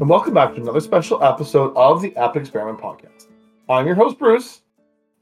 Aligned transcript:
and 0.00 0.10
welcome 0.10 0.34
back 0.34 0.54
to 0.54 0.60
another 0.60 0.80
special 0.80 1.24
episode 1.24 1.74
of 1.74 2.02
the 2.02 2.14
Epic 2.16 2.42
Experiment 2.42 2.78
Podcast. 2.78 3.28
I'm 3.66 3.86
your 3.86 3.94
host, 3.94 4.18
Bruce. 4.18 4.60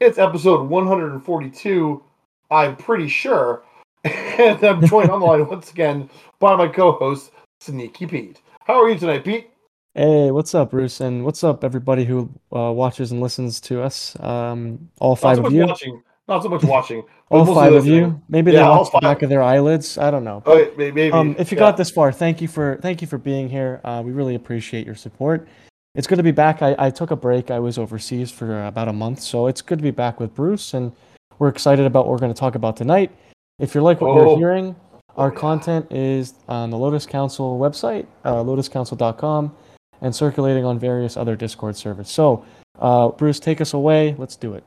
It's 0.01 0.17
episode 0.17 0.69
142, 0.69 2.03
I'm 2.51 2.75
pretty 2.75 3.07
sure, 3.07 3.63
and 4.03 4.61
I'm 4.61 4.85
joined 4.85 5.11
on 5.11 5.21
the 5.21 5.25
line 5.25 5.47
once 5.47 5.71
again 5.71 6.09
by 6.39 6.57
my 6.57 6.67
co 6.67 6.91
host, 6.91 7.31
Sneaky 7.61 8.05
Pete. 8.05 8.41
How 8.65 8.83
are 8.83 8.89
you 8.89 8.99
tonight, 8.99 9.23
Pete? 9.23 9.49
Hey, 9.93 10.29
what's 10.31 10.53
up, 10.53 10.71
Bruce? 10.71 10.99
And 10.99 11.23
what's 11.23 11.45
up, 11.45 11.63
everybody 11.63 12.03
who 12.03 12.29
uh, 12.53 12.69
watches 12.73 13.13
and 13.13 13.21
listens 13.21 13.61
to 13.61 13.81
us? 13.81 14.19
Um, 14.19 14.89
all 14.99 15.15
five 15.15 15.39
of 15.39 15.53
you. 15.53 15.67
watching, 15.67 16.03
not 16.27 16.43
so 16.43 16.49
much 16.49 16.63
watching. 16.63 17.03
All 17.29 17.45
five 17.53 17.73
of 17.73 17.85
you. 17.85 18.21
Maybe 18.29 18.51
Yeah, 18.51 18.59
they 18.59 18.63
all 18.65 18.79
watch 18.79 18.91
the 18.91 18.99
back 18.99 19.21
of 19.21 19.29
their 19.29 19.43
eyelids. 19.43 19.97
I 19.97 20.09
don't 20.11 20.23
know. 20.23 20.41
Wait, 20.45 20.77
maybe. 20.77 21.11
Um, 21.11 21.35
if 21.37 21.51
you 21.51 21.55
yeah. 21.57 21.65
got 21.65 21.77
this 21.77 21.91
far, 21.91 22.11
thank 22.11 22.41
you 22.41 22.47
for 22.47 22.77
thank 22.81 23.01
you 23.01 23.07
for 23.07 23.17
being 23.17 23.49
here. 23.49 23.81
Uh, 23.83 24.01
we 24.05 24.11
really 24.11 24.35
appreciate 24.35 24.85
your 24.85 24.95
support. 24.95 25.47
It's 25.93 26.07
good 26.07 26.17
to 26.17 26.23
be 26.23 26.31
back. 26.31 26.61
I, 26.61 26.75
I 26.77 26.89
took 26.89 27.11
a 27.11 27.15
break. 27.15 27.51
I 27.51 27.59
was 27.59 27.77
overseas 27.77 28.31
for 28.31 28.53
uh, 28.53 28.67
about 28.67 28.87
a 28.87 28.93
month, 28.93 29.21
so 29.21 29.47
it's 29.47 29.61
good 29.61 29.77
to 29.79 29.83
be 29.83 29.91
back 29.91 30.19
with 30.19 30.33
Bruce, 30.35 30.73
and 30.73 30.91
we're 31.39 31.47
excited 31.47 31.85
about 31.85 32.05
what 32.05 32.11
we're 32.11 32.19
going 32.19 32.33
to 32.33 32.39
talk 32.39 32.55
about 32.55 32.75
tonight. 32.75 33.11
If 33.59 33.73
you 33.75 33.81
like 33.81 34.01
what 34.01 34.09
Oh. 34.09 34.29
you're 34.31 34.37
hearing, 34.37 34.75
our 35.15 35.31
content 35.31 35.89
is 35.91 36.33
on 36.49 36.69
the 36.69 36.77
Lotus 36.77 37.05
Council 37.05 37.57
website, 37.57 38.05
uh, 38.25 38.35
lotuscouncil.com, 38.35 39.55
and 40.01 40.13
circulating 40.13 40.65
on 40.65 40.77
various 40.77 41.15
other 41.15 41.37
Discord 41.37 41.77
servers. 41.77 42.09
So, 42.09 42.45
uh, 42.79 43.09
Bruce, 43.09 43.39
take 43.39 43.61
us 43.61 43.73
away. 43.73 44.15
Let's 44.17 44.35
do 44.35 44.53
it. 44.55 44.63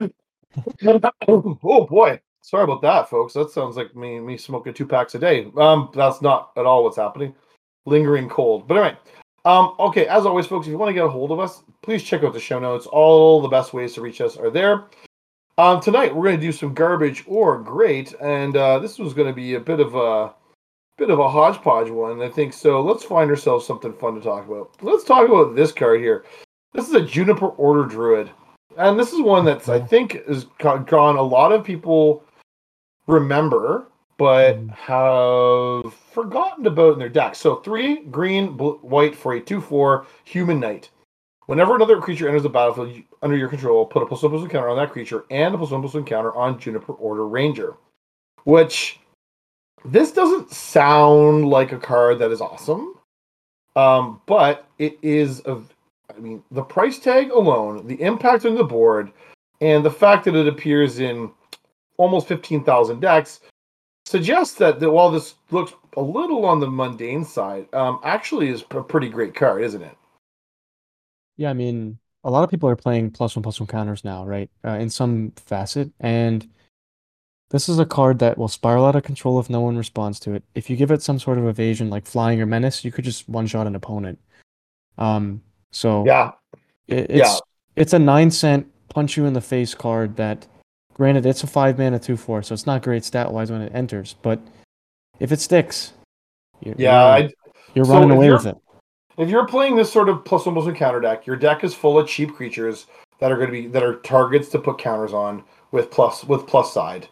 oh 0.86 1.86
boy, 1.86 2.20
sorry 2.42 2.64
about 2.64 2.82
that, 2.82 3.08
folks. 3.08 3.32
That 3.34 3.50
sounds 3.50 3.76
like 3.76 3.94
me 3.94 4.20
me 4.20 4.36
smoking 4.36 4.74
two 4.74 4.86
packs 4.86 5.14
a 5.14 5.18
day. 5.18 5.50
Um, 5.56 5.90
that's 5.94 6.22
not 6.22 6.52
at 6.56 6.66
all 6.66 6.84
what's 6.84 6.96
happening. 6.96 7.34
Lingering 7.84 8.28
cold, 8.28 8.66
but 8.66 8.76
anyway. 8.76 8.96
Um, 9.44 9.76
okay, 9.78 10.06
as 10.08 10.26
always, 10.26 10.46
folks, 10.46 10.66
if 10.66 10.72
you 10.72 10.78
want 10.78 10.88
to 10.88 10.94
get 10.94 11.04
a 11.04 11.08
hold 11.08 11.30
of 11.30 11.38
us, 11.38 11.62
please 11.82 12.02
check 12.02 12.24
out 12.24 12.32
the 12.32 12.40
show 12.40 12.58
notes. 12.58 12.86
All 12.86 13.40
the 13.40 13.48
best 13.48 13.72
ways 13.72 13.94
to 13.94 14.00
reach 14.00 14.20
us 14.20 14.36
are 14.36 14.50
there. 14.50 14.86
Um, 15.58 15.80
tonight 15.80 16.14
we're 16.14 16.24
going 16.24 16.38
to 16.38 16.46
do 16.46 16.52
some 16.52 16.74
garbage 16.74 17.24
or 17.26 17.62
great, 17.62 18.12
and 18.20 18.56
uh, 18.56 18.78
this 18.80 18.98
was 18.98 19.14
going 19.14 19.28
to 19.28 19.34
be 19.34 19.54
a 19.54 19.60
bit 19.60 19.80
of 19.80 19.94
a 19.94 20.34
bit 20.98 21.10
of 21.10 21.18
a 21.18 21.28
hodgepodge 21.28 21.90
one, 21.90 22.20
I 22.22 22.28
think. 22.28 22.52
So 22.52 22.80
let's 22.80 23.04
find 23.04 23.30
ourselves 23.30 23.66
something 23.66 23.92
fun 23.94 24.14
to 24.16 24.20
talk 24.20 24.46
about. 24.46 24.70
Let's 24.82 25.04
talk 25.04 25.28
about 25.28 25.54
this 25.54 25.72
card 25.72 26.00
here. 26.00 26.24
This 26.72 26.88
is 26.88 26.94
a 26.94 27.02
Juniper 27.02 27.48
Order 27.48 27.84
Druid, 27.84 28.30
and 28.76 28.98
this 28.98 29.12
is 29.12 29.20
one 29.20 29.44
that's 29.44 29.68
I 29.68 29.80
think 29.80 30.14
is 30.26 30.44
gone. 30.58 31.16
A 31.16 31.22
lot 31.22 31.52
of 31.52 31.64
people 31.64 32.24
remember, 33.06 33.86
but 34.18 34.56
Mhm. 34.56 34.70
have 34.70 35.92
forgotten 35.94 36.66
about 36.66 36.94
in 36.94 36.98
their 36.98 37.08
deck. 37.08 37.34
So 37.34 37.56
three 37.56 37.96
green, 38.04 38.56
bl- 38.56 38.78
white 38.82 39.14
for 39.14 39.34
a 39.34 39.40
two-four 39.40 40.06
human 40.24 40.60
knight. 40.60 40.90
Whenever 41.46 41.76
another 41.76 42.00
creature 42.00 42.26
enters 42.26 42.42
the 42.42 42.48
battlefield 42.48 42.90
you- 42.90 43.04
under 43.22 43.36
your 43.36 43.48
control, 43.48 43.86
put 43.86 44.02
a 44.02 44.06
plus 44.06 44.22
one 44.22 44.30
plus 44.30 44.42
one 44.42 44.50
counter 44.50 44.68
on 44.68 44.76
that 44.76 44.90
creature 44.90 45.24
and 45.30 45.54
a 45.54 45.58
plus 45.58 45.70
one 45.70 45.80
plus 45.80 45.94
one 45.94 46.04
counter 46.04 46.34
on 46.34 46.58
Juniper 46.58 46.92
Order 46.94 47.26
Ranger. 47.26 47.76
Which 48.44 48.98
this 49.84 50.10
doesn't 50.12 50.50
sound 50.50 51.48
like 51.48 51.72
a 51.72 51.78
card 51.78 52.18
that 52.18 52.32
is 52.32 52.40
awesome, 52.40 52.94
um, 53.76 54.20
but 54.26 54.66
it 54.78 54.98
is 55.02 55.44
a. 55.46 55.60
I 56.14 56.18
mean, 56.18 56.42
the 56.50 56.62
price 56.62 56.98
tag 56.98 57.30
alone, 57.30 57.86
the 57.86 58.00
impact 58.00 58.44
on 58.44 58.54
the 58.54 58.64
board, 58.64 59.12
and 59.60 59.84
the 59.84 59.90
fact 59.90 60.24
that 60.24 60.34
it 60.34 60.48
appears 60.48 60.98
in 60.98 61.30
almost 61.96 62.28
fifteen 62.28 62.62
thousand 62.62 63.00
decks 63.00 63.40
suggests 64.04 64.54
that, 64.58 64.78
that 64.80 64.90
while 64.90 65.10
this 65.10 65.34
looks 65.50 65.72
a 65.96 66.02
little 66.02 66.44
on 66.44 66.60
the 66.60 66.70
mundane 66.70 67.24
side, 67.24 67.66
um, 67.74 67.98
actually 68.04 68.48
is 68.48 68.64
a 68.70 68.82
pretty 68.82 69.08
great 69.08 69.34
card, 69.34 69.62
isn't 69.62 69.82
it? 69.82 69.96
Yeah, 71.36 71.50
I 71.50 71.54
mean, 71.54 71.98
a 72.22 72.30
lot 72.30 72.44
of 72.44 72.50
people 72.50 72.68
are 72.68 72.76
playing 72.76 73.10
plus 73.10 73.34
one 73.34 73.42
plus 73.42 73.58
one 73.58 73.66
counters 73.66 74.04
now, 74.04 74.24
right? 74.24 74.50
Uh, 74.64 74.78
in 74.78 74.90
some 74.90 75.32
facet, 75.36 75.90
and 76.00 76.48
this 77.50 77.68
is 77.68 77.78
a 77.78 77.86
card 77.86 78.18
that 78.20 78.38
will 78.38 78.48
spiral 78.48 78.86
out 78.86 78.96
of 78.96 79.02
control 79.02 79.38
if 79.38 79.48
no 79.48 79.60
one 79.60 79.76
responds 79.76 80.18
to 80.20 80.34
it. 80.34 80.44
If 80.54 80.68
you 80.68 80.76
give 80.76 80.90
it 80.90 81.02
some 81.02 81.18
sort 81.18 81.38
of 81.38 81.46
evasion, 81.46 81.90
like 81.90 82.06
flying 82.06 82.40
or 82.40 82.46
menace, 82.46 82.84
you 82.84 82.92
could 82.92 83.04
just 83.04 83.28
one 83.28 83.46
shot 83.46 83.66
an 83.66 83.76
opponent. 83.76 84.18
Um, 84.98 85.42
so 85.76 86.04
Yeah, 86.06 86.32
it, 86.88 87.10
yeah. 87.10 87.22
it's 87.24 87.42
it's 87.76 87.92
a 87.92 87.98
nine 87.98 88.30
cent 88.30 88.66
punch 88.88 89.16
you 89.16 89.26
in 89.26 89.34
the 89.34 89.40
face 89.40 89.74
card 89.74 90.16
that, 90.16 90.46
granted, 90.94 91.26
it's 91.26 91.42
a 91.42 91.46
five 91.46 91.78
mana 91.78 91.98
two 91.98 92.16
four, 92.16 92.42
so 92.42 92.54
it's 92.54 92.66
not 92.66 92.82
great 92.82 93.04
stat 93.04 93.30
wise 93.32 93.50
when 93.52 93.60
it 93.60 93.72
enters, 93.74 94.14
but 94.22 94.40
if 95.20 95.32
it 95.32 95.40
sticks, 95.40 95.92
you're, 96.60 96.74
yeah. 96.78 97.18
you're, 97.18 97.30
you're 97.74 97.84
so 97.84 97.92
running 97.92 98.10
away 98.12 98.26
you're- 98.26 98.38
with 98.38 98.46
it. 98.46 98.56
if 99.18 99.28
you're 99.28 99.46
playing 99.46 99.76
this 99.76 99.92
sort 99.92 100.08
of 100.08 100.24
plus 100.24 100.46
one 100.46 100.54
plus 100.54 100.66
one 100.66 100.74
counter 100.74 101.00
deck, 101.00 101.26
your 101.26 101.36
deck 101.36 101.62
is 101.64 101.74
full 101.74 101.98
of 101.98 102.08
cheap 102.08 102.34
creatures 102.34 102.86
that 103.20 103.30
are 103.30 103.36
going 103.36 103.48
to 103.48 103.52
be 103.52 103.66
that 103.66 103.82
are 103.82 103.96
targets 104.00 104.48
to 104.50 104.58
put 104.58 104.78
counters 104.78 105.12
on 105.12 105.44
with 105.72 105.90
plus 105.90 106.24
with 106.24 106.46
plus 106.46 106.72
side, 106.72 107.06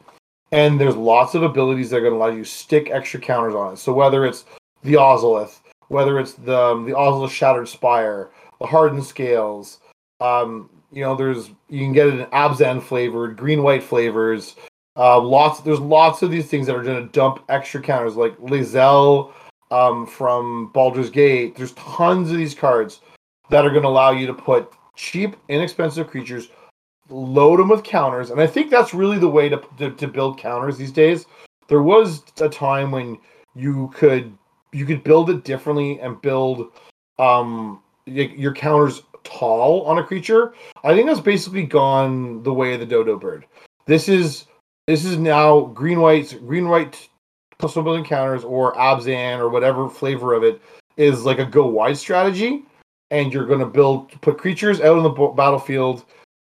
and 0.52 0.80
there's 0.80 0.96
lots 0.96 1.34
of 1.34 1.42
abilities 1.42 1.90
that 1.90 1.98
are 1.98 2.00
going 2.00 2.12
to 2.12 2.16
allow 2.18 2.28
you 2.28 2.44
to 2.44 2.50
stick 2.50 2.88
extra 2.90 3.20
counters 3.20 3.54
on 3.54 3.74
it. 3.74 3.76
So 3.76 3.92
whether 3.92 4.24
it's 4.24 4.44
the 4.82 4.94
Ozolith, 4.94 5.60
whether 5.88 6.18
it's 6.18 6.32
the 6.32 6.58
um, 6.58 6.84
the 6.86 6.92
Ozolith 6.92 7.30
Shattered 7.30 7.68
Spire, 7.68 8.30
the 8.60 8.66
Hardened 8.66 9.04
Scales, 9.04 9.80
um, 10.20 10.70
you 10.92 11.02
know, 11.02 11.14
there's 11.14 11.50
you 11.68 11.80
can 11.80 11.92
get 11.92 12.06
it 12.06 12.14
in 12.14 12.26
Abzan 12.26 12.82
flavored, 12.82 13.36
green 13.36 13.62
white 13.62 13.82
flavors. 13.82 14.54
Uh, 14.96 15.20
lots 15.20 15.60
there's 15.60 15.80
lots 15.80 16.22
of 16.22 16.30
these 16.30 16.46
things 16.46 16.66
that 16.66 16.76
are 16.76 16.82
going 16.82 17.04
to 17.04 17.12
dump 17.12 17.44
extra 17.48 17.80
counters 17.80 18.14
like 18.14 18.36
Lae'zel 18.38 19.32
um, 19.72 20.06
from 20.06 20.70
Baldur's 20.72 21.10
Gate. 21.10 21.56
There's 21.56 21.72
tons 21.72 22.30
of 22.30 22.36
these 22.36 22.54
cards 22.54 23.00
that 23.50 23.64
are 23.64 23.70
going 23.70 23.82
to 23.82 23.88
allow 23.88 24.12
you 24.12 24.26
to 24.28 24.34
put 24.34 24.72
cheap, 24.94 25.36
inexpensive 25.48 26.06
creatures, 26.06 26.48
load 27.10 27.58
them 27.58 27.68
with 27.68 27.82
counters, 27.82 28.30
and 28.30 28.40
I 28.40 28.46
think 28.46 28.70
that's 28.70 28.94
really 28.94 29.18
the 29.18 29.28
way 29.28 29.48
to, 29.48 29.60
to 29.78 29.90
to 29.90 30.06
build 30.06 30.38
counters 30.38 30.78
these 30.78 30.92
days. 30.92 31.26
There 31.66 31.82
was 31.82 32.22
a 32.40 32.48
time 32.48 32.92
when 32.92 33.18
you 33.56 33.90
could 33.94 34.32
you 34.72 34.86
could 34.86 35.02
build 35.02 35.28
it 35.28 35.44
differently 35.44 35.98
and 36.00 36.20
build 36.22 36.72
um 37.18 37.82
your 38.06 38.52
counters 38.52 39.02
tall 39.24 39.82
on 39.82 39.98
a 39.98 40.04
creature. 40.04 40.54
I 40.84 40.94
think 40.94 41.06
that's 41.06 41.20
basically 41.20 41.64
gone 41.64 42.42
the 42.42 42.52
way 42.52 42.74
of 42.74 42.80
the 42.80 42.86
dodo 42.86 43.18
bird. 43.18 43.46
This 43.86 44.08
is 44.08 44.46
this 44.86 45.04
is 45.04 45.16
now 45.16 45.60
green 45.60 46.00
white 46.00 46.38
green 46.46 46.68
white 46.68 47.08
one 47.60 47.84
building 47.84 48.04
counters 48.04 48.44
or 48.44 48.74
Abzan 48.74 49.38
or 49.38 49.48
whatever 49.48 49.88
flavor 49.88 50.34
of 50.34 50.44
it 50.44 50.60
is 50.96 51.24
like 51.24 51.38
a 51.38 51.44
go 51.44 51.66
wide 51.66 51.96
strategy, 51.96 52.64
and 53.10 53.32
you're 53.32 53.46
going 53.46 53.60
to 53.60 53.66
build 53.66 54.20
put 54.20 54.38
creatures 54.38 54.80
out 54.80 54.98
on 54.98 55.02
the 55.02 55.28
battlefield, 55.34 56.04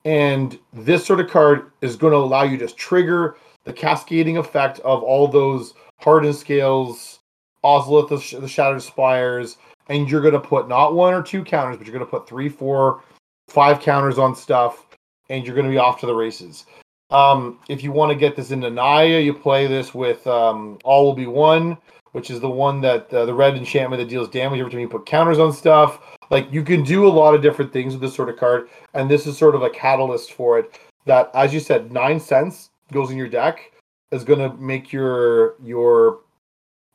and 0.05 0.59
this 0.73 1.05
sort 1.05 1.21
of 1.21 1.29
card 1.29 1.71
is 1.83 1.97
going 1.97 2.13
to 2.13 2.17
allow 2.17 2.43
you 2.43 2.57
to 2.59 2.69
trigger 2.69 3.37
the 3.65 3.73
cascading 3.73 4.39
effect 4.39 4.81
of 4.81 5.03
all 5.03 5.29
those 5.29 5.75
hardened 6.01 6.35
scales, 6.35 7.21
Ozolith, 7.65 8.09
the, 8.09 8.19
sh- 8.19 8.35
the 8.41 8.49
Shattered 8.49 8.83
Spires, 8.83 9.59
and 9.93 10.11
you're 10.11 10.23
going 10.23 10.33
to 10.33 10.41
put 10.41 10.69
not 10.69 10.95
one 10.95 11.13
or 11.13 11.23
two 11.23 11.45
counters, 11.45 11.77
but 11.77 11.87
you're 11.87 11.93
going 11.93 12.05
to 12.05 12.11
put 12.11 12.27
three, 12.27 12.49
four, 12.49 13.03
five 13.49 13.81
counters 13.81 14.19
on 14.19 14.35
stuff, 14.35 14.87
and 15.29 15.45
you're 15.45 15.55
going 15.55 15.67
to 15.67 15.71
be 15.71 15.79
off 15.79 16.01
to 16.01 16.07
the 16.07 16.15
races. 16.15 16.65
Um, 17.11 17.59
if 17.69 17.85
you 17.85 17.93
want 17.93 18.11
to 18.11 18.17
get 18.17 18.35
this 18.35 18.53
into 18.53 18.71
Naya, 18.71 19.21
you 19.21 19.35
play 19.35 19.67
this 19.67 19.95
with 19.95 20.27
um, 20.27 20.79
All 20.83 21.05
Will 21.05 21.13
Be 21.13 21.27
One, 21.27 21.77
which 22.13 22.31
is 22.31 22.41
the 22.41 22.49
one 22.49 22.81
that 22.81 23.13
uh, 23.13 23.27
the 23.27 23.35
red 23.35 23.55
enchantment 23.55 24.01
that 24.01 24.09
deals 24.09 24.31
damage 24.31 24.61
every 24.61 24.73
time 24.73 24.81
you 24.81 24.89
put 24.89 25.05
counters 25.05 25.39
on 25.39 25.53
stuff. 25.53 26.01
Like 26.31 26.51
you 26.51 26.63
can 26.63 26.83
do 26.83 27.07
a 27.07 27.11
lot 27.11 27.35
of 27.35 27.43
different 27.43 27.71
things 27.71 27.93
with 27.93 28.01
this 28.01 28.15
sort 28.15 28.31
of 28.31 28.39
card, 28.39 28.71
and 28.95 29.11
this 29.11 29.27
is 29.27 29.37
sort 29.37 29.55
of 29.55 29.63
a 29.63 29.69
catalyst 29.69 30.33
for 30.33 30.59
it. 30.59 30.79
That, 31.05 31.31
as 31.35 31.53
you 31.53 31.61
said, 31.61 31.93
nine 31.93 32.19
cents 32.19 32.71
goes 32.93 33.11
in 33.11 33.19
your 33.19 33.29
deck 33.29 33.73
is 34.11 34.25
going 34.25 34.39
to 34.39 34.57
make 34.57 34.91
your 34.91 35.57
your 35.63 36.21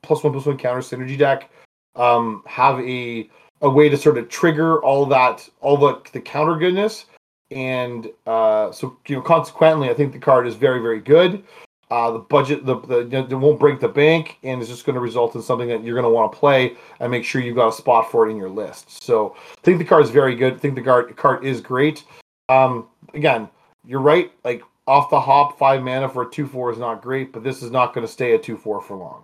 plus 0.01 0.23
one 0.23 0.33
plus 0.33 0.47
one 0.47 0.57
counter 0.57 0.81
synergy 0.81 1.17
deck 1.17 1.51
um, 1.97 2.43
have 2.45 2.79
a 2.79 3.29
a 3.61 3.69
way 3.69 3.89
to 3.89 3.97
sort 3.97 4.17
of 4.17 4.29
trigger 4.29 4.81
all 4.83 5.05
that 5.05 5.47
all 5.61 5.77
the 5.77 6.01
the 6.13 6.21
counter 6.21 6.55
goodness. 6.55 7.05
And 7.51 8.09
uh, 8.25 8.71
so 8.71 8.97
you 9.07 9.15
know 9.15 9.21
consequently 9.21 9.89
i 9.89 9.93
think 9.93 10.11
the 10.11 10.19
card 10.19 10.47
is 10.47 10.55
very 10.55 10.79
very 10.81 10.99
good. 10.99 11.43
Uh, 11.89 12.11
the 12.11 12.19
budget 12.19 12.65
the, 12.65 12.75
the 12.81 13.25
it 13.29 13.33
won't 13.33 13.59
break 13.59 13.79
the 13.79 13.87
bank 13.87 14.37
and 14.43 14.59
it's 14.59 14.69
just 14.69 14.85
going 14.85 14.93
to 14.93 14.99
result 14.99 15.33
in 15.35 15.41
something 15.41 15.69
that 15.69 15.81
you're 15.85 15.95
going 15.95 16.03
to 16.03 16.09
want 16.09 16.29
to 16.29 16.37
play 16.37 16.75
and 16.99 17.09
make 17.09 17.23
sure 17.23 17.41
you've 17.41 17.55
got 17.55 17.69
a 17.69 17.71
spot 17.71 18.11
for 18.11 18.27
it 18.27 18.31
in 18.31 18.35
your 18.35 18.49
list. 18.49 19.01
So 19.01 19.37
i 19.39 19.61
think 19.61 19.77
the 19.79 19.85
card 19.85 20.03
is 20.03 20.09
very 20.09 20.35
good. 20.35 20.55
I 20.55 20.57
think 20.57 20.75
the 20.75 20.81
card 20.81 21.15
card 21.15 21.45
is 21.45 21.61
great. 21.61 22.03
Um, 22.49 22.87
again 23.13 23.49
you're 23.85 24.01
right. 24.01 24.31
Like 24.43 24.61
off 24.85 25.09
the 25.09 25.19
hop 25.19 25.57
five 25.57 25.81
mana 25.81 26.09
for 26.09 26.23
a 26.23 26.29
two 26.29 26.45
four 26.45 26.73
is 26.73 26.77
not 26.77 27.01
great 27.01 27.31
but 27.31 27.41
this 27.41 27.63
is 27.63 27.71
not 27.71 27.93
going 27.93 28.05
to 28.05 28.11
stay 28.11 28.33
a 28.33 28.37
two 28.37 28.57
four 28.57 28.81
for 28.81 28.97
long. 28.97 29.23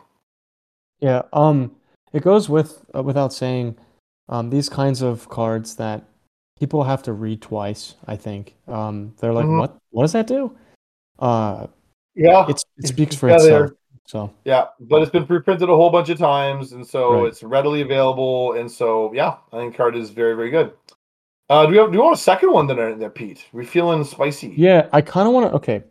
Yeah, 1.01 1.23
um, 1.33 1.75
it 2.13 2.24
goes 2.24 2.48
with 2.50 2.86
uh, 2.95 3.04
without 3.04 3.33
saying, 3.33 3.75
um, 4.30 4.50
these 4.50 4.69
kinds 4.69 5.01
of 5.01 5.27
cards 5.30 5.75
that 5.75 6.04
people 6.60 6.83
have 6.83 7.04
to 7.04 7.13
read 7.13 7.42
twice. 7.42 7.95
I 8.07 8.15
think, 8.15 8.56
um, 8.68 9.13
they're 9.19 9.33
like, 9.33 9.45
Mhm. 9.45 9.60
what? 9.60 9.77
What 9.92 10.04
does 10.04 10.13
that 10.13 10.27
do? 10.27 10.56
Uh, 11.19 11.68
yeah 12.15 12.45
it's 12.48 12.63
it 12.77 12.88
speaks 12.88 13.15
for 13.15 13.27
got 13.30 13.42
itself. 13.42 13.71
So 14.06 14.31
Yeah, 14.45 14.65
but 14.80 15.01
it's 15.01 15.12
been 15.12 15.25
preprinted 15.25 15.63
a 15.63 15.75
whole 15.75 15.89
bunch 15.89 16.10
of 16.10 16.18
times, 16.18 16.74
and 16.74 16.86
so 16.86 17.13
Right. 17.13 17.27
it's 17.27 17.42
readily 17.42 17.81
available. 17.81 18.54
And 18.54 18.69
so, 18.69 19.12
yeah, 19.13 19.38
I 19.51 19.57
think 19.57 19.75
card 19.75 19.95
is 19.95 20.09
very, 20.09 20.36
very 20.36 20.50
good. 20.50 20.74
Uh, 21.50 21.66
do 21.66 21.71
we 21.71 21.77
have, 21.77 21.92
do 21.92 21.98
we 21.98 22.04
want 22.04 22.16
a 22.16 22.21
second 22.21 22.51
one 22.51 22.68
then, 22.68 23.00
there, 23.00 23.09
Pete? 23.09 23.45
We 23.54 23.66
feeling 23.66 24.04
spicy? 24.04 24.54
yeah, 24.57 24.88
I 24.92 25.01
kind 25.01 25.27
of 25.27 25.33
want 25.33 25.50
to. 25.50 25.56
Okay, 25.56 25.83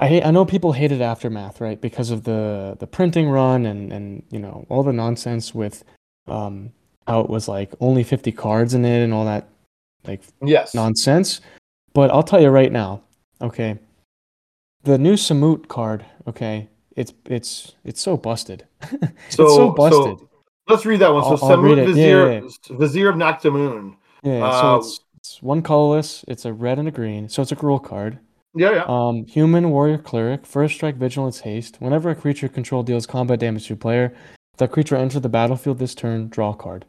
I 0.00 0.06
hate. 0.06 0.24
I 0.24 0.30
know 0.30 0.44
people 0.44 0.72
hated 0.72 1.00
Aftermath, 1.02 1.60
right, 1.60 1.80
because 1.80 2.10
of 2.10 2.24
the 2.24 2.76
the 2.78 2.86
printing 2.86 3.28
run 3.28 3.66
and 3.66 3.92
and 3.92 4.22
you 4.30 4.38
know 4.38 4.64
all 4.68 4.82
the 4.82 4.92
nonsense 4.92 5.54
with 5.54 5.84
um 6.28 6.72
how 7.06 7.20
it 7.20 7.30
was 7.30 7.48
like 7.48 7.72
only 7.80 8.02
50 8.04 8.30
cards 8.32 8.74
in 8.74 8.84
it 8.84 9.02
and 9.02 9.12
all 9.14 9.24
that 9.24 9.48
like 10.06 10.22
Yes. 10.42 10.74
nonsense. 10.74 11.40
But 11.94 12.10
I'll 12.10 12.22
tell 12.22 12.40
you 12.40 12.48
right 12.50 12.70
now, 12.70 13.02
okay, 13.40 13.78
the 14.84 14.98
new 14.98 15.14
Samut 15.14 15.68
card, 15.68 16.04
okay, 16.28 16.68
it's 16.94 17.12
it's 17.26 17.74
it's 17.84 18.00
so 18.00 18.16
busted. 18.16 18.66
it's 18.92 19.36
so, 19.36 19.48
so 19.48 19.70
busted. 19.70 20.18
so 20.20 20.28
let's 20.68 20.86
read 20.86 21.00
that 21.00 21.12
one. 21.12 21.24
So, 21.24 21.46
I'll- 21.46 21.52
I'll 21.54 21.62
read 21.62 21.78
Samut 21.78 21.82
it. 21.82 21.86
Vizier, 21.86 22.32
Yeah, 22.34 22.76
Vizier 22.78 23.08
of 23.08 23.16
Naktamun. 23.16 23.96
yeah, 24.22 24.44
uh, 24.46 24.60
so 24.60 24.76
it's 24.76 25.00
it's 25.16 25.42
one 25.42 25.62
colorless. 25.62 26.24
It's 26.28 26.44
a 26.44 26.52
red 26.52 26.78
and 26.78 26.86
a 26.86 26.92
green, 26.92 27.28
so 27.28 27.42
it's 27.42 27.50
a 27.52 27.56
Gruul 27.56 27.82
card. 27.82 28.18
Yeah, 28.54 28.70
yeah. 28.72 28.84
Um, 28.88 29.26
human 29.26 29.70
warrior 29.70 29.98
cleric, 29.98 30.46
first 30.46 30.74
strike, 30.74 30.96
vigilance, 30.96 31.40
haste. 31.40 31.76
Whenever 31.80 32.10
a 32.10 32.14
creature 32.14 32.48
control 32.48 32.82
deals 32.82 33.06
combat 33.06 33.38
damage 33.40 33.66
to 33.66 33.74
a 33.74 33.76
player, 33.76 34.14
if 34.54 34.58
that 34.58 34.72
creature 34.72 34.96
enters 34.96 35.20
the 35.20 35.28
battlefield 35.28 35.78
this 35.78 35.94
turn, 35.94 36.28
draw 36.28 36.50
a 36.52 36.56
card. 36.56 36.84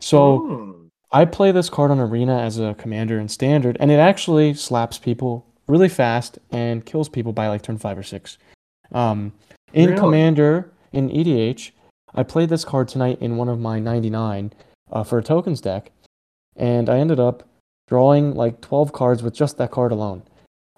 So 0.00 0.38
Hmm. 0.38 0.72
I 1.12 1.24
play 1.24 1.52
this 1.52 1.70
card 1.70 1.90
on 1.90 2.00
Arena 2.00 2.38
as 2.38 2.58
a 2.58 2.74
commander 2.74 3.18
in 3.18 3.28
standard, 3.28 3.76
and 3.78 3.90
it 3.90 3.98
actually 3.98 4.54
slaps 4.54 4.98
people 4.98 5.46
really 5.68 5.88
fast 5.88 6.38
and 6.50 6.84
kills 6.84 7.08
people 7.08 7.32
by 7.32 7.48
like 7.48 7.62
turn 7.62 7.78
five 7.78 7.96
or 7.96 8.02
six. 8.02 8.38
Um, 8.92 9.32
in 9.72 9.90
Really? 9.90 9.98
commander 10.00 10.70
in 10.92 11.08
EDH, 11.10 11.70
I 12.14 12.22
played 12.22 12.48
this 12.48 12.64
card 12.64 12.88
tonight 12.88 13.18
in 13.20 13.36
one 13.36 13.48
of 13.48 13.60
my 13.60 13.78
99 13.78 14.52
uh, 14.90 15.04
for 15.04 15.18
a 15.18 15.22
tokens 15.22 15.60
deck, 15.60 15.92
and 16.56 16.88
I 16.88 16.98
ended 16.98 17.20
up 17.20 17.44
drawing 17.88 18.34
like 18.34 18.60
12 18.60 18.92
cards 18.92 19.22
with 19.22 19.34
just 19.34 19.58
that 19.58 19.70
card 19.70 19.92
alone. 19.92 20.22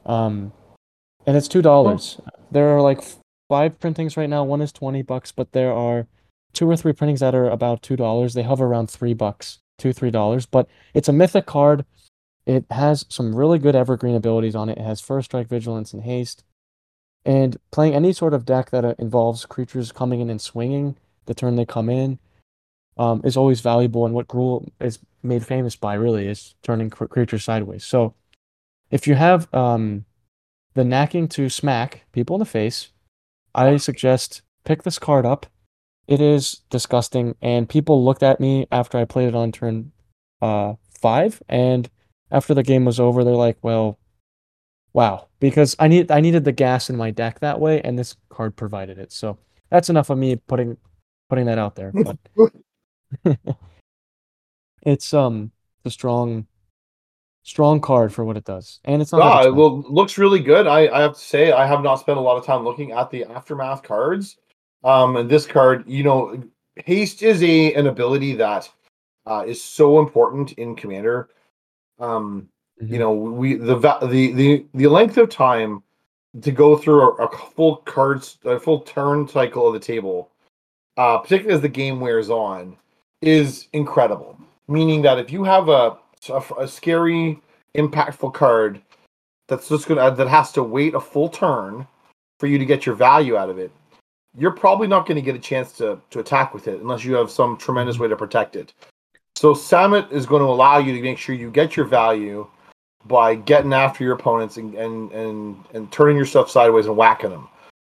Um, 0.08 0.52
and 1.26 1.37
it's 1.37 1.49
two 1.49 1.62
dollars. 1.62 2.20
There 2.50 2.70
are 2.70 2.81
like 2.81 3.02
five 3.49 3.78
printings 3.78 4.16
right 4.16 4.28
now. 4.28 4.43
One 4.43 4.62
is 4.62 4.72
20 4.72 5.02
bucks, 5.02 5.31
but 5.31 5.52
there 5.52 5.72
are 5.72 6.06
two 6.52 6.69
or 6.69 6.76
three 6.76 6.93
printings 6.93 7.20
that 7.20 7.34
are 7.34 7.49
about 7.49 7.82
two 7.82 7.96
dollars. 7.96 8.34
They 8.34 8.43
hover 8.43 8.66
around 8.66 8.90
three 8.90 9.14
bucks, 9.14 9.58
two 9.76 9.93
three 9.93 10.10
dollars. 10.10 10.46
But 10.46 10.69
it's 10.94 11.08
a 11.08 11.12
mythic 11.12 11.46
card. 11.46 11.84
It 12.46 12.64
has 12.70 13.05
some 13.10 13.37
really 13.37 13.58
good 13.58 13.76
evergreen 13.76 14.14
abilities 14.14 14.56
on 14.56 14.70
it. 14.70 14.78
It 14.78 14.84
has 14.84 15.02
first 15.02 15.26
strike, 15.26 15.49
vigilance, 15.49 15.93
and 15.93 16.02
haste. 16.02 16.44
And 17.25 17.58
playing 17.70 17.94
any 17.94 18.14
sort 18.14 18.32
of 18.32 18.46
deck 18.46 18.70
that 18.70 18.87
uh, 18.87 18.94
involves 18.99 19.44
creatures 19.44 19.93
coming 19.93 20.20
in 20.20 20.31
and 20.31 20.40
swinging 20.40 20.96
the 21.26 21.34
turn 21.34 21.56
they 21.56 21.66
come 21.66 21.90
in 21.90 22.19
um, 22.96 23.20
is 23.22 23.37
always 23.37 23.60
valuable. 23.60 24.06
And 24.06 24.14
what 24.14 24.28
Gruul 24.28 24.70
is 24.81 24.99
made 25.22 25.44
famous 25.44 25.76
by 25.76 25.93
really 25.93 26.26
is 26.26 26.55
turning 26.62 26.88
cr- 26.88 27.05
creatures 27.05 27.44
sideways. 27.44 27.84
So 27.84 28.14
if 28.90 29.06
you 29.06 29.14
have 29.14 29.52
um, 29.55 30.05
the 30.75 30.82
knacking 30.82 31.29
to 31.31 31.49
smack 31.49 32.05
people 32.12 32.37
in 32.37 32.40
the 32.40 32.46
face, 32.46 32.90
I 33.55 33.76
suggest 33.76 34.43
pick 34.64 34.82
this 34.82 34.99
card 34.99 35.26
up. 35.26 35.46
It 36.06 36.20
is 36.20 36.62
disgusting, 36.70 37.35
and 37.43 37.69
people 37.69 38.05
looked 38.05 38.23
at 38.23 38.40
me 38.40 38.67
after 38.73 38.96
I 38.99 39.05
played 39.05 39.29
it 39.29 39.35
on 39.35 39.52
turn 39.52 39.93
uh, 40.40 40.75
five, 41.00 41.43
and 41.49 41.90
after 42.31 42.55
the 42.55 42.62
game 42.62 42.85
was 42.85 42.99
over, 42.99 43.25
they're 43.25 43.35
like, 43.35 43.58
"Well, 43.61 43.99
wow," 44.94 45.29
because 45.38 45.76
I 45.79 45.88
need 45.88 46.11
I 46.11 46.20
needed 46.20 46.44
the 46.44 46.52
gas 46.52 46.88
in 46.88 46.96
my 46.96 47.11
deck 47.11 47.41
that 47.41 47.61
way, 47.61 47.82
and 47.82 47.99
this 47.99 48.17
card 48.31 48.56
provided 48.56 48.99
it. 48.99 49.12
So 49.12 49.37
that's 49.70 49.91
enough 49.91 50.08
of 50.08 50.17
me 50.17 50.37
putting 50.37 50.79
putting 51.29 51.46
that 51.46 51.58
out 51.58 51.76
there. 51.76 51.93
But 51.93 52.17
it's 54.82 55.12
um 55.12 55.52
a 55.84 55.91
strong 55.91 56.46
strong 57.49 57.81
card 57.81 58.12
for 58.12 58.25
what 58.25 58.37
it 58.37 58.45
does, 58.45 58.79
and 58.85 59.00
it's 59.00 59.12
not. 59.12 59.47
Ah, 59.47 59.50
well, 59.50 59.81
looks 59.89 60.19
really 60.19 60.41
good. 60.41 60.67
I, 60.67 60.89
I 60.89 61.00
have 61.00 61.15
to 61.15 61.21
say, 61.21 61.50
I 61.50 61.67
have 61.67 61.83
not 61.83 61.97
spent 61.97 62.19
a 62.19 62.21
lot 62.21 62.37
of 62.37 62.45
time 62.45 62.62
looking 62.62 62.93
at 62.93 63.11
the 63.11 63.25
aftermath 63.25 63.83
cards. 63.83 64.37
Um, 64.85 65.17
and 65.17 65.29
this 65.29 65.47
card, 65.47 65.85
you 65.89 66.05
know, 66.05 66.43
haste 66.77 67.23
is 67.23 67.43
a 67.43 67.73
an 67.75 67.87
ability 67.87 68.35
that 68.35 68.71
uh, 69.27 69.45
is 69.47 69.62
so 69.62 69.99
important 69.99 70.53
in 70.53 70.77
Commander. 70.77 71.31
Um, 71.99 72.49
Mhm. 72.81 72.91
you 72.93 72.99
know, 72.99 73.12
we 73.12 73.55
the 73.55 73.77
the 73.77 74.33
the 74.33 74.67
the 74.75 74.87
length 74.87 75.17
of 75.17 75.29
time 75.31 75.83
to 76.43 76.53
go 76.53 76.77
through 76.77 77.03
a, 77.03 77.27
a 77.27 77.37
full 77.56 77.77
cards 77.79 78.39
a 78.44 78.61
full 78.61 78.81
turn 78.83 79.27
cycle 79.27 79.67
of 79.67 79.73
the 79.73 79.81
table, 79.81 80.31
uh, 80.97 81.19
particularly 81.19 81.55
as 81.56 81.62
the 81.62 81.69
game 81.69 81.99
wears 81.99 82.31
on, 82.31 82.77
is 83.21 83.69
incredible. 83.73 84.39
Meaning 84.69 85.03
that 85.03 85.19
if 85.19 85.33
you 85.33 85.43
have 85.44 85.69
a 85.69 85.97
a, 86.29 86.43
a 86.59 86.69
scary, 86.69 87.41
impactful 87.76 88.35
card 88.35 88.81
that's 89.49 89.69
just 89.69 89.87
gonna 89.88 90.00
uh, 90.03 90.11
that 90.11 90.29
has 90.29 90.53
to 90.53 90.62
wait 90.62 90.94
a 90.94 91.00
full 91.00 91.29
turn 91.29 91.87
for 92.38 92.47
you 92.47 92.59
to 92.59 92.65
get 92.65 92.87
your 92.87 92.94
value 92.94 93.37
out 93.37 93.50
of 93.50 93.59
it, 93.59 93.73
you're 94.37 94.53
probably 94.53 94.87
not 94.87 95.06
going 95.06 95.17
to 95.17 95.23
get 95.23 95.35
a 95.35 95.38
chance 95.38 95.73
to 95.73 96.00
to 96.11 96.20
attack 96.20 96.55
with 96.55 96.69
it 96.69 96.81
unless 96.81 97.05
you 97.05 97.15
have 97.15 97.31
some 97.31 97.56
tremendous 97.56 97.97
mm-hmm. 97.97 98.05
way 98.05 98.09
to 98.09 98.17
protect 98.17 98.56
it. 98.56 98.73
So 99.35 99.55
Samut 99.55 100.11
is 100.11 100.26
going 100.26 100.43
to 100.43 100.49
allow 100.49 100.79
you 100.79 100.93
to 100.94 101.03
make 101.03 101.19
sure 101.19 101.35
you 101.35 101.50
get 101.50 101.76
your 101.76 101.87
value 101.87 102.47
by 103.06 103.37
getting 103.37 103.73
after 103.73 104.05
your 104.05 104.15
opponents 104.15 104.56
and 104.56 104.75
and 104.75 105.12
and, 105.12 105.65
and 105.75 105.93
turning 105.93 106.17
your 106.17 106.26
stuff 106.26 106.50
sideways 106.50 106.87
and 106.87 106.97
whacking 106.97 107.31
them. 107.31 107.49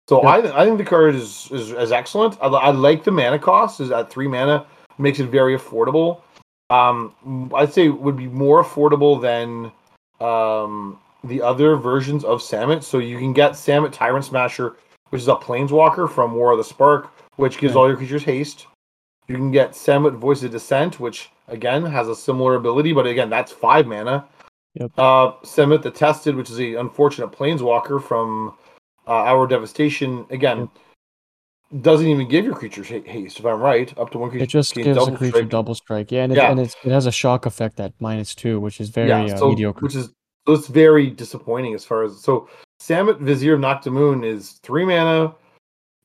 So. 0.08 0.26
I 0.26 0.40
th- 0.40 0.54
I 0.54 0.64
think 0.64 0.78
the 0.78 0.84
card 0.84 1.14
is 1.14 1.50
is, 1.50 1.72
is 1.72 1.92
excellent. 1.92 2.38
I, 2.40 2.46
I 2.46 2.70
like 2.70 3.04
the 3.04 3.10
mana 3.10 3.38
cost 3.38 3.80
is 3.80 3.90
at 3.90 4.10
three 4.10 4.28
mana 4.28 4.66
makes 4.96 5.20
it 5.20 5.28
very 5.28 5.56
affordable. 5.56 6.22
Um, 6.70 7.50
I'd 7.54 7.72
say 7.72 7.86
it 7.86 8.00
would 8.00 8.16
be 8.16 8.26
more 8.26 8.62
affordable 8.62 9.20
than 9.20 9.72
um, 10.20 10.98
the 11.24 11.40
other 11.40 11.76
versions 11.76 12.24
of 12.24 12.40
Samut. 12.40 12.82
So 12.82 12.98
you 12.98 13.18
can 13.18 13.32
get 13.32 13.52
Samut 13.52 13.92
Tyrant 13.92 14.24
Smasher, 14.24 14.76
which 15.08 15.22
is 15.22 15.28
a 15.28 15.34
Planeswalker 15.34 16.10
from 16.10 16.34
War 16.34 16.52
of 16.52 16.58
the 16.58 16.64
Spark, 16.64 17.12
which 17.36 17.58
gives 17.58 17.74
all 17.74 17.88
your 17.88 17.96
creatures 17.96 18.24
haste. 18.24 18.66
You 19.28 19.36
can 19.36 19.50
get 19.50 19.72
Samut 19.72 20.16
Voice 20.16 20.42
of 20.42 20.50
Dissent, 20.50 21.00
which 21.00 21.30
again 21.48 21.84
has 21.84 22.08
a 22.08 22.16
similar 22.16 22.54
ability, 22.54 22.92
but 22.92 23.06
again 23.06 23.30
that's 23.30 23.52
five 23.52 23.86
mana. 23.86 24.26
Yep. 24.74 24.92
Uh, 24.98 25.32
Samut 25.42 25.82
the 25.82 25.90
Tested, 25.90 26.36
which 26.36 26.50
is 26.50 26.60
a 26.60 26.74
unfortunate 26.74 27.32
Planeswalker 27.32 28.02
from 28.02 28.54
uh, 29.06 29.24
Our 29.24 29.46
Devastation, 29.46 30.26
again 30.30 30.68
doesn't 31.82 32.06
even 32.06 32.28
give 32.28 32.44
your 32.44 32.54
creatures 32.54 32.88
haste. 32.88 33.38
If 33.38 33.44
I'm 33.44 33.60
right, 33.60 33.96
up 33.98 34.10
to 34.10 34.18
one 34.18 34.30
creature. 34.30 34.44
It 34.44 34.48
just 34.48 34.74
gives 34.74 34.88
a 34.88 34.94
double 34.94 35.16
creature 35.16 35.36
strike. 35.36 35.50
double 35.50 35.74
strike. 35.74 36.10
Yeah, 36.10 36.24
and, 36.24 36.32
it, 36.32 36.36
Yeah. 36.36 36.50
and 36.50 36.60
it's, 36.60 36.74
it 36.84 36.90
has 36.90 37.06
a 37.06 37.12
shock 37.12 37.46
effect 37.46 37.78
at 37.78 37.92
minus 38.00 38.34
two, 38.34 38.58
which 38.58 38.80
is 38.80 38.88
very 38.88 39.12
uh, 39.12 39.36
so, 39.36 39.50
mediocre. 39.50 39.80
Which 39.80 39.94
is 39.94 40.10
so 40.46 40.54
it's 40.54 40.66
very 40.66 41.10
disappointing 41.10 41.74
as 41.74 41.84
far 41.84 42.04
as 42.04 42.22
so 42.22 42.48
Samut 42.80 43.20
Vizier 43.20 43.54
of 43.54 43.60
Naktamun 43.60 44.24
is 44.24 44.52
three 44.62 44.84
mana, 44.86 45.34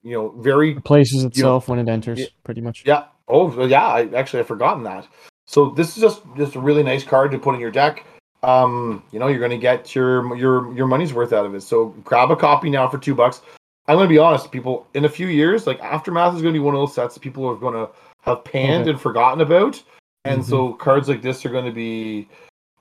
you 0.01 0.12
know, 0.12 0.29
very 0.41 0.75
places 0.82 1.24
itself 1.24 1.70
when 1.70 1.79
it 1.79 1.88
enters, 1.88 2.20
yeah. 2.20 2.25
pretty 2.43 2.60
much. 2.60 2.84
yeah. 2.86 3.05
Oh 3.29 3.65
yeah, 3.65 3.86
I 3.86 4.10
actually 4.13 4.41
I've 4.41 4.48
forgotten 4.48 4.84
that. 4.84 5.08
So 5.48 5.70
this 5.70 5.96
is 5.96 6.01
just 6.01 6.24
just 6.36 6.55
a 6.55 6.60
really 6.60 6.84
nice 6.84 7.05
card 7.05 7.32
to 7.32 7.39
put 7.39 7.55
in 7.55 7.62
your 7.62 7.72
deck. 7.72 8.05
Um, 8.43 9.01
you 9.13 9.20
know, 9.20 9.27
you're 9.27 9.39
gonna 9.39 9.58
get 9.58 9.96
your 9.96 10.36
your 10.36 10.75
your 10.75 10.88
money's 10.88 11.13
worth 11.13 11.32
out 11.32 11.46
of 11.46 11.55
it. 11.55 11.62
So 11.62 11.96
grab 12.03 12.32
a 12.32 12.36
copy 12.36 12.70
now 12.70 12.89
for 12.89 12.98
two 12.98 13.15
bucks. 13.15 13.41
I'm 13.88 13.98
gonna 13.98 14.08
be 14.08 14.18
honest, 14.18 14.52
people. 14.52 14.88
In 14.94 15.06
a 15.06 15.10
few 15.10 15.28
years, 15.28 15.68
like 15.68 15.80
Aftermath 15.82 16.36
is 16.36 16.42
gonna 16.42 16.54
be 16.54 16.60
one 16.60 16.74
of 16.75 16.80
those 16.82 16.94
sets 16.96 17.13
that 17.16 17.20
people 17.22 17.46
are 17.46 17.56
gonna 17.56 17.90
have 18.22 18.44
panned 18.46 18.84
Okay. 18.84 18.92
and 18.92 19.02
forgotten 19.02 19.42
about, 19.42 19.82
and 20.25 20.42
Mhm. 20.42 20.46
so 20.46 20.74
cards 20.74 21.10
like 21.10 21.22
this 21.22 21.46
are 21.46 21.50
gonna 21.50 21.72
be 21.72 22.28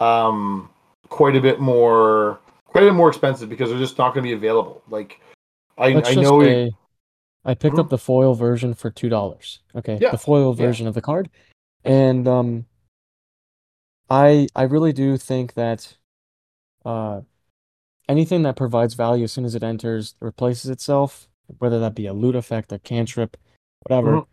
um 0.01 0.71
quite 1.09 1.37
a 1.37 1.41
bit 1.41 1.61
more 1.61 2.39
quite 2.67 2.85
a 2.85 2.87
bit 2.87 2.95
more 2.95 3.09
expensive 3.09 3.49
because 3.49 3.69
they're 3.71 3.79
just 3.79 3.99
not 3.99 4.15
gonna 4.15 4.23
be 4.23 4.33
available. 4.33 4.83
Like 4.89 5.21
I 5.77 5.93
Let's 5.93 6.11
I 6.11 6.15
just 6.15 6.23
know 6.31 6.41
say 6.41 6.73
I 7.45 7.55
picked 7.55 7.77
Mhm. 7.77 7.81
up 7.81 7.89
the 7.89 7.99
foil 7.99 8.35
version 8.35 8.73
for 8.73 8.91
two 8.91 9.09
dollars. 9.09 9.61
Okay, 9.75 9.99
Yeah, 10.01 10.13
the 10.13 10.19
foil 10.19 10.55
yeah. 10.55 10.67
version 10.67 10.87
of 10.87 10.95
the 10.95 11.03
card, 11.03 11.29
and 11.85 12.29
um, 12.29 12.67
I 14.09 14.47
I 14.55 14.63
really 14.65 14.93
do 14.93 15.17
think 15.17 15.55
that 15.55 15.97
uh, 16.85 17.23
anything 18.09 18.43
that 18.43 18.57
provides 18.57 18.95
value 18.95 19.25
as 19.25 19.33
soon 19.33 19.45
as 19.45 19.55
it 19.55 19.63
enters 19.63 20.15
replaces 20.21 20.71
itself, 20.71 21.29
whether 21.59 21.79
that 21.81 21.95
be 21.95 22.07
a 22.07 22.13
loot 22.13 22.37
effect, 22.37 22.73
a 22.73 22.79
cantrip, 22.79 23.37
whatever. 23.83 24.13
Mhm. 24.13 24.27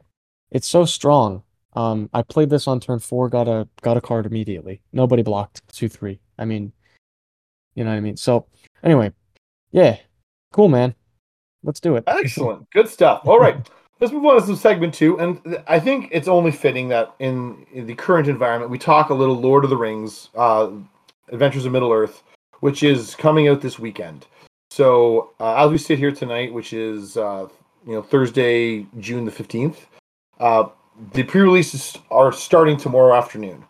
It's 0.52 0.68
so 0.68 0.86
strong. 0.86 1.44
Um, 1.74 2.10
I 2.14 2.24
played 2.24 2.50
this 2.50 2.68
on 2.68 2.80
turn 2.80 3.00
four, 3.00 3.30
got 3.30 3.48
a 3.48 3.68
got 3.82 3.98
a 3.98 4.02
card 4.02 4.26
immediately. 4.26 4.82
Nobody 4.92 5.22
blocked 5.22 5.62
two 5.72 5.88
three. 5.88 6.20
I 6.38 6.46
mean, 6.46 6.72
you 7.76 7.84
know 7.84 7.92
what 7.92 7.98
I 7.98 8.02
mean. 8.02 8.18
So 8.18 8.48
anyway, 8.84 9.12
yeah, 9.72 9.98
cool, 10.52 10.68
man. 10.68 10.96
Let's 11.64 11.80
do 11.80 11.96
it. 11.96 12.06
Excellent. 12.08 12.70
Good 12.72 12.88
stuff. 12.88 13.22
All 13.26 13.40
right. 13.40 13.58
Let's 14.00 14.14
move 14.14 14.26
on 14.26 14.40
to 14.40 14.46
some 14.46 14.56
segment 14.56 14.94
two. 14.94 15.20
And 15.20 15.44
th- 15.44 15.62
I 15.68 15.78
think 15.78 16.08
it's 16.12 16.30
only 16.30 16.52
fitting 16.52 16.88
that 16.88 17.14
in, 17.20 17.66
in 17.74 17.86
the 17.86 17.96
current 17.96 18.30
environment, 18.30 18.72
we 18.72 18.78
talk 18.78 19.10
a 19.10 19.14
little 19.14 19.36
Lord 19.36 19.66
of 19.66 19.70
the 19.70 19.76
Rings, 19.76 20.30
uh, 20.36 20.70
Adventures 21.28 21.66
of 21.66 21.74
Middle 21.74 21.92
Earth, 21.92 22.24
which 22.60 22.84
is 22.84 23.16
coming 23.16 23.48
out 23.48 23.62
this 23.62 23.80
weekend. 23.80 24.25
So 24.72 25.32
uh, 25.39 25.66
as 25.66 25.72
we 25.72 25.78
sit 25.78 26.00
here 26.00 26.12
tonight, 26.12 26.54
which 26.54 26.74
is 26.74 27.18
uh, 27.18 27.48
you 27.86 27.94
know 27.94 28.01
Thursday, 28.01 28.86
June 29.00 29.25
the 29.25 29.32
fifteenth. 29.32 29.88
Uh, 30.39 30.70
the 31.13 31.24
pre-releases 31.24 31.98
are 32.12 32.32
starting 32.32 32.78
tomorrow 32.78 33.16
afternoon. 33.16 33.63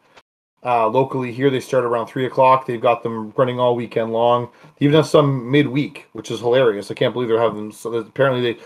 Uh, 0.64 0.88
locally 0.88 1.32
here, 1.32 1.50
they 1.50 1.60
start 1.60 1.86
around 1.86 2.08
three 2.08 2.26
o'clock. 2.26 2.66
They've 2.66 2.82
got 2.82 3.02
them 3.02 3.32
running 3.38 3.60
all 3.60 3.76
weekend 3.76 4.12
long. 4.12 4.50
They 4.78 4.88
even 4.88 4.96
have 4.96 5.08
some 5.08 5.50
midweek, 5.50 6.08
which 6.14 6.32
is 6.32 6.40
hilarious. 6.40 6.92
I 6.92 6.96
can't 6.96 7.14
believe 7.14 7.30
they're 7.30 7.40
having 7.40 7.58
them. 7.58 7.72
So 7.72 7.94
apparently, 7.94 8.54
they 8.54 8.60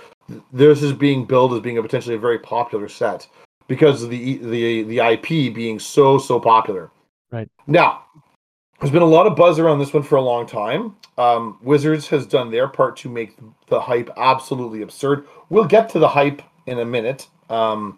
this 0.51 0.82
is 0.82 0.94
being 0.94 1.25
billed 1.25 1.53
as 1.53 1.60
being 1.60 1.77
a 1.77 1.82
potentially 1.82 2.15
a 2.15 2.20
very 2.20 2.39
popular 2.39 2.88
set 2.88 3.27
because 3.68 4.03
of 4.03 4.10
the 4.10 4.38
the 4.38 4.84
the 4.84 5.00
IP 5.00 5.53
being 5.53 5.80
so 5.80 6.18
so 6.18 6.39
popular. 6.39 6.89
Right 7.32 7.50
now, 7.68 8.06
there's 8.84 8.92
been 8.92 9.02
a 9.02 9.06
lot 9.06 9.25
of 9.25 9.38
buzz 9.38 9.60
around 9.60 9.80
this 9.80 9.94
one 9.94 10.04
for 10.04 10.18
a 10.18 10.22
long 10.22 10.46
time. 10.46 10.98
Um, 11.18 11.58
Wizards 11.62 12.10
has 12.10 12.25
done 12.25 12.52
their 12.52 12.68
part 12.68 12.98
to 12.98 13.10
make 13.10 13.38
the 13.70 13.80
hype 13.80 14.10
absolutely 14.18 14.82
absurd. 14.82 15.25
We'll 15.50 15.63
get 15.63 15.88
to 15.92 16.00
the 16.00 16.08
hype 16.10 16.42
in 16.66 16.80
a 16.80 16.84
minute. 16.84 17.30
Um, 17.50 17.98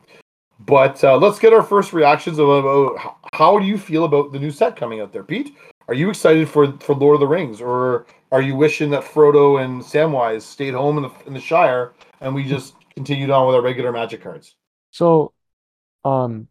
but 0.60 1.04
uh, 1.04 1.18
let's 1.18 1.40
get 1.40 1.54
our 1.54 1.64
first 1.64 1.92
reactions 1.92 2.38
about 2.38 3.18
how 3.34 3.58
do 3.58 3.66
you 3.66 3.80
feel 3.80 4.06
about 4.06 4.32
the 4.32 4.38
new 4.38 4.52
set 4.52 4.76
coming 4.76 5.02
out 5.02 5.12
there, 5.12 5.24
Pete? 5.24 5.56
Are 5.88 5.96
you 5.96 6.08
excited 6.12 6.48
for 6.48 6.72
for 6.74 6.94
Lord 6.94 7.16
of 7.16 7.20
the 7.22 7.28
Rings, 7.28 7.62
or 7.62 8.06
are 8.32 8.44
you 8.44 8.56
wishing 8.56 8.92
that 8.92 9.04
Frodo 9.04 9.66
and 9.66 9.82
Samwise 9.82 10.44
stayed 10.44 10.76
home 10.76 10.98
in 10.98 11.04
the 11.04 11.12
in 11.26 11.34
the 11.34 11.42
Shire 11.42 11.94
and 12.22 12.36
we 12.36 12.44
just 12.44 12.76
continued 12.94 13.32
on 13.32 13.48
with 13.48 13.56
our 13.56 13.62
regular 13.64 13.92
Magic 13.92 14.22
cards? 14.22 14.56
So, 14.92 15.34
um, 16.04 16.48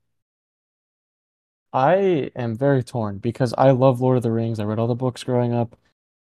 I 1.75 2.31
am 2.37 2.55
very 2.55 2.85
torn 2.85 3.19
because 3.19 3.53
I 3.59 3.73
love 3.73 4.01
Lord 4.01 4.17
of 4.17 4.23
the 4.23 4.31
Rings. 4.31 4.61
I 4.61 4.65
read 4.65 4.79
all 4.79 4.87
the 4.87 4.95
books 4.95 5.25
growing 5.25 5.53
up. 5.53 5.77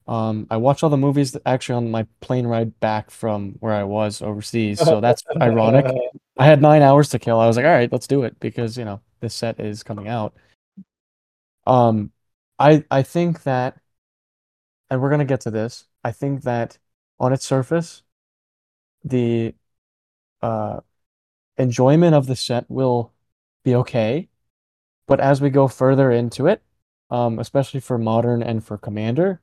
Um, 0.08 0.49
I 0.50 0.56
watched 0.56 0.82
all 0.82 0.90
the 0.90 0.96
movies 0.96 1.37
actually 1.46 1.76
on 1.76 1.90
my 1.92 2.06
plane 2.20 2.46
ride 2.46 2.78
back 2.80 3.11
from 3.11 3.52
where 3.61 3.73
I 3.73 3.84
was 3.84 4.20
overseas. 4.20 4.80
So 4.80 5.00
that's 5.00 5.23
ironic. 5.40 5.87
I 6.37 6.44
had 6.44 6.61
nine 6.61 6.82
hours 6.82 7.08
to 7.11 7.20
kill. 7.20 7.38
I 7.38 7.46
was 7.46 7.56
like, 7.56 7.64
all 7.64 7.73
right, 7.73 7.90
let's 7.90 8.08
do 8.08 8.25
it 8.25 8.38
because 8.40 8.76
you 8.76 8.84
know 8.84 9.00
this 9.20 9.34
set 9.34 9.61
is 9.61 9.84
coming 9.84 10.08
out. 10.08 10.34
Um, 11.66 12.11
I 12.58 12.84
I 12.90 13.02
think 13.02 13.44
that, 13.44 13.78
and 14.90 15.00
we're 15.00 15.11
gonna 15.11 15.25
get 15.25 15.42
to 15.42 15.50
this. 15.52 15.87
I 16.02 16.11
think 16.11 16.42
that 16.42 16.78
on 17.20 17.32
its 17.32 17.46
surface, 17.46 18.02
the 19.04 19.54
uh 20.42 20.80
enjoyment 21.56 22.14
of 22.16 22.26
the 22.26 22.37
set 22.37 22.68
will 22.68 23.12
be 23.62 23.76
okay, 23.76 24.28
but 25.06 25.20
as 25.20 25.40
we 25.40 25.50
go 25.50 25.68
further 25.68 26.11
into 26.11 26.46
it, 26.46 26.62
um, 27.11 27.38
especially 27.38 27.80
for 27.80 27.99
modern 27.99 28.42
and 28.42 28.64
for 28.64 28.78
commander, 28.78 29.40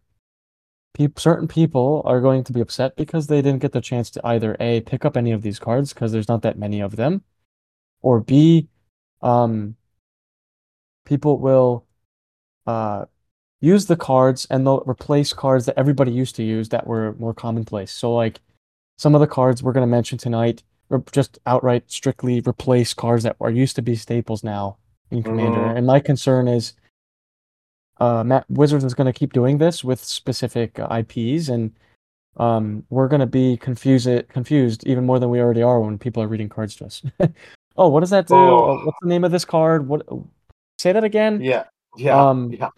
certain 1.16 1.48
people 1.48 2.02
are 2.06 2.22
going 2.22 2.44
to 2.44 2.54
be 2.54 2.62
upset 2.62 2.96
because 2.96 3.28
they 3.28 3.42
didn't 3.42 3.62
get 3.62 3.72
the 3.72 3.82
chance 3.82 4.10
to 4.12 4.22
either 4.26 4.58
A, 4.60 4.82
pick 4.82 5.06
up 5.06 5.16
any 5.16 5.32
of 5.32 5.42
these 5.42 5.60
cards 5.60 5.94
because 5.94 6.12
there's 6.12 6.28
not 6.28 6.42
that 6.42 6.58
many 6.58 6.80
of 6.80 6.96
them, 6.96 7.24
or 8.02 8.20
B, 8.20 8.68
um, 9.22 9.76
people 11.06 11.40
will 11.40 11.86
uh, 12.68 13.06
use 13.62 13.86
the 13.86 13.96
cards 13.96 14.48
and 14.50 14.66
they'll 14.66 14.84
replace 14.86 15.34
cards 15.34 15.66
that 15.66 15.78
everybody 15.78 16.12
used 16.12 16.36
to 16.36 16.44
use 16.44 16.70
that 16.70 16.88
were 16.88 17.16
more 17.20 17.34
commonplace. 17.34 17.92
So, 17.92 18.14
like 18.14 18.42
some 18.98 19.16
of 19.16 19.22
the 19.22 19.28
cards 19.28 19.64
we're 19.64 19.74
going 19.74 19.88
to 19.88 19.92
mention 19.92 20.18
tonight, 20.18 20.64
or 20.90 21.04
just 21.12 21.40
outright 21.46 21.90
strictly 21.90 22.42
replace 22.42 22.94
cards 22.94 23.24
that 23.24 23.38
are 23.40 23.52
used 23.52 23.76
to 23.78 23.82
be 23.82 23.96
staples 23.96 24.44
now 24.44 24.78
in 25.12 25.24
Commander. 25.24 25.60
Mm-hmm. 25.60 25.78
And 25.78 25.88
my 25.88 26.00
concern 26.00 26.48
is 26.48 26.74
uh, 28.00 28.24
Matt 28.24 28.50
Wizards 28.50 28.84
is 28.84 28.94
going 28.94 29.12
to 29.12 29.18
keep 29.18 29.34
doing 29.34 29.58
this 29.58 29.84
with 29.84 30.04
specific 30.04 30.80
uh, 30.80 30.88
IPs, 30.92 31.50
and 31.50 31.72
um, 32.38 32.84
we're 32.90 33.08
going 33.08 33.20
to 33.20 33.28
be 33.28 33.58
confused 33.58 34.10
confused 34.30 34.86
even 34.88 35.06
more 35.06 35.20
than 35.20 35.30
we 35.30 35.40
already 35.40 35.62
are 35.62 35.80
when 35.80 36.00
people 36.00 36.24
are 36.24 36.28
reading 36.28 36.50
cards 36.50 36.76
to 36.78 36.86
us. 36.86 37.04
oh, 37.78 37.90
what 37.90 38.00
does 38.00 38.10
that 38.10 38.28
do? 38.28 38.34
Oh. 38.34 38.82
What's 38.86 38.98
the 39.02 39.08
name 39.08 39.24
of 39.24 39.32
this 39.32 39.46
card? 39.46 39.88
What? 39.88 40.08
Say 40.80 40.92
that 40.94 41.04
again. 41.04 41.42
Yeah, 41.42 41.66
yeah, 41.96 42.30
um, 42.30 42.52
yeah. 42.52 42.70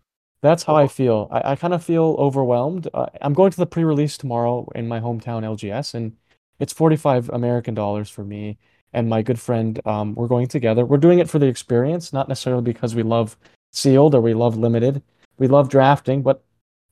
That's 0.42 0.64
how 0.64 0.76
I 0.76 0.88
feel. 0.88 1.30
I, 1.32 1.52
I 1.52 1.56
kind 1.56 1.74
of 1.74 1.82
feel 1.82 2.18
overwhelmed. 2.20 2.90
Uh, 2.94 3.06
I'm 3.22 3.34
going 3.34 3.52
to 3.52 3.58
the 3.58 3.66
pre-release 3.66 4.18
tomorrow 4.18 4.70
in 4.76 4.90
my 4.90 5.00
hometown 5.00 5.44
LGS, 5.44 5.94
and 5.94 6.18
it's 6.60 6.74
45 6.74 7.30
American 7.30 7.74
dollars 7.74 8.10
for 8.10 8.26
me 8.26 8.58
and 8.94 9.10
my 9.10 9.22
good 9.22 9.40
friend. 9.40 9.80
Um, 9.86 10.16
we're 10.16 10.28
going 10.28 10.48
together. 10.48 10.86
We're 10.86 10.98
doing 10.98 11.20
it 11.20 11.30
for 11.30 11.40
the 11.40 11.48
experience, 11.48 12.14
not 12.14 12.30
necessarily 12.30 12.64
because 12.64 12.96
we 12.96 13.04
love 13.04 13.38
sealed 13.72 14.16
or 14.16 14.22
we 14.22 14.34
love 14.34 14.58
limited. 14.58 15.02
We 15.38 15.48
love 15.48 15.70
drafting, 15.70 16.22
but 16.22 16.44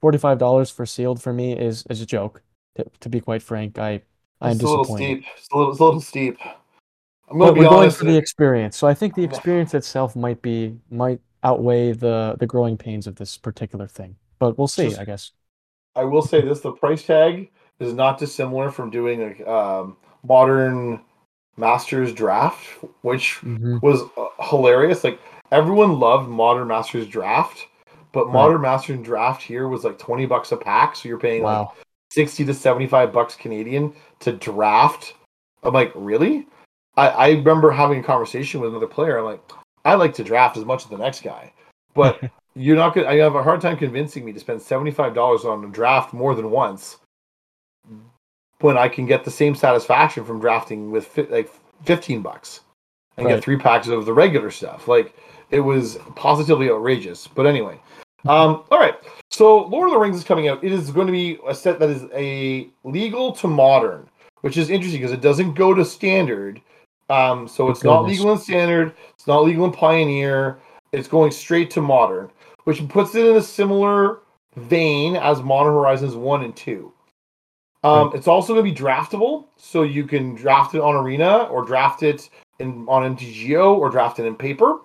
forty-five 0.01 0.37
dollars 0.37 0.69
for 0.69 0.85
sealed 0.85 1.21
for 1.21 1.33
me 1.33 1.57
is 1.57 1.85
is 1.89 2.01
a 2.01 2.05
joke. 2.05 2.41
To, 2.77 2.85
to 3.01 3.09
be 3.09 3.19
quite 3.19 3.43
frank, 3.43 3.77
I 3.77 4.01
I'm 4.41 4.51
it's 4.51 4.61
disappointed. 4.61 4.63
A 4.63 4.77
little 4.81 4.95
steep. 4.97 5.25
It's 5.37 5.47
a 5.51 5.57
little, 5.57 5.71
it's 5.71 5.79
a 5.79 5.83
little 5.83 6.01
steep. 6.01 6.37
I'm 7.29 7.37
going 7.37 7.53
but 7.53 7.59
we're 7.59 7.69
going 7.69 7.91
for 7.91 8.05
the 8.05 8.17
experience, 8.17 8.75
so 8.75 8.87
I 8.87 8.93
think 8.93 9.15
the 9.15 9.23
experience 9.23 9.73
itself 9.73 10.15
might 10.15 10.41
be 10.41 10.75
might 10.89 11.21
outweigh 11.43 11.93
the 11.93 12.35
the 12.39 12.47
growing 12.47 12.77
pains 12.77 13.07
of 13.07 13.15
this 13.15 13.37
particular 13.37 13.87
thing. 13.87 14.15
But 14.39 14.57
we'll 14.57 14.67
see, 14.67 14.89
Just, 14.89 14.99
I 14.99 15.05
guess. 15.05 15.31
I 15.95 16.03
will 16.03 16.21
say 16.21 16.41
this: 16.41 16.61
the 16.61 16.71
price 16.71 17.03
tag 17.03 17.51
is 17.79 17.93
not 17.93 18.17
dissimilar 18.17 18.71
from 18.71 18.89
doing 18.89 19.21
a 19.45 19.49
um, 19.49 19.97
modern 20.23 21.01
Masters 21.57 22.13
draft, 22.13 22.65
which 23.01 23.39
mm-hmm. 23.41 23.77
was 23.81 24.01
uh, 24.17 24.43
hilarious. 24.43 25.03
Like 25.03 25.19
everyone 25.51 25.99
loved 25.99 26.29
Modern 26.29 26.67
Masters 26.67 27.07
Draft, 27.07 27.67
but 28.11 28.25
right. 28.25 28.33
Modern 28.33 28.61
Masters 28.61 28.99
Draft 29.03 29.41
here 29.41 29.67
was 29.67 29.83
like 29.83 29.99
20 29.99 30.25
bucks 30.25 30.51
a 30.51 30.57
pack. 30.57 30.95
So 30.95 31.09
you're 31.09 31.19
paying 31.19 31.43
wow. 31.43 31.73
like 31.75 31.85
60 32.11 32.45
to 32.45 32.53
75 32.53 33.11
bucks 33.13 33.35
Canadian 33.35 33.93
to 34.19 34.33
draft. 34.33 35.13
I'm 35.63 35.73
like, 35.73 35.91
really? 35.95 36.47
I, 36.97 37.07
I 37.07 37.29
remember 37.29 37.71
having 37.71 37.99
a 37.99 38.03
conversation 38.03 38.59
with 38.59 38.71
another 38.71 38.87
player. 38.87 39.17
I'm 39.17 39.25
like, 39.25 39.51
I 39.85 39.95
like 39.95 40.13
to 40.15 40.23
draft 40.23 40.57
as 40.57 40.65
much 40.65 40.83
as 40.83 40.89
the 40.89 40.97
next 40.97 41.23
guy, 41.23 41.53
but 41.93 42.21
you're 42.55 42.75
not 42.75 42.93
gonna. 42.93 43.07
I 43.07 43.17
have 43.17 43.35
a 43.35 43.43
hard 43.43 43.61
time 43.61 43.77
convincing 43.77 44.25
me 44.25 44.33
to 44.33 44.39
spend 44.39 44.61
seventy 44.61 44.91
five 44.91 45.13
dollars 45.13 45.45
on 45.45 45.63
a 45.63 45.67
draft 45.69 46.13
more 46.13 46.35
than 46.35 46.51
once 46.51 46.97
when 48.63 48.77
I 48.77 48.87
can 48.87 49.05
get 49.05 49.23
the 49.23 49.31
same 49.31 49.55
satisfaction 49.55 50.25
from 50.25 50.39
drafting 50.39 50.91
with 50.91 51.07
fi- 51.07 51.27
like 51.29 51.49
fifteen 51.83 52.21
bucks 52.21 52.61
and 53.17 53.25
right. 53.25 53.35
get 53.35 53.43
three 53.43 53.57
packs 53.57 53.87
of 53.87 54.05
the 54.05 54.13
regular 54.13 54.51
stuff. 54.51 54.87
Like 54.87 55.15
it 55.49 55.59
was 55.59 55.97
positively 56.15 56.69
outrageous. 56.69 57.27
But 57.27 57.45
anyway, 57.45 57.79
um, 58.25 58.63
all 58.71 58.79
right. 58.79 58.95
So 59.29 59.63
Lord 59.67 59.87
of 59.87 59.93
the 59.93 59.99
Rings 59.99 60.17
is 60.17 60.23
coming 60.23 60.47
out. 60.47 60.63
It 60.63 60.71
is 60.71 60.91
going 60.91 61.07
to 61.07 61.13
be 61.13 61.39
a 61.47 61.55
set 61.55 61.79
that 61.79 61.89
is 61.89 62.05
a 62.13 62.69
legal 62.83 63.31
to 63.33 63.47
modern, 63.47 64.09
which 64.41 64.57
is 64.57 64.69
interesting 64.69 65.01
because 65.01 65.13
it 65.13 65.21
doesn't 65.21 65.53
go 65.53 65.73
to 65.73 65.83
standard. 65.85 66.61
Um, 67.09 67.47
so 67.47 67.69
it's 67.69 67.83
not 67.83 68.05
legal 68.05 68.31
in 68.31 68.37
standard. 68.37 68.93
It's 69.15 69.27
not 69.27 69.43
legal 69.43 69.65
in 69.65 69.71
pioneer. 69.71 70.59
It's 70.93 71.07
going 71.07 71.31
straight 71.31 71.69
to 71.71 71.81
modern, 71.81 72.29
which 72.63 72.87
puts 72.87 73.15
it 73.15 73.25
in 73.25 73.35
a 73.35 73.41
similar 73.41 74.19
vein 74.55 75.15
as 75.15 75.41
Modern 75.41 75.73
Horizons 75.73 76.15
one 76.15 76.43
and 76.43 76.55
two. 76.55 76.93
Um. 77.83 78.11
It's 78.13 78.27
also 78.27 78.53
going 78.53 78.65
to 78.65 78.71
be 78.71 78.77
draftable, 78.77 79.45
so 79.57 79.81
you 79.81 80.05
can 80.05 80.35
draft 80.35 80.75
it 80.75 80.81
on 80.81 80.95
Arena 80.95 81.43
or 81.45 81.65
draft 81.65 82.03
it 82.03 82.29
in 82.59 82.85
on 82.87 83.15
MTGO 83.15 83.75
or 83.75 83.89
draft 83.89 84.19
it 84.19 84.25
in 84.25 84.35
paper 84.35 84.79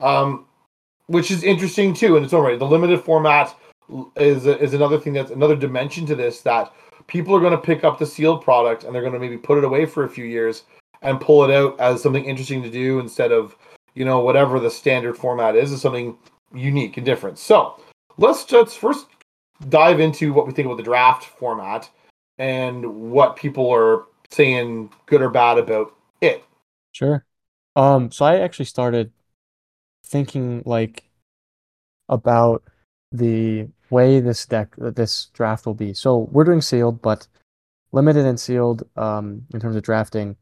um, 0.00 0.46
which 1.06 1.30
is 1.30 1.42
interesting 1.42 1.94
too 1.94 2.16
in 2.16 2.24
its 2.24 2.32
own 2.32 2.44
right. 2.44 2.58
The 2.58 2.66
limited 2.66 3.00
format 3.00 3.54
is 4.16 4.46
is 4.46 4.74
another 4.74 4.98
thing 4.98 5.12
that's 5.12 5.30
another 5.30 5.56
dimension 5.56 6.06
to 6.06 6.14
this 6.14 6.40
that 6.42 6.72
people 7.06 7.34
are 7.34 7.40
going 7.40 7.52
to 7.52 7.58
pick 7.58 7.84
up 7.84 7.98
the 7.98 8.06
sealed 8.06 8.42
product 8.42 8.84
and 8.84 8.94
they're 8.94 9.02
going 9.02 9.12
to 9.12 9.18
maybe 9.18 9.36
put 9.36 9.58
it 9.58 9.64
away 9.64 9.84
for 9.84 10.04
a 10.04 10.08
few 10.08 10.24
years 10.24 10.64
and 11.02 11.20
pull 11.20 11.44
it 11.44 11.54
out 11.54 11.78
as 11.78 12.02
something 12.02 12.24
interesting 12.24 12.62
to 12.62 12.70
do 12.70 12.98
instead 12.98 13.30
of 13.30 13.56
you 13.94 14.04
know 14.04 14.20
whatever 14.20 14.58
the 14.58 14.70
standard 14.70 15.16
format 15.16 15.56
is 15.56 15.72
is 15.72 15.80
something 15.80 16.16
unique 16.54 16.96
and 16.96 17.06
different. 17.06 17.38
So 17.38 17.80
let's 18.16 18.44
just 18.44 18.78
first 18.78 19.06
dive 19.68 20.00
into 20.00 20.32
what 20.32 20.46
we 20.46 20.52
think 20.52 20.66
about 20.66 20.78
the 20.78 20.82
draft 20.82 21.24
format 21.24 21.88
and 22.38 23.10
what 23.10 23.36
people 23.36 23.70
are 23.70 24.04
saying 24.30 24.90
good 25.06 25.22
or 25.22 25.30
bad 25.30 25.58
about 25.58 25.94
it. 26.20 26.44
Sure. 26.92 27.24
Um, 27.76 28.10
so 28.10 28.24
I 28.24 28.40
actually 28.40 28.66
started 28.66 29.12
thinking 30.04 30.62
like 30.64 31.04
about 32.08 32.62
the 33.12 33.68
way 33.90 34.20
this 34.20 34.44
deck 34.46 34.74
this 34.76 35.26
draft 35.32 35.66
will 35.66 35.74
be. 35.74 35.94
So 35.94 36.28
we're 36.32 36.44
doing 36.44 36.60
sealed, 36.60 37.00
but 37.00 37.26
limited 37.92 38.26
and 38.26 38.38
sealed 38.38 38.88
um, 38.96 39.46
in 39.52 39.60
terms 39.60 39.76
of 39.76 39.82
drafting. 39.82 40.36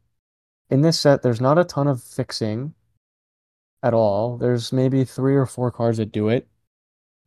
In 0.69 0.81
this 0.81 0.99
set, 0.99 1.21
there's 1.21 1.41
not 1.41 1.59
a 1.59 1.63
ton 1.63 1.87
of 1.87 2.01
fixing 2.01 2.73
at 3.83 3.93
all. 3.93 4.37
There's 4.37 4.73
maybe 4.73 5.03
three 5.03 5.35
or 5.35 5.45
four 5.45 5.71
cards 5.71 5.97
that 5.97 6.11
do 6.11 6.29
it. 6.29 6.47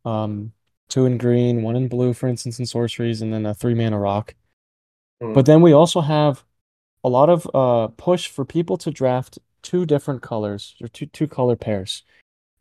Um, 0.03 0.51
two 0.89 1.05
in 1.05 1.17
green, 1.17 1.63
one 1.63 1.75
in 1.75 1.87
blue, 1.87 2.13
for 2.13 2.27
instance, 2.27 2.59
in 2.59 2.65
sorceries, 2.65 3.21
and 3.21 3.33
then 3.33 3.45
a 3.45 3.53
three 3.53 3.73
mana 3.73 3.99
rock. 3.99 4.35
Mm. 5.21 5.33
But 5.33 5.45
then 5.45 5.61
we 5.61 5.73
also 5.73 6.01
have 6.01 6.43
a 7.03 7.09
lot 7.09 7.29
of 7.29 7.49
uh, 7.53 7.87
push 7.97 8.27
for 8.27 8.45
people 8.45 8.77
to 8.77 8.91
draft 8.91 9.39
two 9.61 9.85
different 9.85 10.21
colors 10.21 10.75
or 10.81 10.87
two 10.87 11.05
two 11.07 11.27
color 11.27 11.55
pairs. 11.55 12.03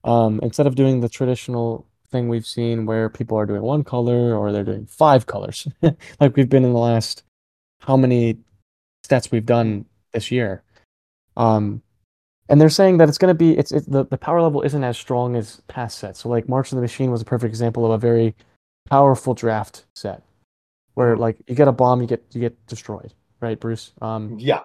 Um, 0.04 0.40
instead 0.42 0.66
of 0.66 0.76
doing 0.76 1.00
the 1.00 1.08
traditional 1.08 1.86
thing 2.10 2.28
we've 2.28 2.46
seen 2.46 2.86
where 2.86 3.08
people 3.08 3.36
are 3.36 3.46
doing 3.46 3.62
one 3.62 3.82
color 3.82 4.36
or 4.36 4.52
they're 4.52 4.64
doing 4.64 4.86
five 4.86 5.26
colors, 5.26 5.66
like 6.20 6.36
we've 6.36 6.48
been 6.48 6.64
in 6.64 6.72
the 6.72 6.78
last 6.78 7.24
how 7.80 7.96
many 7.96 8.38
sets 9.04 9.30
we've 9.30 9.46
done 9.46 9.84
this 10.12 10.30
year. 10.30 10.62
Um, 11.36 11.82
and 12.48 12.60
they're 12.60 12.68
saying 12.68 12.98
that 12.98 13.08
it's 13.08 13.18
going 13.18 13.34
to 13.34 13.38
be 13.38 13.58
it's, 13.58 13.72
it's 13.72 13.86
the, 13.86 14.04
the 14.04 14.16
power 14.16 14.40
level 14.40 14.62
isn't 14.62 14.84
as 14.84 14.96
strong 14.96 15.36
as 15.36 15.60
past 15.66 15.98
sets. 15.98 16.20
So 16.20 16.28
like 16.28 16.48
March 16.48 16.70
of 16.72 16.76
the 16.76 16.82
Machine 16.82 17.10
was 17.10 17.20
a 17.20 17.24
perfect 17.24 17.48
example 17.48 17.84
of 17.84 17.90
a 17.90 17.98
very 17.98 18.34
powerful 18.88 19.34
draft 19.34 19.84
set 19.94 20.22
where 20.96 21.16
like 21.16 21.36
you 21.46 21.54
get 21.54 21.68
a 21.68 21.72
bomb, 21.72 22.00
you 22.00 22.06
get 22.06 22.24
you 22.32 22.40
get 22.40 22.66
destroyed, 22.66 23.12
right, 23.40 23.60
Bruce? 23.60 23.92
Um, 24.00 24.38
Yeah, 24.38 24.62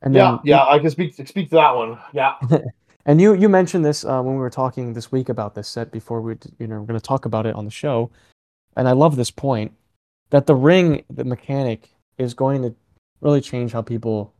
and 0.00 0.14
yeah, 0.14 0.30
then 0.30 0.40
yeah. 0.44 0.64
I 0.64 0.78
can 0.78 0.90
speak 0.90 1.14
speak 1.14 1.50
to 1.50 1.56
that 1.56 1.74
one. 1.74 1.98
Yeah, 2.12 2.34
and 3.06 3.20
you 3.20 3.34
you 3.34 3.48
mentioned 3.48 3.84
this 3.84 4.04
uh, 4.04 4.22
when 4.22 4.34
we 4.34 4.40
were 4.40 4.50
talking 4.50 4.92
this 4.92 5.10
week 5.10 5.28
about 5.28 5.56
this 5.56 5.68
set 5.68 5.90
before 5.90 6.22
we 6.22 6.36
you 6.58 6.68
know 6.68 6.78
we're 6.78 6.86
going 6.86 6.98
to 6.98 7.04
talk 7.04 7.24
about 7.24 7.46
it 7.46 7.56
on 7.56 7.64
the 7.64 7.70
show, 7.70 8.10
and 8.76 8.88
I 8.88 8.92
love 8.92 9.16
this 9.16 9.32
point 9.32 9.72
that 10.30 10.46
the 10.46 10.54
ring 10.54 11.04
the 11.10 11.24
mechanic 11.24 11.90
is 12.16 12.32
going 12.32 12.62
to 12.62 12.74
really 13.20 13.40
change 13.40 13.72
how 13.72 13.82
people 13.82 14.32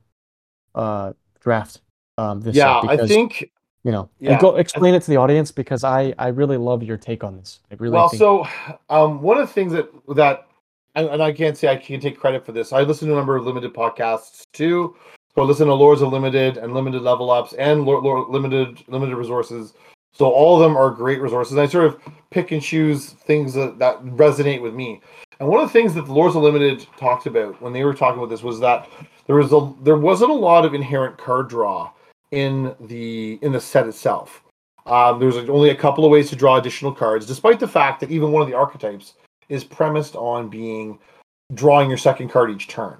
uh, 0.77 1.13
draft 1.41 1.81
um, 2.19 2.41
this 2.41 2.55
yeah. 2.55 2.81
set 2.83 3.01
I 3.01 3.07
think 3.09 3.51
you 3.83 3.91
know 3.91 4.09
yeah, 4.21 4.39
go 4.39 4.55
explain 4.55 4.95
it 4.95 5.03
to 5.03 5.11
the 5.11 5.17
audience 5.17 5.51
because 5.51 5.83
I 5.83 6.15
I 6.19 6.29
really 6.29 6.57
love 6.57 6.85
your 6.85 6.99
take 6.99 7.25
on 7.25 7.37
this. 7.37 7.59
I 7.73 7.75
really 7.81 7.95
well, 7.95 8.09
think 8.09 8.21
so 8.21 8.47
um, 8.89 9.21
one 9.23 9.39
of 9.39 9.49
the 9.49 9.53
things 9.53 9.73
that 9.73 9.91
that 10.15 10.47
and, 10.95 11.09
and 11.09 11.23
I 11.23 11.33
can't 11.33 11.57
say 11.57 11.69
I 11.69 11.77
can 11.77 12.01
take 12.01 12.19
credit 12.19 12.45
for 12.45 12.53
this. 12.53 12.73
I 12.73 12.83
listen 12.83 13.09
to 13.09 13.15
a 13.15 13.17
number 13.17 13.37
of 13.37 13.45
limited 13.45 13.73
podcasts 13.75 14.43
too. 14.53 14.97
So 15.35 15.43
I 15.43 15.45
listen 15.45 15.67
to 15.67 15.75
Lords 15.75 16.03
of 16.03 16.13
Limited 16.13 16.59
and 16.59 16.75
Limited 16.75 17.03
Level 17.03 17.31
Ups 17.31 17.55
and 17.55 17.85
Lord, 17.85 18.05
Lord, 18.05 18.29
Limited 18.29 18.83
Limited 18.89 19.17
Resources. 19.17 19.73
So 20.13 20.31
all 20.31 20.57
of 20.57 20.63
them 20.63 20.77
are 20.77 20.91
great 20.91 21.23
resources. 21.23 21.57
I 21.57 21.67
sort 21.67 21.87
of 21.87 22.01
pick 22.31 22.53
and 22.53 22.61
choose 22.61 23.11
things 23.11 23.55
that, 23.55 23.79
that 23.79 24.03
resonate 24.05 24.61
with 24.61 24.75
me. 24.75 25.01
And 25.41 25.49
one 25.49 25.61
of 25.61 25.67
the 25.67 25.73
things 25.73 25.95
that 25.95 26.05
the 26.05 26.13
Lords 26.13 26.37
of 26.37 26.43
Limited 26.43 26.87
talked 26.99 27.27
about 27.27 27.61
when 27.63 27.73
they 27.73 27.85
were 27.85 27.95
talking 27.95 28.19
about 28.19 28.29
this 28.29 28.43
was 28.43 28.61
that 28.61 28.89
there 29.27 29.37
was 29.37 29.53
a 29.53 29.73
there 29.83 29.97
wasn't 29.97 30.31
a 30.31 30.35
lot 30.35 30.67
of 30.67 30.75
inherent 30.75 31.17
card 31.17 31.49
draw 31.49 31.91
in 32.31 32.75
the 32.81 33.39
in 33.41 33.53
the 33.53 33.61
set 33.61 33.87
itself. 33.87 34.43
Um, 34.85 35.19
there's 35.19 35.37
only 35.49 35.71
a 35.71 35.75
couple 35.75 36.05
of 36.05 36.11
ways 36.11 36.29
to 36.31 36.37
draw 36.37 36.57
additional 36.57 36.93
cards, 36.93 37.25
despite 37.25 37.59
the 37.59 37.69
fact 37.69 38.01
that 38.01 38.11
even 38.11 38.33
one 38.33 38.43
of 38.43 38.49
the 38.49 38.55
archetypes 38.55 39.15
is 39.52 39.62
premised 39.62 40.16
on 40.16 40.49
being 40.49 40.99
drawing 41.52 41.90
your 41.90 41.99
second 41.99 42.30
card 42.30 42.50
each 42.50 42.68
turn. 42.68 42.97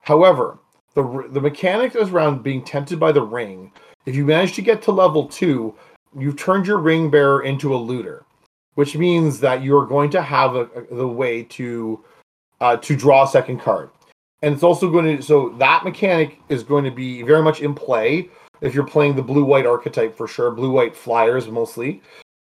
However, 0.00 0.58
the 0.94 1.28
the 1.30 1.40
mechanic 1.40 1.94
is 1.94 2.10
around 2.10 2.42
being 2.42 2.64
tempted 2.64 2.98
by 2.98 3.12
the 3.12 3.22
ring. 3.22 3.72
If 4.04 4.16
you 4.16 4.26
manage 4.26 4.54
to 4.54 4.62
get 4.62 4.82
to 4.82 4.92
level 4.92 5.26
two, 5.28 5.74
you've 6.18 6.36
turned 6.36 6.66
your 6.66 6.78
ring 6.78 7.10
bearer 7.10 7.42
into 7.42 7.74
a 7.74 7.84
looter, 7.90 8.24
which 8.74 8.96
means 8.96 9.38
that 9.40 9.62
you 9.62 9.76
are 9.78 9.86
going 9.86 10.10
to 10.10 10.20
have 10.20 10.56
a, 10.56 10.64
a- 10.74 10.94
the 10.94 11.06
way 11.06 11.44
to 11.58 12.04
uh, 12.60 12.76
to 12.78 12.96
draw 12.96 13.22
a 13.24 13.28
second 13.28 13.60
card, 13.60 13.90
and 14.42 14.52
it's 14.52 14.64
also 14.64 14.90
going 14.90 15.16
to 15.16 15.22
so 15.22 15.50
that 15.58 15.84
mechanic 15.84 16.40
is 16.48 16.64
going 16.64 16.84
to 16.84 16.90
be 16.90 17.22
very 17.22 17.42
much 17.42 17.60
in 17.60 17.72
play 17.72 18.28
if 18.60 18.74
you're 18.74 18.86
playing 18.86 19.14
the 19.14 19.22
blue 19.22 19.44
white 19.44 19.66
archetype 19.66 20.16
for 20.16 20.26
sure, 20.26 20.50
blue 20.50 20.70
white 20.70 20.96
flyers 20.96 21.46
mostly. 21.48 22.02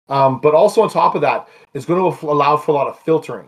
Um, 0.09 0.39
but 0.41 0.53
also 0.53 0.81
on 0.81 0.89
top 0.89 1.15
of 1.15 1.21
that, 1.21 1.47
it's 1.73 1.85
going 1.85 1.99
to 1.99 2.25
allow 2.25 2.57
for 2.57 2.71
a 2.71 2.75
lot 2.75 2.87
of 2.87 2.99
filtering. 2.99 3.47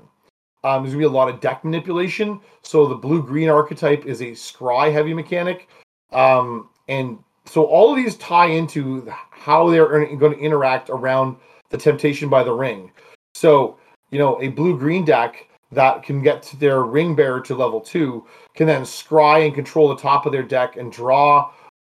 Um, 0.64 0.84
there's 0.84 0.94
going 0.94 1.04
to 1.04 1.10
be 1.10 1.14
a 1.14 1.18
lot 1.18 1.28
of 1.28 1.42
deck 1.42 1.64
manipulation. 1.66 2.40
So 2.62 2.88
the 2.88 2.96
blue 2.96 3.22
green 3.22 3.50
archetype 3.50 4.06
is 4.06 4.22
a 4.22 4.32
scry 4.32 4.92
heavy 4.92 5.14
mechanic. 5.14 5.68
Um, 6.14 6.70
and 6.88 7.20
so 7.46 7.66
all 7.66 7.90
of 7.90 7.98
these 7.98 8.16
tie 8.18 8.46
into 8.48 9.06
how 9.10 9.70
they're 9.70 10.06
going 10.16 10.34
to 10.34 10.40
interact 10.40 10.90
around 10.90 11.36
the 11.70 11.78
temptation 11.78 12.30
by 12.30 12.44
the 12.44 12.54
ring. 12.54 12.92
So, 13.34 13.78
you 14.12 14.20
know, 14.20 14.42
a 14.42 14.48
blue 14.50 14.78
green 14.78 15.04
deck 15.04 15.50
that 15.72 16.04
can 16.04 16.22
get 16.22 16.42
to 16.44 16.58
their 16.58 16.84
ring 16.84 17.16
bearer 17.16 17.42
to 17.42 17.56
level 17.56 17.82
two 17.82 18.26
can 18.56 18.68
then 18.68 18.84
scry 18.84 19.46
and 19.46 19.56
control 19.56 19.90
the 19.90 19.98
top 19.98 20.26
of 20.26 20.32
their 20.32 20.44
deck 20.44 20.78
and 20.78 20.92
draw 20.92 21.52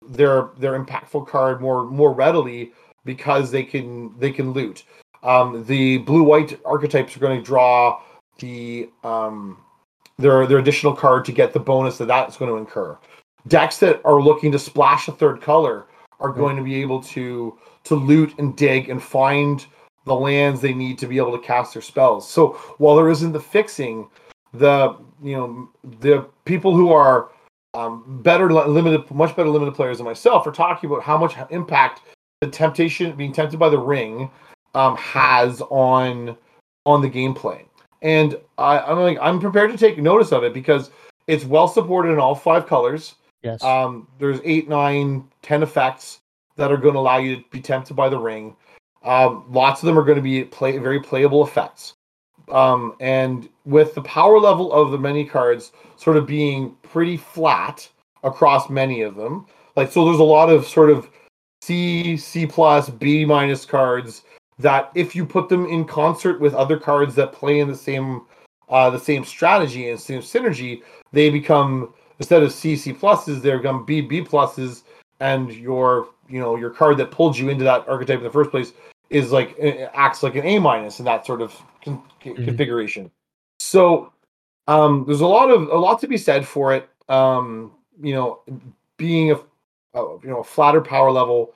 their 0.08 0.50
their 0.58 0.82
impactful 0.82 1.26
card 1.26 1.60
more 1.60 1.84
more 1.84 2.12
readily 2.12 2.72
because 3.04 3.50
they 3.50 3.62
can 3.62 4.18
they 4.18 4.30
can 4.30 4.52
loot. 4.52 4.84
Um, 5.22 5.64
the 5.66 5.98
blue 5.98 6.22
white 6.22 6.58
archetypes 6.64 7.16
are 7.16 7.20
going 7.20 7.38
to 7.38 7.44
draw 7.44 8.00
the 8.38 8.88
um, 9.04 9.58
their 10.18 10.46
their 10.46 10.58
additional 10.58 10.94
card 10.94 11.24
to 11.26 11.32
get 11.32 11.52
the 11.52 11.60
bonus 11.60 11.98
that 11.98 12.06
that's 12.06 12.36
going 12.36 12.50
to 12.50 12.56
incur. 12.56 12.96
Decks 13.48 13.78
that 13.78 14.00
are 14.04 14.20
looking 14.20 14.52
to 14.52 14.58
splash 14.58 15.08
a 15.08 15.12
third 15.12 15.40
color 15.40 15.86
are 16.20 16.32
going 16.32 16.56
to 16.56 16.62
be 16.62 16.80
able 16.80 17.02
to 17.02 17.58
to 17.84 17.94
loot 17.94 18.38
and 18.38 18.56
dig 18.56 18.88
and 18.88 19.02
find 19.02 19.66
the 20.06 20.14
lands 20.14 20.60
they 20.60 20.72
need 20.74 20.98
to 20.98 21.06
be 21.06 21.18
able 21.18 21.36
to 21.36 21.46
cast 21.46 21.74
their 21.74 21.82
spells. 21.82 22.28
So 22.28 22.52
while 22.78 22.96
there 22.96 23.10
isn't 23.10 23.32
the 23.32 23.40
fixing, 23.40 24.08
the 24.52 24.96
you 25.22 25.36
know 25.36 25.70
the 26.00 26.26
people 26.44 26.74
who 26.74 26.92
are 26.92 27.30
um, 27.74 28.20
better 28.22 28.52
limited, 28.52 29.10
much 29.10 29.36
better 29.36 29.48
limited 29.48 29.74
players 29.74 29.98
than 29.98 30.06
myself 30.06 30.46
are 30.46 30.52
talking 30.52 30.90
about 30.90 31.02
how 31.02 31.16
much 31.16 31.34
impact 31.50 32.02
the 32.40 32.48
temptation, 32.48 33.12
being 33.16 33.32
tempted 33.32 33.58
by 33.58 33.68
the 33.68 33.78
ring, 33.78 34.30
um, 34.74 34.96
has 34.96 35.60
on 35.62 36.36
on 36.86 37.02
the 37.02 37.10
gameplay. 37.10 37.64
And 38.02 38.36
I, 38.56 38.78
I'm 38.78 38.98
like, 38.98 39.18
I'm 39.20 39.38
prepared 39.38 39.70
to 39.72 39.76
take 39.76 39.98
notice 39.98 40.32
of 40.32 40.42
it 40.44 40.54
because 40.54 40.90
it's 41.26 41.44
well 41.44 41.68
supported 41.68 42.12
in 42.12 42.18
all 42.18 42.34
five 42.34 42.66
colors. 42.66 43.14
yes. 43.42 43.62
Um, 43.62 44.08
there's 44.18 44.40
eight, 44.44 44.68
nine, 44.68 45.28
ten 45.42 45.62
effects 45.62 46.20
that 46.56 46.72
are 46.72 46.78
going 46.78 46.94
to 46.94 47.00
allow 47.00 47.18
you 47.18 47.36
to 47.36 47.44
be 47.50 47.60
tempted 47.60 47.94
by 47.94 48.08
the 48.08 48.18
ring. 48.18 48.56
Um, 49.04 49.44
lots 49.50 49.82
of 49.82 49.86
them 49.86 49.98
are 49.98 50.04
going 50.04 50.16
to 50.16 50.22
be 50.22 50.44
play 50.44 50.78
very 50.78 51.00
playable 51.00 51.46
effects. 51.46 51.94
Um, 52.50 52.96
and 53.00 53.48
with 53.64 53.94
the 53.94 54.02
power 54.02 54.38
level 54.40 54.72
of 54.72 54.90
the 54.90 54.98
many 54.98 55.24
cards 55.24 55.72
sort 55.96 56.16
of 56.16 56.26
being 56.26 56.74
pretty 56.82 57.16
flat 57.16 57.88
across 58.24 58.68
many 58.68 59.02
of 59.02 59.14
them, 59.14 59.46
like 59.76 59.92
so, 59.92 60.04
there's 60.04 60.18
a 60.18 60.24
lot 60.24 60.50
of 60.50 60.66
sort 60.66 60.90
of 60.90 61.08
C, 61.70 62.16
C 62.16 62.46
plus, 62.46 62.90
B 62.90 63.24
minus 63.24 63.64
cards 63.64 64.24
that 64.58 64.90
if 64.96 65.14
you 65.14 65.24
put 65.24 65.48
them 65.48 65.66
in 65.66 65.84
concert 65.84 66.40
with 66.40 66.52
other 66.52 66.76
cards 66.76 67.14
that 67.14 67.32
play 67.32 67.60
in 67.60 67.68
the 67.68 67.76
same 67.76 68.22
uh, 68.68 68.90
the 68.90 68.98
same 68.98 69.24
strategy 69.24 69.88
and 69.88 69.98
same 70.00 70.20
synergy, 70.20 70.82
they 71.12 71.30
become 71.30 71.94
instead 72.18 72.42
of 72.42 72.52
C 72.52 72.74
C 72.74 72.92
pluses, 72.92 73.40
they 73.40 73.56
become 73.56 73.84
B 73.84 74.00
B 74.00 74.20
pluses, 74.20 74.82
and 75.20 75.52
your 75.52 76.08
you 76.28 76.40
know 76.40 76.56
your 76.56 76.70
card 76.70 76.96
that 76.96 77.12
pulled 77.12 77.38
you 77.38 77.48
into 77.48 77.62
that 77.62 77.88
archetype 77.88 78.18
in 78.18 78.24
the 78.24 78.30
first 78.30 78.50
place 78.50 78.72
is 79.10 79.30
like 79.30 79.54
eh, 79.60 79.86
acts 79.94 80.24
like 80.24 80.34
an 80.34 80.44
A 80.44 80.58
minus 80.58 80.98
in 80.98 81.04
that 81.04 81.24
sort 81.24 81.40
of 81.40 81.54
con- 81.84 82.02
Mhm. 82.20 82.44
configuration. 82.44 83.12
So 83.60 84.12
um, 84.66 85.04
there's 85.06 85.20
a 85.20 85.26
lot 85.26 85.50
of 85.50 85.68
a 85.68 85.76
lot 85.76 86.00
to 86.00 86.08
be 86.08 86.18
said 86.18 86.44
for 86.44 86.74
it. 86.74 86.88
Um, 87.08 87.72
you 88.02 88.14
know, 88.14 88.40
being 88.96 89.30
a 89.30 89.38
you 89.94 90.20
know 90.24 90.40
a 90.40 90.44
flatter 90.44 90.80
power 90.80 91.10
level 91.10 91.54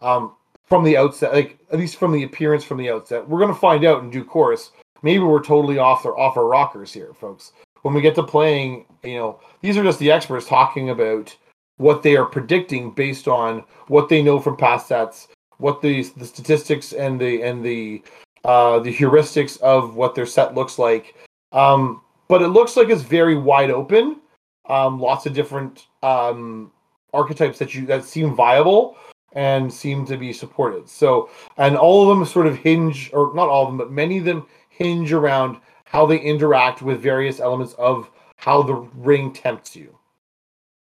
um, 0.00 0.34
from 0.64 0.84
the 0.84 0.96
outset, 0.96 1.32
like 1.32 1.58
at 1.72 1.78
least 1.78 1.96
from 1.96 2.12
the 2.12 2.22
appearance 2.22 2.64
from 2.64 2.78
the 2.78 2.90
outset. 2.90 3.28
We're 3.28 3.40
gonna 3.40 3.54
find 3.54 3.84
out 3.84 4.02
in 4.02 4.10
due 4.10 4.24
course. 4.24 4.70
Maybe 5.02 5.22
we're 5.22 5.42
totally 5.42 5.78
off 5.78 6.02
their 6.02 6.18
off 6.18 6.36
our 6.36 6.46
rockers 6.46 6.92
here, 6.92 7.12
folks. 7.14 7.52
When 7.82 7.92
we 7.92 8.00
get 8.00 8.14
to 8.14 8.22
playing, 8.22 8.86
you 9.02 9.18
know, 9.18 9.40
these 9.60 9.76
are 9.76 9.82
just 9.82 9.98
the 9.98 10.10
experts 10.10 10.46
talking 10.46 10.90
about 10.90 11.36
what 11.76 12.02
they 12.02 12.16
are 12.16 12.24
predicting 12.24 12.90
based 12.90 13.28
on 13.28 13.64
what 13.88 14.08
they 14.08 14.22
know 14.22 14.40
from 14.40 14.56
past 14.56 14.88
sets, 14.88 15.28
what 15.58 15.82
the 15.82 16.02
the 16.16 16.24
statistics 16.24 16.92
and 16.92 17.20
the 17.20 17.42
and 17.42 17.64
the 17.64 18.02
uh, 18.44 18.78
the 18.78 18.94
heuristics 18.94 19.60
of 19.60 19.96
what 19.96 20.14
their 20.14 20.26
set 20.26 20.54
looks 20.54 20.78
like. 20.78 21.14
Um, 21.52 22.02
but 22.28 22.42
it 22.42 22.48
looks 22.48 22.76
like 22.76 22.88
it's 22.88 23.02
very 23.02 23.36
wide 23.36 23.70
open. 23.70 24.20
Um, 24.68 24.98
lots 24.98 25.26
of 25.26 25.34
different 25.34 25.86
um, 26.02 26.72
archetypes 27.14 27.58
that 27.58 27.74
you 27.74 27.86
that 27.86 28.04
seem 28.04 28.34
viable 28.34 28.96
and 29.34 29.72
seem 29.72 30.06
to 30.06 30.16
be 30.16 30.32
supported. 30.32 30.88
So, 30.88 31.28
and 31.56 31.76
all 31.76 32.02
of 32.02 32.16
them 32.16 32.24
sort 32.26 32.46
of 32.46 32.56
hinge, 32.56 33.10
or 33.12 33.32
not 33.34 33.48
all 33.48 33.64
of 33.64 33.68
them, 33.68 33.78
but 33.78 33.90
many 33.90 34.18
of 34.18 34.24
them 34.24 34.46
hinge 34.68 35.12
around 35.12 35.58
how 35.84 36.06
they 36.06 36.18
interact 36.18 36.82
with 36.82 37.00
various 37.00 37.40
elements 37.40 37.74
of 37.74 38.10
how 38.36 38.62
the 38.62 38.74
ring 38.74 39.32
tempts 39.32 39.76
you. 39.76 39.98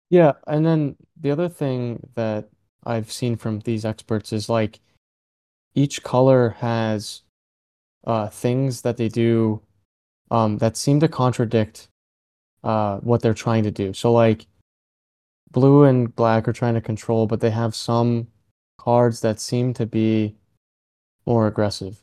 Yeah, 0.10 0.34
and 0.48 0.66
then 0.66 0.96
the 1.20 1.32
other 1.32 1.50
thing 1.50 2.08
that 2.16 2.50
I've 2.86 3.12
seen 3.12 3.36
from 3.36 3.60
these 3.60 3.86
experts 3.86 4.32
is 4.32 4.50
like 4.50 4.80
each 5.76 6.04
color 6.04 6.56
has 6.60 7.24
uh 8.06 8.30
things 8.30 8.82
that 8.82 8.98
they 8.98 9.10
do 9.10 9.62
um 10.32 10.58
that 10.60 10.78
seem 10.78 11.00
to 11.02 11.08
contradict 11.08 11.90
uh 12.64 12.98
what 13.00 13.22
they're 13.22 13.34
trying 13.34 13.64
to 13.64 13.72
do. 13.72 13.94
So 13.94 14.12
like 14.12 14.48
blue 15.52 15.84
and 15.84 16.16
black 16.16 16.48
are 16.48 16.54
trying 16.54 16.74
to 16.76 16.82
control, 16.82 17.28
but 17.28 17.40
they 17.40 17.52
have 17.52 17.76
some 17.76 18.28
cards 18.78 19.22
that 19.22 19.40
seem 19.40 19.74
to 19.74 19.86
be 19.86 20.36
more 21.26 21.48
aggressive. 21.48 22.02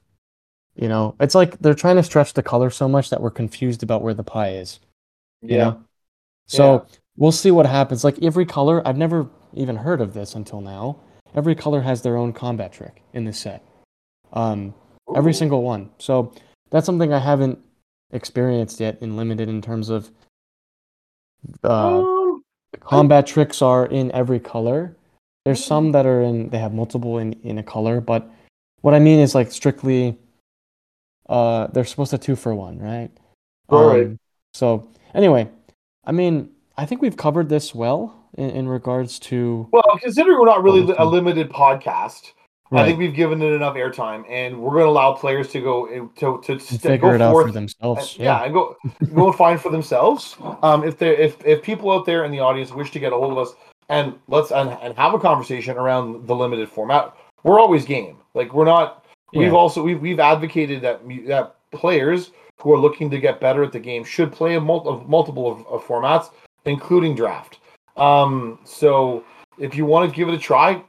You 0.77 0.89
know, 0.89 1.15
it's 1.21 1.35
like 1.35 1.59
they're 1.61 1.75
trying 1.75 1.97
to 1.97 2.03
stretch 2.03 2.35
the 2.35 2.43
color 2.43 2.69
so 2.71 2.89
much 2.89 3.11
that 3.11 3.21
we're 3.21 3.31
confused 3.31 3.83
about 3.83 4.03
where 4.03 4.15
the 4.15 4.25
pie 4.25 4.55
is. 4.55 4.81
You 5.43 5.59
know? 5.59 5.85
So 6.47 6.87
we'll 7.17 7.33
see 7.33 7.51
what 7.51 7.67
happens. 7.67 8.03
Like 8.03 8.23
every 8.23 8.45
color, 8.45 8.87
I've 8.87 8.97
never 8.99 9.29
even 9.53 9.77
heard 9.77 10.01
of 10.01 10.15
this 10.15 10.35
until 10.35 10.61
now. 10.61 10.99
Every 11.35 11.55
color 11.55 11.81
has 11.83 12.03
their 12.03 12.17
own 12.17 12.33
combat 12.33 12.73
trick 12.73 13.03
in 13.13 13.25
this 13.25 13.39
set. 13.39 13.65
Um, 14.33 14.75
every 15.15 15.33
single 15.35 15.63
one. 15.63 15.91
So 15.99 16.33
that's 16.71 16.87
something 16.87 17.13
I 17.13 17.19
haven't 17.19 17.59
experienced 18.11 18.81
yet 18.81 18.99
in 19.01 19.17
limited 19.17 19.49
in 19.49 19.63
terms 19.63 19.91
of 19.91 20.11
uh, 21.63 21.69
Um, 21.69 22.24
combat 22.85 23.27
tricks 23.27 23.63
are 23.63 23.87
in 23.87 24.13
every 24.13 24.41
color. 24.41 24.97
There's 25.45 25.65
some 25.65 25.93
that 25.93 26.07
are 26.07 26.23
in 26.23 26.49
they 26.51 26.59
have 26.59 26.73
multiple 26.73 27.19
in 27.19 27.33
in 27.43 27.59
a 27.59 27.63
color, 27.63 28.01
but 28.01 28.31
what 28.81 28.95
I 28.95 28.99
mean 28.99 29.19
is 29.19 29.35
like 29.35 29.51
strictly 29.51 30.17
uh 31.29 31.69
they're 31.69 31.85
supposed 31.85 32.11
to 32.11 32.19
two 32.19 32.37
for 32.37 32.55
one, 32.55 32.79
right? 32.79 33.11
Right. 33.69 34.07
Um, 34.07 34.19
so 34.53 34.89
anyway, 35.15 35.49
I 36.05 36.13
mean, 36.13 36.51
I 36.77 36.87
think 36.87 37.03
we've 37.03 37.17
covered 37.17 37.49
this 37.49 37.75
well 37.75 38.15
in, 38.37 38.51
in 38.51 38.69
regards 38.69 39.19
to 39.21 39.69
Well, 39.73 39.99
considering 40.01 40.39
we're 40.39 40.47
not 40.47 40.63
really 40.63 40.95
a 40.99 41.05
limited 41.05 41.51
podcast, 41.51 42.33
I 42.77 42.87
think 42.87 42.99
we've 42.99 43.15
given 43.15 43.41
it 43.43 43.53
enough 43.53 43.75
airtime, 43.75 44.25
and 44.29 44.59
we're 44.61 44.71
going 44.73 44.85
to 44.85 44.89
allow 44.91 45.13
players 45.13 45.49
to 45.53 45.61
go 45.61 45.87
to 46.17 46.41
to, 46.45 46.59
st- 46.59 46.81
figure 46.81 46.99
go 47.11 47.15
it 47.15 47.21
out 47.21 47.33
forth 47.33 47.47
for 47.47 47.53
themselves. 47.53 48.15
and- 48.17 48.25
yeah, 48.25 48.43
and 48.45 48.53
go 48.55 48.77
go 49.15 49.27
and 49.29 49.37
find 49.37 49.61
for 49.61 49.71
themselves. 49.71 50.37
Um, 50.63 50.85
if 50.85 50.99
there 50.99 51.15
if 51.15 51.45
if 51.45 51.63
people 51.63 51.91
out 51.93 52.05
there 52.07 52.25
in 52.25 52.31
the 52.33 52.41
audience 52.41 52.73
wish 52.73 52.91
to 52.93 52.99
get 52.99 53.13
a 53.13 53.17
hold 53.17 53.33
of 53.33 53.39
us 53.39 53.55
and 53.89 54.15
let's 54.29 54.51
and, 54.53 54.71
and 54.83 54.97
have 54.97 55.15
a 55.15 55.19
conversation 55.19 55.77
around 55.77 56.27
the 56.27 56.35
limited 56.35 56.69
format, 56.69 57.15
we're 57.43 57.61
always 57.61 57.85
game. 57.85 58.17
Like 58.35 58.53
we're 58.55 58.65
not. 58.65 59.05
We've 59.33 59.49
Yeah. 59.49 59.59
also 59.59 59.83
we've 59.83 60.01
we've 60.01 60.21
advocated 60.21 60.81
that 60.83 61.01
that 61.27 61.57
players 61.73 62.31
who 62.61 62.73
are 62.73 62.79
looking 62.79 63.11
to 63.11 63.19
get 63.19 63.41
better 63.41 63.63
at 63.65 63.73
the 63.73 63.81
game 63.81 64.05
should 64.05 64.31
play 64.33 64.55
a 64.55 64.61
mul- 64.61 64.89
of 64.89 65.09
multiple 65.09 65.51
of, 65.51 65.67
of 65.67 65.85
formats, 65.85 66.31
including 66.67 67.15
draft. 67.17 67.59
Um, 67.97 68.59
so 68.65 69.25
if 69.59 69.75
you 69.77 69.85
want 69.85 70.09
to 70.11 70.17
give 70.17 70.29
it 70.29 70.35
a 70.35 70.39
try, 70.39 70.83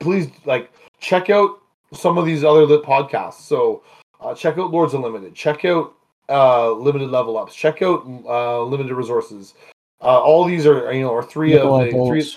please 0.00 0.28
like 0.44 0.70
check 1.00 1.30
out 1.30 1.60
some 1.92 2.18
of 2.18 2.26
these 2.26 2.44
other 2.44 2.66
lit 2.66 2.82
podcasts. 2.82 3.40
So 3.40 3.82
uh, 4.20 4.34
check 4.34 4.58
out 4.58 4.70
Lords 4.70 4.94
of 4.94 5.00
Limited. 5.00 5.34
Check 5.34 5.64
out 5.64 5.94
uh, 6.28 6.72
Limited 6.72 7.10
Level 7.10 7.38
Ups. 7.38 7.54
Check 7.54 7.82
out 7.82 8.04
uh, 8.26 8.62
Limited 8.62 8.94
Resources. 8.94 9.54
Uh, 10.00 10.20
all 10.20 10.44
these 10.44 10.66
are 10.66 10.92
you 10.92 11.02
know 11.02 11.14
are 11.14 11.22
three 11.22 11.54
Nikolai 11.54 11.86
of 11.86 11.92
the 11.92 12.06
three. 12.06 12.32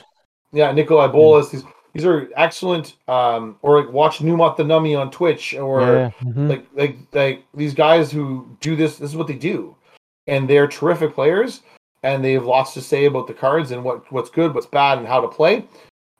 Yeah, 0.51 0.71
Nicol 0.71 1.07
Bolas. 1.09 1.49
These 1.49 1.63
these 1.93 2.05
are 2.05 2.29
excellent. 2.35 2.95
Um, 3.07 3.57
or 3.61 3.81
like 3.81 3.93
watch 3.93 4.21
Numot 4.21 4.57
the 4.57 4.63
Nummy 4.63 4.99
on 4.99 5.11
Twitch 5.11 5.53
or 5.53 5.81
yeah, 5.81 6.11
mhm. 6.23 6.49
like 6.49 6.65
like 6.73 6.97
like 7.13 7.45
these 7.53 7.73
guys 7.73 8.11
who 8.11 8.57
do 8.61 8.75
this. 8.75 8.97
This 8.97 9.11
is 9.11 9.15
what 9.15 9.27
they 9.27 9.35
do, 9.35 9.75
and 10.27 10.49
they're 10.49 10.67
terrific 10.67 11.13
players, 11.13 11.61
and 12.03 12.23
they 12.23 12.33
have 12.33 12.45
lots 12.45 12.73
to 12.73 12.81
say 12.81 13.05
about 13.05 13.27
the 13.27 13.33
cards 13.33 13.71
and 13.71 13.83
what 13.83 14.11
what's 14.11 14.29
good, 14.29 14.53
what's 14.53 14.65
bad, 14.65 14.97
and 14.97 15.07
how 15.07 15.21
to 15.21 15.27
play. 15.27 15.67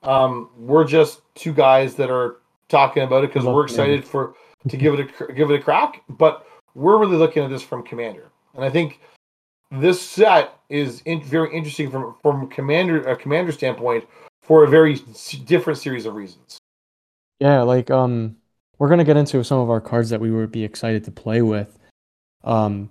Um, 0.02 0.50
we're 0.56 0.84
just 0.84 1.22
two 1.34 1.52
guys 1.52 1.94
that 1.96 2.10
are 2.10 2.36
talking 2.68 3.02
about 3.02 3.24
it 3.24 3.32
because 3.32 3.46
we're 3.46 3.64
excited 3.64 4.04
for 4.04 4.34
to 4.68 4.76
give 4.76 4.94
it 4.94 5.10
a 5.20 5.32
give 5.32 5.50
it 5.50 5.60
a 5.60 5.62
crack. 5.62 6.02
But 6.08 6.46
we're 6.74 6.98
really 6.98 7.16
looking 7.16 7.42
at 7.44 7.50
this 7.50 7.62
from 7.62 7.82
Commander, 7.82 8.30
and 8.54 8.64
I 8.64 8.70
think 8.70 9.00
this 9.70 10.00
set 10.00 10.54
is 10.68 11.00
in, 11.02 11.22
very 11.22 11.54
interesting 11.54 11.90
from 11.90 12.16
from 12.22 12.48
Commander 12.48 13.02
a 13.08 13.16
Commander 13.16 13.52
standpoint 13.52 14.04
for 14.42 14.64
a 14.64 14.68
very 14.68 14.94
s- 14.94 15.32
different 15.44 15.78
series 15.78 16.06
of 16.06 16.14
reasons. 16.14 16.58
Yeah, 17.40 17.62
like 17.62 17.90
um 17.90 18.36
we're 18.78 18.88
gonna 18.88 19.04
get 19.04 19.16
into 19.16 19.42
some 19.44 19.60
of 19.60 19.70
our 19.70 19.80
cards 19.80 20.10
that 20.10 20.20
we 20.20 20.30
would 20.30 20.52
be 20.52 20.64
excited 20.64 21.04
to 21.04 21.10
play 21.12 21.42
with. 21.42 21.78
Um 22.44 22.90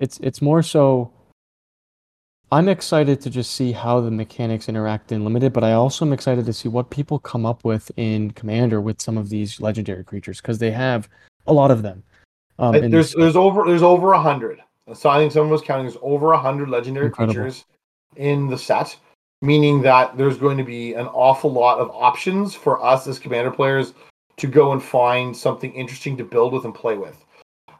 it's 0.00 0.18
it's 0.20 0.42
more 0.42 0.62
so 0.62 1.12
I'm 2.52 2.68
excited 2.68 3.20
to 3.22 3.30
just 3.30 3.52
see 3.52 3.72
how 3.72 4.00
the 4.00 4.10
mechanics 4.10 4.68
interact 4.68 5.10
in 5.10 5.24
limited, 5.24 5.52
but 5.52 5.64
I 5.64 5.72
also 5.72 6.04
am 6.06 6.12
excited 6.12 6.46
to 6.46 6.52
see 6.52 6.68
what 6.68 6.90
people 6.90 7.18
come 7.18 7.44
up 7.44 7.64
with 7.64 7.90
in 7.96 8.30
Commander 8.32 8.80
with 8.80 9.00
some 9.02 9.18
of 9.18 9.28
these 9.28 9.60
legendary 9.60 10.04
creatures 10.04 10.40
because 10.40 10.58
they 10.58 10.70
have 10.70 11.08
a 11.48 11.52
lot 11.52 11.70
of 11.70 11.82
them. 11.82 12.02
Um 12.58 12.74
I- 12.76 12.80
there's 12.80 13.12
there's 13.14 13.36
over 13.36 13.64
there's 13.66 13.82
over 13.82 14.12
a 14.12 14.20
hundred. 14.20 14.60
So 14.94 15.10
I 15.10 15.18
think 15.18 15.32
someone 15.32 15.50
was 15.50 15.62
counting. 15.62 15.86
There's 15.86 15.98
over 16.00 16.32
a 16.32 16.38
hundred 16.38 16.68
legendary 16.68 17.06
Incredible. 17.06 17.34
creatures 17.34 17.64
in 18.14 18.46
the 18.46 18.56
set, 18.56 18.96
meaning 19.42 19.82
that 19.82 20.16
there's 20.16 20.38
going 20.38 20.56
to 20.56 20.64
be 20.64 20.94
an 20.94 21.06
awful 21.08 21.52
lot 21.52 21.78
of 21.80 21.90
options 21.90 22.54
for 22.54 22.82
us 22.84 23.08
as 23.08 23.18
commander 23.18 23.50
players 23.50 23.92
to 24.36 24.46
go 24.46 24.70
and 24.72 24.80
find 24.82 25.36
something 25.36 25.72
interesting 25.74 26.16
to 26.18 26.24
build 26.24 26.52
with 26.52 26.64
and 26.64 26.74
play 26.74 26.96
with. 26.96 27.24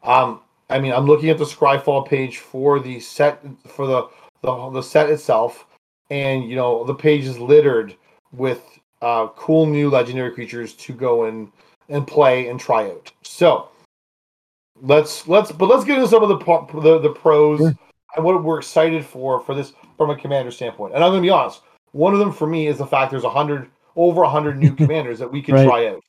Um, 0.03 0.41
I 0.69 0.79
mean, 0.79 0.91
I'm 0.91 1.05
looking 1.05 1.29
at 1.29 1.37
the 1.37 1.45
Scryfall 1.45 2.05
page 2.05 2.39
for 2.39 2.81
the 2.81 2.99
set 2.99 3.41
for 3.65 3.87
the 3.87 4.09
the, 4.41 4.69
the 4.71 4.81
set 4.81 5.09
itself, 5.09 5.65
and 6.09 6.49
you 6.49 6.55
know 6.55 6.83
the 6.83 6.93
page 6.95 7.25
is 7.25 7.39
littered 7.39 7.95
with 8.31 8.61
uh, 9.01 9.27
cool 9.35 9.65
new 9.65 9.89
legendary 9.89 10.31
creatures 10.31 10.73
to 10.73 10.93
go 10.93 11.25
and 11.25 11.51
and 11.89 12.05
play 12.07 12.47
and 12.49 12.59
try 12.59 12.85
out. 12.89 13.11
So 13.23 13.69
let's 14.81 15.27
let's 15.27 15.51
but 15.51 15.67
let's 15.67 15.83
get 15.83 15.95
into 15.97 16.07
some 16.07 16.23
of 16.23 16.29
the 16.29 16.81
the, 16.81 16.99
the 16.99 17.09
pros 17.09 17.59
Sure. 17.59 17.73
and 18.15 18.25
what 18.25 18.43
we're 18.43 18.59
excited 18.59 19.05
for 19.05 19.39
for 19.39 19.55
this 19.55 19.73
from 19.97 20.09
a 20.09 20.15
commander 20.15 20.51
standpoint. 20.51 20.93
And 20.93 21.03
I'm 21.03 21.11
going 21.11 21.21
to 21.21 21.25
be 21.25 21.31
honest, 21.31 21.61
one 21.91 22.13
of 22.13 22.19
them 22.19 22.31
for 22.31 22.47
me 22.47 22.67
is 22.67 22.77
the 22.77 22.85
fact 22.85 23.11
there's 23.11 23.23
a 23.23 23.29
hundred 23.29 23.69
over 23.95 24.23
a 24.23 24.29
hundred 24.29 24.57
new 24.57 24.73
commanders 24.75 25.19
that 25.19 25.31
we 25.31 25.41
can 25.41 25.55
Right. 25.55 25.65
try 25.65 25.87
out, 25.87 26.03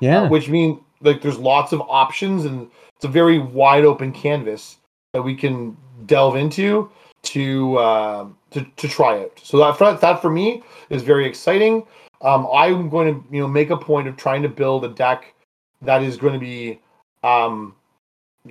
yeah. 0.00 0.28
which 0.28 0.48
mean 0.48 0.80
like 1.02 1.20
there's 1.20 1.38
lots 1.38 1.72
of 1.72 1.82
options 1.82 2.44
and 2.46 2.70
it's 2.96 3.04
a 3.04 3.08
very 3.08 3.38
wide 3.38 3.84
open 3.84 4.12
canvas 4.12 4.78
that 5.12 5.22
we 5.22 5.34
can 5.34 5.76
delve 6.06 6.36
into 6.36 6.90
to 7.24 7.76
uh, 7.78 8.26
to 8.50 8.64
to 8.64 8.88
try 8.88 9.20
out. 9.20 9.40
So 9.42 9.58
that 9.58 9.76
for, 9.76 9.94
that 9.94 10.22
for 10.22 10.30
me 10.30 10.62
is 10.90 11.02
very 11.02 11.26
exciting. 11.26 11.84
Um, 12.22 12.46
I'm 12.54 12.88
going 12.88 13.14
to 13.14 13.34
you 13.34 13.40
know 13.40 13.48
make 13.48 13.70
a 13.70 13.76
point 13.76 14.08
of 14.08 14.16
trying 14.16 14.42
to 14.42 14.48
build 14.48 14.84
a 14.84 14.88
deck 14.88 15.34
that 15.82 16.02
is 16.02 16.16
going 16.16 16.32
to 16.34 16.38
be 16.38 16.80
um, 17.22 17.74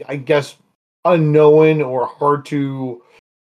I 0.08 0.16
guess 0.18 0.58
unknown 1.06 1.82
or 1.82 2.06
hard 2.06 2.46
to 2.48 3.02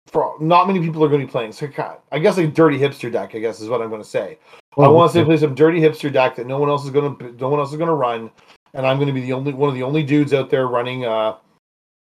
for 0.06 0.36
not 0.40 0.66
many 0.66 0.80
people 0.80 1.04
are 1.04 1.08
going 1.08 1.20
to 1.20 1.26
be 1.26 1.30
playing. 1.30 1.52
So 1.52 1.68
I 2.12 2.18
guess 2.18 2.38
a 2.38 2.46
dirty 2.46 2.78
hipster 2.78 3.10
deck. 3.10 3.34
I 3.34 3.38
guess 3.38 3.60
is 3.60 3.68
what 3.68 3.82
I'm 3.82 3.88
going 3.88 4.02
to 4.02 4.08
say. 4.08 4.38
I 4.76 4.86
Oh, 4.86 4.92
want 4.92 5.12
to 5.12 5.24
play 5.24 5.36
some 5.36 5.54
dirty 5.54 5.80
hipster 5.80 6.12
deck 6.12 6.36
that 6.36 6.46
no 6.46 6.58
one 6.58 6.68
else 6.68 6.84
is 6.84 6.90
going 6.90 7.16
to 7.16 7.32
no 7.40 7.48
one 7.48 7.60
else 7.60 7.70
is 7.70 7.76
going 7.76 7.88
to 7.88 7.94
run, 7.94 8.30
and 8.74 8.86
I'm 8.86 8.96
going 8.96 9.06
to 9.06 9.12
be 9.12 9.20
the 9.20 9.32
only 9.32 9.52
one 9.52 9.68
of 9.68 9.74
the 9.74 9.82
only 9.82 10.02
dudes 10.02 10.32
out 10.34 10.50
there 10.50 10.66
running. 10.66 11.04
Uh, 11.04 11.36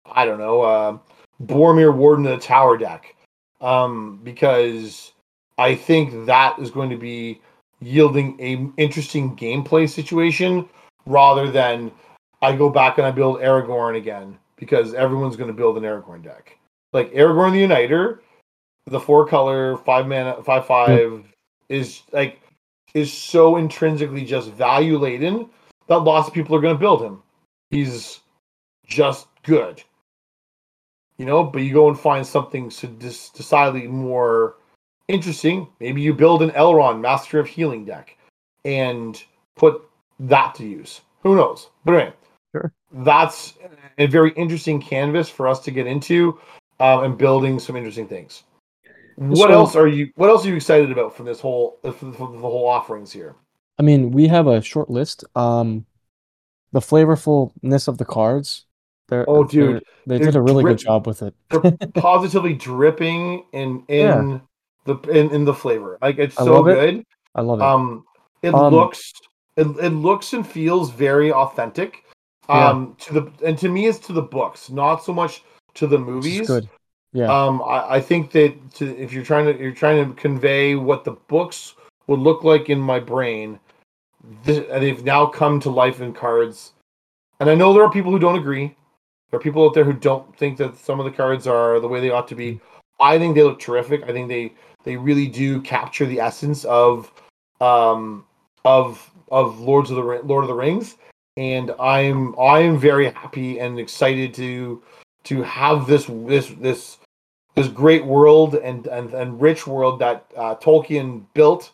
I 0.06 0.26
don't 0.26 0.40
know, 0.40 0.62
uh, 0.62 0.98
Boromir 1.46 1.96
Warden 1.96 2.26
of 2.28 2.40
the 2.40 2.46
Tower 2.46 2.78
deck, 2.78 3.16
um, 3.60 4.20
because 4.24 5.12
I 5.58 5.76
think 5.76 6.26
that 6.26 6.60
is 6.60 6.72
going 6.72 6.90
to 6.90 6.98
be 6.98 7.42
yielding 7.82 8.40
a 8.40 8.70
interesting 8.82 9.36
gameplay 9.36 9.90
situation 9.90 10.68
rather 11.06 11.50
than 11.50 11.92
I 12.42 12.56
go 12.56 12.70
back 12.70 12.98
and 12.98 13.08
I 13.08 13.12
build 13.12 13.40
Aragorn 13.40 13.98
again 13.98 14.38
because 14.56 14.94
everyone's 14.94 15.36
going 15.36 15.50
to 15.50 15.54
build 15.54 15.78
an 15.78 15.84
Aragorn 15.84 16.24
deck. 16.24 16.58
Like 16.94 17.12
Aragorn 17.14 17.54
the 17.54 17.60
Uniter, 17.60 18.22
the 18.86 19.00
four 19.00 19.28
color 19.28 19.78
five 19.78 20.08
mana 20.08 20.42
five 20.44 20.66
five 20.66 21.24
is 21.70 22.04
like 22.12 22.42
is 22.94 23.12
so 23.12 23.58
intrinsically 23.58 24.26
just 24.26 24.52
value 24.52 24.98
laden 24.98 25.50
that 25.88 26.00
lots 26.00 26.28
of 26.28 26.34
people 26.34 26.56
are 26.56 26.62
going 26.62 26.76
to 26.76 26.80
build 26.80 27.02
him. 27.02 27.22
He's 27.70 28.20
just 28.86 29.28
good, 29.44 29.84
you 31.22 31.28
know. 31.28 31.44
But 31.44 31.62
you 31.62 31.72
go 31.74 31.88
and 31.88 31.98
find 32.00 32.26
something 32.26 32.72
so 32.72 32.88
dis- 32.88 33.30
decidedly 33.30 33.88
more 33.88 34.56
interesting. 35.08 35.68
Maybe 35.80 36.02
you 36.02 36.14
build 36.14 36.42
an 36.42 36.50
Elrond 36.52 37.00
Master 37.00 37.40
of 37.40 37.48
Healing 37.48 37.86
deck 37.86 38.18
and 38.66 39.22
put 39.56 39.84
that 40.20 40.56
to 40.56 40.66
use. 40.66 41.02
Who 41.24 41.36
knows? 41.36 41.70
But 41.86 41.94
anyway, 41.94 42.14
Sure. 42.56 42.74
that's 42.92 43.54
a 44.00 44.08
very 44.08 44.32
interesting 44.32 44.82
canvas 44.82 45.30
for 45.30 45.48
us 45.48 45.60
to 45.66 45.72
get 45.72 45.86
into 45.88 46.40
um, 46.80 47.04
and 47.04 47.18
building 47.18 47.60
some 47.60 47.76
interesting 47.76 48.08
things. 48.08 48.44
What 49.16 49.50
So- 49.50 49.52
else 49.52 49.76
are 49.76 49.88
you? 49.88 50.10
What 50.16 50.30
else 50.30 50.44
are 50.46 50.50
you 50.50 50.56
excited 50.56 50.92
about 50.92 51.16
from 51.16 51.28
this 51.28 51.40
whole 51.40 51.78
from 51.84 52.12
the 52.14 52.18
whole 52.50 52.68
offerings 52.68 53.12
here? 53.12 53.36
I 53.78 53.84
mean, 53.84 54.12
we 54.12 54.28
have 54.28 54.48
a 54.48 54.62
short 54.62 54.90
list. 54.90 55.24
Um, 55.36 55.86
the 56.72 56.80
flavorfulness 56.80 57.88
of 57.88 57.98
the 58.00 58.06
cards. 58.06 58.66
They're, 59.12 59.30
Oh, 59.30 59.44
dude, 59.44 59.84
they're- 60.08 60.18
they 60.20 60.26
did 60.26 60.36
a 60.38 60.42
really 60.42 60.64
drip- 60.64 60.78
good 60.78 60.86
job 60.86 61.06
with 61.06 61.22
it. 61.22 61.36
They're 61.50 61.62
positively 61.96 62.54
dripping 62.54 63.44
in 63.52 63.84
in 63.90 64.42
the 64.86 64.96
in, 65.12 65.30
in 65.32 65.44
the 65.46 65.54
flavor. 65.54 65.98
Like 66.02 66.18
it's 66.18 66.40
I 66.40 66.46
so 66.46 66.54
love 66.54 66.68
it. 66.70 66.76
good. 66.76 67.06
I 67.36 67.42
love 67.42 67.60
it. 67.60 67.64
Um, 67.64 68.06
it 68.42 68.54
Um, 68.56 68.74
looks 68.74 69.12
it, 69.58 69.68
it 69.68 69.90
looks 69.90 70.32
and 70.34 70.48
feels 70.48 70.92
very 70.92 71.32
authentic. 71.32 72.06
Yeah. 72.48 72.70
Um, 72.70 72.96
to 73.02 73.14
the 73.14 73.32
and 73.46 73.58
to 73.60 73.68
me, 73.68 73.88
it's 73.88 74.00
to 74.08 74.14
the 74.14 74.22
books, 74.22 74.70
not 74.70 75.04
so 75.04 75.14
much 75.14 75.44
to 75.76 75.88
the 75.88 75.98
This 75.98 76.06
movies. 76.06 76.48
good. 76.48 76.70
Yeah. 77.14 77.26
Um, 77.28 77.62
I, 77.64 77.96
I 77.96 78.02
think 78.02 78.32
that 78.32 78.56
to, 78.76 78.98
if 78.98 79.12
you're 79.12 79.26
trying 79.26 79.46
to 79.54 79.62
you're 79.62 79.74
trying 79.74 80.08
to 80.08 80.16
convey 80.16 80.76
what 80.76 81.04
the 81.04 81.12
books 81.28 81.76
would 82.08 82.20
look 82.20 82.46
like 82.46 82.70
in 82.70 82.80
my 82.80 83.00
brain, 83.02 83.60
th- 84.46 84.68
they've 84.70 85.04
now 85.04 85.26
come 85.26 85.60
to 85.60 85.70
life 85.70 86.00
in 86.00 86.14
cards. 86.14 86.72
And 87.42 87.50
I 87.50 87.56
know 87.56 87.74
there 87.74 87.84
are 87.84 87.92
people 87.92 88.12
who 88.12 88.20
don't 88.20 88.38
agree. 88.38 88.76
There 89.32 89.40
are 89.40 89.44
people 89.44 89.66
out 89.66 89.74
there 89.74 89.86
who 89.86 89.94
don't 89.94 90.36
think 90.38 90.58
that 90.58 90.78
some 90.78 91.00
of 91.00 91.06
the 91.06 91.12
cards 91.12 91.48
are 91.48 91.80
the 91.80 91.88
way 91.88 92.02
they 92.02 92.12
ought 92.12 92.28
to 92.28 92.36
be. 92.36 92.60
I 93.00 93.18
think 93.18 93.34
they 93.34 93.44
look 93.44 93.60
terrific. 93.60 94.04
I 94.04 94.12
think 94.12 94.28
they 94.28 94.54
they 94.84 94.98
really 94.98 95.28
do 95.28 95.62
capture 95.62 96.06
the 96.06 96.20
essence 96.20 96.66
of 96.66 97.12
um 97.62 98.26
of 98.66 99.10
of 99.32 99.60
Lords 99.60 99.90
of 99.90 99.96
the 99.96 100.04
Lord 100.04 100.44
of 100.44 100.48
the 100.50 100.54
Rings, 100.54 100.98
and 101.38 101.72
I'm 101.80 102.38
I'm 102.38 102.78
very 102.78 103.10
happy 103.10 103.60
and 103.60 103.80
excited 103.80 104.34
to 104.36 104.84
to 105.24 105.42
have 105.44 105.88
this 105.88 106.06
this 106.08 106.50
this 106.60 106.98
this 107.56 107.70
great 107.70 108.06
world 108.06 108.56
and 108.56 108.86
and, 108.88 109.14
and 109.14 109.42
rich 109.42 109.66
world 109.66 110.00
that 110.00 110.26
uh, 110.36 110.56
Tolkien 110.56 111.26
built 111.34 111.72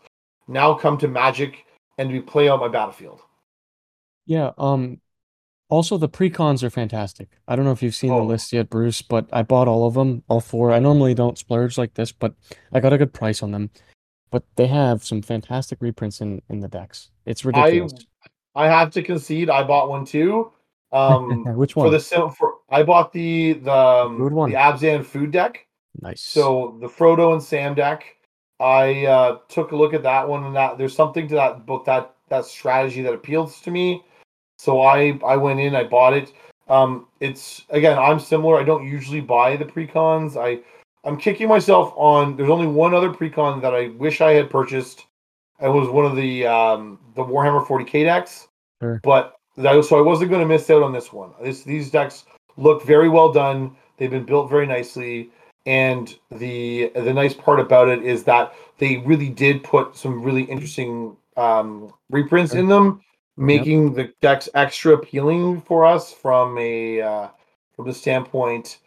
now 0.47 0.73
come 0.75 0.97
to 0.99 1.07
Magic 1.07 1.65
and 1.97 2.11
we 2.11 2.19
play 2.19 2.47
on 2.47 2.59
my 2.59 2.67
battlefield. 2.67 3.21
Yeah, 4.27 4.51
um 4.57 5.01
also 5.69 5.97
the 5.97 6.09
precons 6.09 6.63
are 6.63 6.69
fantastic. 6.69 7.29
I 7.47 7.55
don't 7.55 7.65
know 7.65 7.71
if 7.71 7.83
you've 7.83 7.95
seen 7.95 8.09
the 8.11 8.15
Oh. 8.17 8.25
list 8.25 8.53
yet, 8.53 8.69
Bruce, 8.69 9.01
but 9.01 9.27
I 9.33 9.43
bought 9.43 9.67
all 9.67 9.85
of 9.87 9.93
them, 9.95 10.23
all 10.29 10.39
four. 10.41 10.71
I 10.71 10.79
normally 10.79 11.13
don't 11.13 11.37
splurge 11.37 11.77
like 11.77 11.93
this, 11.95 12.11
but 12.11 12.33
I 12.73 12.79
got 12.79 12.93
a 12.93 12.97
good 12.97 13.13
price 13.13 13.43
on 13.43 13.51
them. 13.51 13.69
But 14.29 14.43
they 14.55 14.67
have 14.67 15.03
some 15.03 15.21
fantastic 15.21 15.79
reprints 15.81 16.21
in 16.21 16.41
in 16.49 16.59
the 16.59 16.67
decks. 16.67 17.11
It's 17.25 17.45
ridiculous. 17.45 17.93
I 18.55 18.67
have 18.67 18.91
to 18.91 19.03
concede, 19.03 19.49
I 19.49 19.63
bought 19.63 19.89
one 19.89 20.03
too. 20.05 20.51
Um, 20.91 21.43
Which 21.57 21.73
for 21.73 21.83
one? 21.85 21.91
the 21.91 21.99
sim 21.99 22.29
for 22.31 22.55
I 22.69 22.83
bought 22.83 23.13
the 23.13 23.53
the 23.53 23.71
um, 23.73 24.33
one. 24.33 24.49
the 24.49 24.57
Abzan 24.57 25.05
food 25.05 25.31
deck. 25.31 25.65
Nice. 26.01 26.21
So 26.21 26.77
the 26.81 26.87
Frodo 26.87 27.33
and 27.33 27.41
Sam 27.43 27.73
deck. 27.75 28.05
I 28.59 29.05
uh, 29.05 29.37
took 29.49 29.71
a 29.71 29.75
look 29.75 29.93
at 29.93 30.03
that 30.03 30.27
one, 30.27 30.43
and 30.43 30.55
that 30.55 30.77
there's 30.77 30.95
something 30.95 31.27
to 31.27 31.35
that 31.35 31.65
book 31.65 31.85
that 31.85 32.15
that 32.29 32.45
strategy 32.45 33.01
that 33.03 33.13
appeals 33.13 33.61
to 33.61 33.71
me. 33.71 34.03
So 34.57 34.81
I 34.81 35.19
I 35.25 35.37
went 35.37 35.59
in, 35.59 35.75
I 35.75 35.83
bought 35.83 36.13
it. 36.13 36.33
Um, 36.67 37.07
it's 37.19 37.63
again, 37.69 37.97
I'm 37.97 38.19
similar. 38.19 38.59
I 38.59 38.63
don't 38.63 38.85
usually 38.85 39.21
buy 39.21 39.55
the 39.55 39.65
precons. 39.65 40.35
I 40.35 40.61
I'm 41.07 41.17
kicking 41.17 41.47
myself 41.47 41.93
on. 41.95 42.35
There's 42.35 42.49
only 42.49 42.67
one 42.67 42.93
other 42.93 43.09
precon 43.09 43.61
that 43.61 43.73
I 43.73 43.89
wish 43.97 44.19
I 44.21 44.33
had 44.33 44.49
purchased. 44.49 45.05
It 45.61 45.69
was 45.69 45.87
one 45.89 46.05
of 46.05 46.15
the 46.15 46.45
um, 46.45 46.99
the 47.15 47.23
Warhammer 47.23 47.65
40k 47.65 48.03
decks. 48.03 48.47
Sure. 48.81 48.99
But 49.03 49.35
that, 49.55 49.83
so 49.85 49.97
I 49.97 50.01
wasn't 50.01 50.29
going 50.29 50.41
to 50.41 50.47
miss 50.47 50.69
out 50.69 50.83
on 50.83 50.91
this 50.91 51.13
one. 51.13 51.31
This 51.41 51.63
these 51.63 51.89
decks 51.89 52.25
look 52.57 52.83
very 52.83 53.09
well 53.09 53.31
done. 53.31 53.75
They've 53.97 54.11
been 54.11 54.25
built 54.25 54.49
very 54.49 54.67
nicely, 54.67 55.31
and 55.65 56.15
the 56.29 56.91
the 56.95 57.13
nice 57.13 57.33
part 57.33 57.59
about 57.59 57.87
it 57.87 58.03
is 58.03 58.23
that 58.25 58.53
they 58.77 58.97
really 58.97 59.29
did 59.29 59.63
put 59.63 59.95
some 59.95 60.21
really 60.21 60.43
interesting 60.43 61.15
um, 61.37 61.93
reprints 62.09 62.53
in 62.53 62.67
them, 62.67 63.01
making 63.37 63.93
the 63.93 64.11
decks 64.21 64.49
extra 64.53 64.93
appealing 64.93 65.61
for 65.61 65.85
us 65.85 66.11
from 66.11 66.57
a 66.57 67.01
uh, 67.01 67.27
from 67.75 67.87
the 67.87 67.93
standpoint 67.93 68.79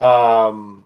um, 0.00 0.84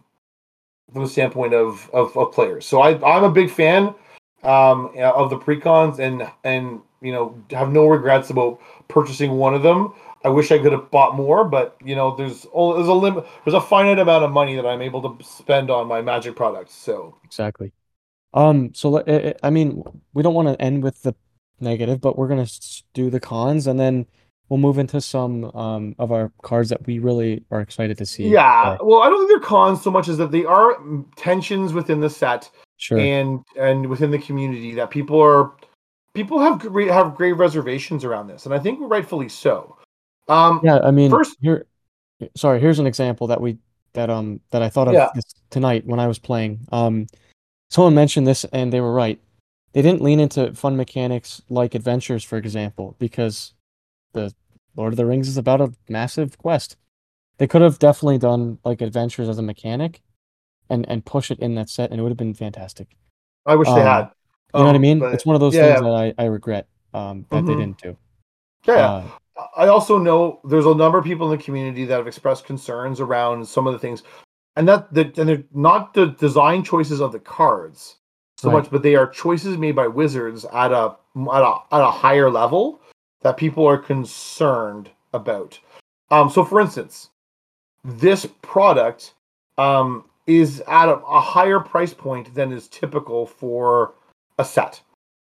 from 0.92 1.02
the 1.04 1.08
standpoint 1.08 1.54
of, 1.54 1.88
of 1.92 2.16
of 2.16 2.32
players. 2.32 2.66
So 2.66 2.80
I 2.80 2.90
I'm 3.06 3.24
a 3.24 3.30
big 3.30 3.50
fan 3.50 3.94
um, 4.42 4.90
of 4.96 5.30
the 5.30 5.38
precons 5.38 5.98
and 5.98 6.30
and 6.44 6.80
you 7.00 7.12
know 7.12 7.42
have 7.50 7.70
no 7.70 7.86
regrets 7.86 8.30
about 8.30 8.60
purchasing 8.88 9.32
one 9.32 9.54
of 9.54 9.62
them. 9.62 9.92
I 10.22 10.28
wish 10.28 10.52
I 10.52 10.58
could 10.58 10.72
have 10.72 10.90
bought 10.90 11.16
more, 11.16 11.44
but 11.44 11.76
you 11.82 11.96
know, 11.96 12.14
there's 12.14 12.46
oh, 12.52 12.74
there's 12.74 12.88
a 12.88 12.92
limit. 12.92 13.26
There's 13.44 13.54
a 13.54 13.60
finite 13.60 13.98
amount 13.98 14.24
of 14.24 14.30
money 14.30 14.54
that 14.56 14.66
I'm 14.66 14.82
able 14.82 15.02
to 15.02 15.24
spend 15.24 15.70
on 15.70 15.86
my 15.86 16.02
magic 16.02 16.36
products. 16.36 16.74
So 16.74 17.16
Exactly. 17.24 17.72
Um, 18.34 18.72
so 18.74 18.98
eh, 18.98 19.02
eh, 19.06 19.32
I 19.42 19.50
mean, 19.50 19.82
we 20.12 20.22
don't 20.22 20.34
want 20.34 20.48
to 20.48 20.60
end 20.60 20.82
with 20.82 21.02
the 21.02 21.14
negative, 21.60 22.00
but 22.00 22.16
we're 22.18 22.28
gonna 22.28 22.46
do 22.94 23.10
the 23.10 23.20
cons, 23.20 23.66
and 23.66 23.78
then 23.78 24.06
we'll 24.48 24.58
move 24.58 24.78
into 24.78 25.00
some 25.00 25.44
um 25.54 25.94
of 25.98 26.10
our 26.12 26.32
cards 26.42 26.68
that 26.70 26.84
we 26.86 26.98
really 26.98 27.44
are 27.50 27.60
excited 27.60 27.96
to 27.98 28.06
see. 28.06 28.28
yeah, 28.28 28.76
well, 28.82 29.02
I 29.02 29.08
don't 29.08 29.18
think 29.20 29.30
they're 29.30 29.48
cons 29.48 29.82
so 29.82 29.90
much 29.90 30.08
as 30.08 30.18
that 30.18 30.30
they 30.32 30.44
are 30.44 30.76
tensions 31.16 31.72
within 31.72 32.00
the 32.00 32.10
set 32.10 32.50
Sure. 32.78 32.98
and 32.98 33.40
and 33.58 33.86
within 33.86 34.10
the 34.10 34.18
community 34.18 34.74
that 34.74 34.90
people 34.90 35.20
are 35.20 35.52
people 36.14 36.38
have 36.40 36.62
have 36.88 37.14
great 37.14 37.34
reservations 37.34 38.04
around 38.04 38.26
this, 38.26 38.46
and 38.46 38.54
I 38.54 38.58
think 38.58 38.78
rightfully 38.82 39.28
so. 39.28 39.76
Um, 40.28 40.60
Yeah, 40.64 40.78
I 40.82 40.90
mean, 40.90 41.10
First- 41.10 41.36
here, 41.40 41.66
sorry, 42.36 42.60
here's 42.60 42.78
an 42.78 42.86
example 42.86 43.26
that 43.28 43.40
we 43.40 43.58
that 43.92 44.08
um 44.10 44.40
that 44.50 44.62
I 44.62 44.68
thought 44.68 44.88
of 44.88 44.94
Yeah. 44.94 45.10
this 45.14 45.24
tonight 45.50 45.84
when 45.86 46.00
I 46.00 46.06
was 46.06 46.18
playing. 46.18 46.60
Um, 46.72 47.06
someone 47.70 47.94
mentioned 47.94 48.26
this 48.26 48.44
and 48.46 48.72
they 48.72 48.80
were 48.80 48.92
right. 48.92 49.20
They 49.72 49.82
didn't 49.82 50.02
lean 50.02 50.20
into 50.20 50.52
fun 50.54 50.76
mechanics 50.76 51.42
like 51.48 51.74
adventures, 51.74 52.24
for 52.24 52.36
example, 52.36 52.96
because 52.98 53.54
the 54.12 54.34
Lord 54.76 54.92
of 54.92 54.96
the 54.96 55.06
Rings 55.06 55.28
is 55.28 55.36
about 55.36 55.60
a 55.60 55.72
massive 55.88 56.38
quest. 56.38 56.76
They 57.38 57.46
could 57.46 57.62
have 57.62 57.78
definitely 57.78 58.18
done 58.18 58.58
like 58.64 58.80
adventures 58.80 59.28
as 59.28 59.38
a 59.38 59.42
mechanic, 59.42 60.02
and 60.68 60.88
and 60.88 61.04
push 61.04 61.30
it 61.30 61.38
in 61.38 61.54
that 61.54 61.68
set, 61.68 61.90
and 61.90 61.98
it 62.00 62.02
would 62.02 62.10
have 62.10 62.18
been 62.18 62.34
fantastic. 62.34 62.88
I 63.46 63.56
wish 63.56 63.68
they 63.68 63.80
um, 63.80 63.86
had. 63.86 64.10
You 64.54 64.60
know 64.60 64.66
what 64.66 64.74
I 64.74 64.78
Um, 64.78 64.82
mean? 64.82 65.02
It's 65.12 65.24
one 65.26 65.34
of 65.36 65.40
those 65.40 65.54
yeah, 65.54 65.76
things 65.76 65.80
that 65.80 66.14
I 66.18 66.22
I 66.22 66.26
regret 66.26 66.66
um 66.92 67.24
that 67.30 67.46
they 67.46 67.54
Mhm. 67.54 67.58
didn't 67.58 67.82
do. 67.82 67.96
yeah. 68.66 68.76
Uh, 68.76 69.02
I 69.56 69.68
also 69.68 69.96
know 69.98 70.40
there's 70.44 70.66
a 70.66 70.74
number 70.74 70.98
of 70.98 71.04
people 71.04 71.30
in 71.30 71.38
the 71.38 71.42
community 71.42 71.84
that 71.86 71.96
have 71.96 72.06
expressed 72.06 72.44
concerns 72.44 73.00
around 73.00 73.46
some 73.48 73.66
of 73.66 73.72
the 73.72 73.78
things, 73.78 74.02
and 74.56 74.68
that 74.68 74.92
the, 74.92 75.12
and 75.16 75.28
they're 75.28 75.44
not 75.52 75.94
the 75.94 76.06
design 76.06 76.62
choices 76.62 77.00
of 77.00 77.12
the 77.12 77.20
cards 77.20 77.96
so 78.40 78.48
Right. 78.48 78.56
much, 78.62 78.70
but 78.70 78.82
they 78.82 78.96
are 78.96 79.06
choices 79.06 79.58
made 79.58 79.76
by 79.76 79.86
wizards 79.86 80.46
at 80.46 80.72
a 80.72 80.96
at 81.32 81.42
a 81.42 81.58
at 81.72 81.82
a 81.82 81.90
higher 81.90 82.30
level 82.30 82.80
that 83.20 83.36
people 83.36 83.66
are 83.66 83.76
concerned 83.76 84.88
about. 85.12 85.58
Um, 86.10 86.30
so, 86.30 86.44
for 86.44 86.58
instance, 86.60 87.10
this 87.84 88.26
product 88.40 89.12
um, 89.58 90.04
is 90.26 90.62
at 90.66 90.88
a, 90.88 90.96
a 91.00 91.20
higher 91.20 91.60
price 91.60 91.92
point 91.92 92.34
than 92.34 92.50
is 92.50 92.66
typical 92.68 93.26
for 93.26 93.92
a 94.38 94.44
set. 94.44 94.80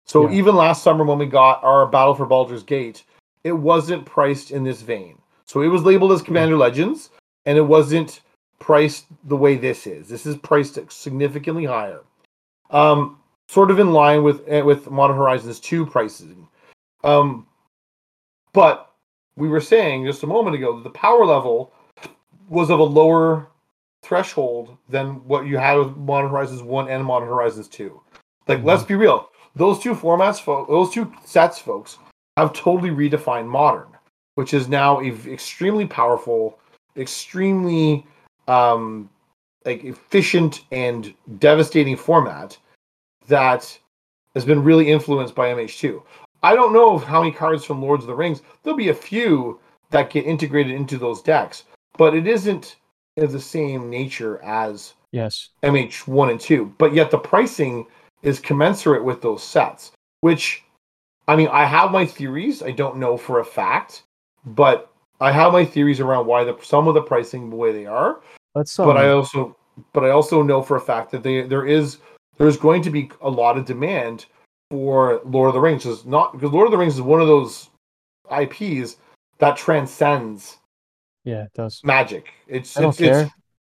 So 0.06 0.28
Yeah. 0.28 0.36
even 0.36 0.56
last 0.56 0.82
summer 0.82 1.04
when 1.06 1.20
we 1.20 1.28
got 1.28 1.64
our 1.64 1.86
Battle 1.86 2.16
for 2.16 2.26
Baldur's 2.26 2.64
Gate, 2.64 3.04
it 3.44 3.52
wasn't 3.52 4.06
priced 4.06 4.50
in 4.52 4.64
this 4.64 4.82
vein. 4.82 5.20
So 5.46 5.62
it 5.62 5.68
was 5.68 5.84
labeled 5.84 6.14
as 6.14 6.22
Commander 6.24 6.58
Legends, 6.58 7.12
and 7.46 7.58
it 7.58 7.62
wasn't 7.62 8.22
priced 8.60 9.06
the 9.26 9.38
way 9.38 9.56
this 9.56 9.86
is. 9.86 10.08
This 10.08 10.26
is 10.26 10.36
priced 10.38 10.80
significantly 10.92 11.66
higher, 11.66 12.02
um, 12.70 13.20
sort 13.48 13.72
of 13.72 13.80
in 13.80 13.92
line 13.94 14.24
with 14.24 14.44
eh, 14.48 14.62
with 14.62 14.90
Modern 14.90 15.18
Horizons 15.18 15.60
two 15.60 15.86
pricing. 15.86 16.48
Um, 17.04 17.48
but 18.54 18.92
we 19.36 19.48
were 19.48 19.62
saying 19.62 20.06
just 20.06 20.24
a 20.24 20.28
moment 20.28 20.56
ago 20.56 20.76
that 20.78 20.84
the 20.84 20.90
power 20.92 21.26
level 21.26 21.74
was 22.50 22.70
of 22.70 22.80
a 22.80 22.84
lower 22.84 23.48
threshold 24.04 24.78
than 24.90 25.26
what 25.28 25.48
you 25.48 25.58
had 25.58 25.78
with 25.78 25.96
Modern 25.98 26.30
Horizons 26.30 26.62
one 26.62 26.88
and 26.90 27.04
Modern 27.04 27.30
Horizons 27.30 27.68
two. 27.68 28.02
Like, 28.48 28.60
Mhm. 28.60 28.66
let's 28.66 28.84
be 28.84 28.96
real; 28.96 29.30
those 29.56 29.80
two 29.80 29.96
formats, 29.96 30.40
fo- 30.42 30.66
those 30.66 30.92
two 30.92 31.12
sets, 31.26 31.58
folks, 31.60 31.98
have 32.38 32.54
totally 32.54 32.90
redefined 32.90 33.48
modern, 33.48 33.88
which 34.36 34.54
is 34.54 34.68
now 34.68 35.00
a 35.02 35.10
v- 35.12 35.32
extremely 35.32 35.86
powerful, 35.88 36.60
extremely 36.98 38.06
um, 38.48 39.10
like 39.66 39.84
efficient 39.84 40.66
and 40.72 41.14
devastating 41.40 41.96
format 41.96 42.58
that 43.28 43.78
has 44.34 44.46
been 44.46 44.64
really 44.64 44.92
influenced 44.92 45.36
by 45.36 45.50
MH2. 45.50 46.02
I 46.42 46.56
don't 46.56 46.74
know 46.74 46.98
how 46.98 47.22
many 47.22 47.32
cards 47.32 47.64
from 47.64 47.82
Lords 47.82 48.04
of 48.04 48.08
the 48.08 48.16
Rings. 48.16 48.42
There'll 48.64 48.78
be 48.78 48.90
a 48.90 48.94
few 48.94 49.60
that 49.92 50.10
get 50.10 50.26
integrated 50.26 50.74
into 50.74 50.98
those 50.98 51.22
decks, 51.22 51.64
but 51.98 52.16
it 52.16 52.28
isn't 52.28 52.76
of 53.18 53.32
the 53.32 53.40
same 53.40 53.90
nature 53.90 54.44
as 54.44 54.96
yes. 55.12 55.50
MH1 55.64 56.32
and 56.32 56.40
2, 56.40 56.74
but 56.78 56.94
yet 56.94 57.12
the 57.12 57.18
pricing 57.18 57.86
is 58.24 58.40
commensurate 58.40 59.04
with 59.04 59.22
those 59.22 59.44
sets, 59.44 59.92
which 60.22 60.64
I 61.28 61.36
mean, 61.36 61.48
I 61.50 61.66
have 61.66 61.92
my 61.92 62.06
theories. 62.06 62.62
I 62.62 62.72
don't 62.72 62.98
know 62.98 63.16
for 63.16 63.40
a 63.40 63.46
fact, 63.46 64.04
but 64.46 64.92
I 65.22 65.32
have 65.32 65.54
my 65.54 65.64
theories 65.64 66.00
around 66.00 66.26
why 66.26 66.44
the 66.44 66.58
some 66.62 66.88
of 66.88 66.96
the 66.96 67.02
pricing 67.02 67.50
the 67.50 67.56
way 67.56 67.72
they 67.72 67.86
are. 67.86 68.22
Let's 68.56 68.76
But 68.76 68.98
I 68.98 69.10
um, 69.10 69.18
also 69.18 69.56
but 69.94 70.04
I 70.04 70.10
also 70.10 70.44
know 70.44 70.62
for 70.62 70.78
a 70.78 70.82
fact 70.82 71.12
that 71.12 71.24
they 71.24 71.42
there 71.42 71.66
is 71.66 71.98
there's 72.38 72.58
going 72.58 72.82
to 72.84 72.90
be 72.90 73.10
a 73.22 73.30
lot 73.30 73.58
of 73.58 73.66
demand 73.66 74.26
for 74.70 75.22
Lord 75.26 75.50
of 75.50 75.54
the 75.54 75.60
Rings. 75.60 75.86
It's 75.86 76.06
not 76.06 76.34
because 76.34 76.52
Lord 76.52 76.68
of 76.68 76.72
the 76.72 76.78
Rings 76.78 76.96
is 76.96 77.02
one 77.02 77.22
of 77.22 77.28
those 77.28 77.70
IPs 78.32 78.98
that 79.40 79.58
transcends 79.58 80.58
yeah, 81.24 81.44
it 81.44 81.54
does. 81.54 81.82
magic. 81.84 82.34
It's 82.48 82.78
I 82.78 82.82
don't 82.82 82.90
it's, 82.90 83.00
care. 83.00 83.22
it's 83.22 83.32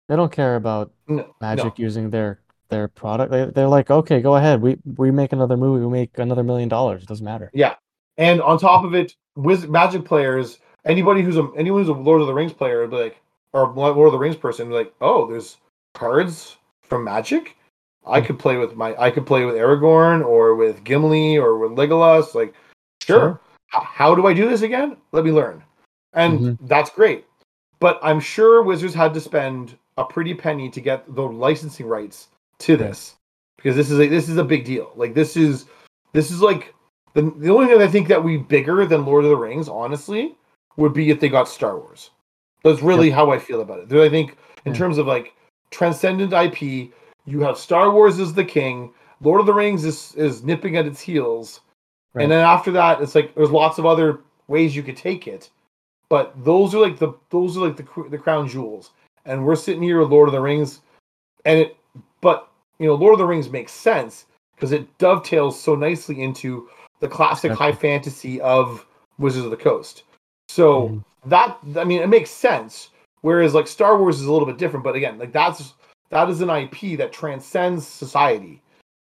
They 0.09 0.15
don't 0.15 0.31
care 0.31 0.55
about 0.55 0.91
no, 1.07 1.33
Magic 1.41 1.65
no. 1.65 1.73
using 1.77 2.09
their 2.09 2.41
their 2.69 2.87
product. 2.87 3.31
They 3.31 3.45
they're 3.45 3.67
like, 3.67 3.89
okay, 3.89 4.21
go 4.21 4.35
ahead. 4.35 4.61
We 4.61 4.77
we 4.97 5.11
make 5.11 5.33
another 5.33 5.57
movie. 5.57 5.85
We 5.85 5.91
make 5.91 6.17
another 6.17 6.43
million 6.43 6.69
dollars. 6.69 7.03
It 7.03 7.09
doesn't 7.09 7.25
matter. 7.25 7.49
Yeah, 7.53 7.75
and 8.17 8.41
on 8.41 8.59
top 8.59 8.83
of 8.83 8.93
it, 8.93 9.15
with 9.35 9.69
Magic 9.69 10.03
players, 10.05 10.59
anybody 10.85 11.21
who's 11.21 11.37
a 11.37 11.49
anyone 11.55 11.81
who's 11.81 11.89
a 11.89 11.93
Lord 11.93 12.21
of 12.21 12.27
the 12.27 12.33
Rings 12.33 12.53
player, 12.53 12.81
would 12.81 12.91
be 12.91 12.97
like, 12.97 13.21
or 13.57 13.73
Lord 13.73 14.07
of 14.07 14.11
the 14.11 14.19
Rings 14.19 14.35
person, 14.35 14.69
like, 14.69 14.93
oh, 15.01 15.29
there's 15.29 15.57
cards 15.93 16.57
from 16.83 17.03
Magic. 17.03 17.55
I 18.05 18.21
could 18.21 18.39
play 18.39 18.57
with 18.57 18.75
my, 18.75 18.95
I 18.97 19.11
could 19.11 19.25
play 19.25 19.45
with 19.45 19.55
Aragorn 19.55 20.23
or 20.23 20.55
with 20.55 20.83
Gimli 20.83 21.37
or 21.37 21.57
with 21.57 21.71
Legolas. 21.71 22.35
Like, 22.35 22.53
sure. 23.01 23.19
Sure. 23.19 23.41
How 23.69 24.15
do 24.15 24.27
I 24.27 24.33
do 24.33 24.47
this 24.47 24.61
again? 24.61 24.95
Let 25.11 25.25
me 25.25 25.31
learn, 25.31 25.61
and 26.13 26.39
Mhm. 26.39 26.57
that's 26.61 26.89
great. 26.89 27.25
But 27.79 27.99
I'm 28.01 28.19
sure 28.21 28.63
Wizards 28.63 28.93
had 28.93 29.13
to 29.13 29.19
spend 29.19 29.77
a 29.97 30.05
pretty 30.05 30.33
penny 30.33 30.69
to 30.69 30.79
get 30.79 31.03
the 31.13 31.23
licensing 31.23 31.85
rights 31.85 32.29
to 32.59 32.77
this 32.77 33.17
because 33.57 33.75
this 33.75 33.91
is 33.91 33.99
a 33.99 34.07
this 34.07 34.29
is 34.29 34.37
a 34.37 34.43
big 34.43 34.63
deal. 34.63 34.93
Like 34.95 35.13
this 35.13 35.35
is 35.35 35.65
this 36.13 36.31
is 36.31 36.41
like 36.41 36.73
the 37.13 37.23
the 37.23 37.49
only 37.49 37.67
thing 37.67 37.81
I 37.81 37.87
think 37.89 38.07
that 38.07 38.23
would 38.23 38.29
be 38.29 38.37
bigger 38.37 38.85
than 38.85 39.05
Lord 39.05 39.25
of 39.25 39.31
the 39.31 39.35
Rings, 39.35 39.67
honestly, 39.67 40.37
would 40.77 40.93
be 40.93 41.09
if 41.09 41.19
they 41.19 41.27
got 41.27 41.49
Star 41.49 41.77
Wars. 41.77 42.11
That's 42.63 42.81
really 42.81 43.09
how 43.09 43.31
I 43.31 43.39
feel 43.39 43.61
about 43.61 43.79
it. 43.79 43.91
I 43.93 44.09
think 44.09 44.37
in 44.65 44.73
Yeah. 44.73 44.79
terms 44.79 44.97
of 44.97 45.07
like 45.07 45.33
transcendent 45.71 46.33
IP. 46.33 46.91
You 47.25 47.41
have 47.41 47.57
Star 47.57 47.91
Wars 47.91 48.19
is 48.19 48.33
the 48.33 48.45
king. 48.45 48.91
Lord 49.21 49.39
of 49.41 49.45
the 49.45 49.53
Rings 49.53 49.83
is 49.85 50.13
is 50.15 50.43
nipping 50.43 50.77
at 50.77 50.85
its 50.85 51.01
heels, 51.01 51.61
Right. 52.13 52.23
and 52.23 52.31
then 52.31 52.43
after 52.45 52.71
that, 52.71 53.01
it's 53.01 53.15
like 53.15 53.33
there's 53.35 53.51
lots 53.51 53.77
of 53.77 53.85
other 53.85 54.19
ways 54.47 54.75
you 54.75 54.83
could 54.83 54.95
take 54.97 55.27
it, 55.27 55.49
but 56.09 56.33
those 56.43 56.73
are 56.73 56.79
like 56.79 56.97
the 56.99 57.13
those 57.29 57.57
are 57.57 57.67
like 57.67 57.75
the 57.77 57.85
the 58.09 58.17
crown 58.17 58.47
jewels. 58.47 58.91
And 59.25 59.45
we're 59.45 59.55
sitting 59.57 59.81
here 59.83 59.99
with 59.99 60.09
Lord 60.09 60.29
of 60.29 60.33
the 60.33 60.39
Rings, 60.41 60.81
and 61.45 61.59
it, 61.59 61.77
but 62.21 62.47
you 62.79 62.87
know, 62.87 62.95
Lord 62.95 63.13
of 63.13 63.19
the 63.19 63.25
Rings 63.25 63.49
makes 63.49 63.73
sense 63.73 64.25
because 64.55 64.71
it 64.71 64.97
dovetails 64.99 65.59
so 65.59 65.75
nicely 65.75 66.21
into 66.21 66.69
the 67.01 67.07
classic 67.09 67.51
Exactly. 67.51 67.65
high 67.65 67.77
fantasy 67.77 68.41
of 68.41 68.85
Wizards 69.19 69.45
of 69.45 69.51
the 69.51 69.57
Coast. 69.57 70.03
So 70.47 70.89
Mhm. 70.89 71.03
That 71.25 71.57
I 71.75 71.83
mean, 71.83 72.01
it 72.01 72.07
makes 72.07 72.29
sense. 72.29 72.89
Whereas 73.21 73.53
like 73.53 73.67
Star 73.67 73.97
Wars 73.97 74.19
is 74.21 74.27
a 74.27 74.31
little 74.31 74.45
bit 74.45 74.57
different, 74.57 74.83
but 74.83 74.95
again, 74.95 75.17
like 75.17 75.31
that's 75.33 75.73
that 76.09 76.29
is 76.29 76.41
an 76.41 76.49
IP 76.49 76.97
that 76.97 77.11
transcends 77.11 77.85
society. 77.87 78.61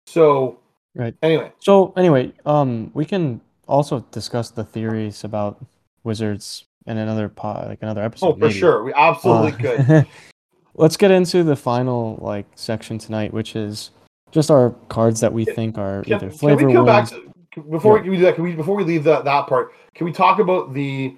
So 0.07 0.59
Right. 0.95 1.13
anyway, 1.21 1.51
So 1.59 1.93
anyway, 1.95 2.33
um, 2.45 2.89
we 2.95 3.05
can 3.05 3.39
also 3.67 3.99
discuss 4.11 4.49
the 4.49 4.63
theories 4.63 5.23
about 5.23 5.63
wizards 6.03 6.63
in 6.87 6.97
another 6.97 7.29
pod, 7.29 7.67
like 7.67 7.79
another 7.83 8.01
episode. 8.01 8.25
oh 8.27 8.33
for 8.33 8.39
maybe. 8.39 8.53
sure, 8.53 8.83
we 8.83 8.93
absolutely 8.93 9.51
Uh, 9.67 9.75
could. 9.85 10.07
Let's 10.75 10.97
get 10.97 11.11
into 11.11 11.43
the 11.43 11.55
final 11.55 12.17
like 12.21 12.45
section 12.55 12.97
tonight, 12.97 13.33
which 13.33 13.55
is 13.55 13.91
just 14.31 14.49
our 14.49 14.71
cards 14.89 15.19
that 15.19 15.31
we 15.33 15.45
Can- 15.45 15.55
think 15.55 15.77
are 15.77 16.03
Can, 16.03 16.13
either 16.13 16.29
can 16.31 16.55
we 16.67 16.73
come 16.73 16.85
back 16.85 17.09
to, 17.09 17.31
before 17.69 17.99
we 17.99 18.09
do 18.09 18.17
that? 18.21 18.35
Can 18.35 18.43
we 18.43 18.53
before 18.55 18.75
we 18.75 18.83
leave 18.83 19.03
that 19.03 19.25
that 19.25 19.47
part? 19.47 19.73
Can 19.93 20.05
we 20.05 20.11
talk 20.13 20.39
about 20.39 20.73
the 20.73 21.15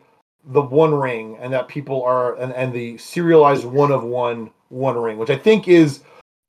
the 0.50 0.62
one 0.62 0.94
ring 0.94 1.38
and 1.40 1.54
that 1.54 1.68
people 1.68 2.04
are 2.04 2.36
and, 2.36 2.54
and 2.54 2.74
the 2.74 2.98
serialized 2.98 3.66
one 3.66 3.92
of 3.92 4.04
one 4.04 4.50
one 4.70 4.98
ring, 4.98 5.18
which 5.18 5.30
I 5.30 5.38
think 5.38 5.68
is 5.68 6.02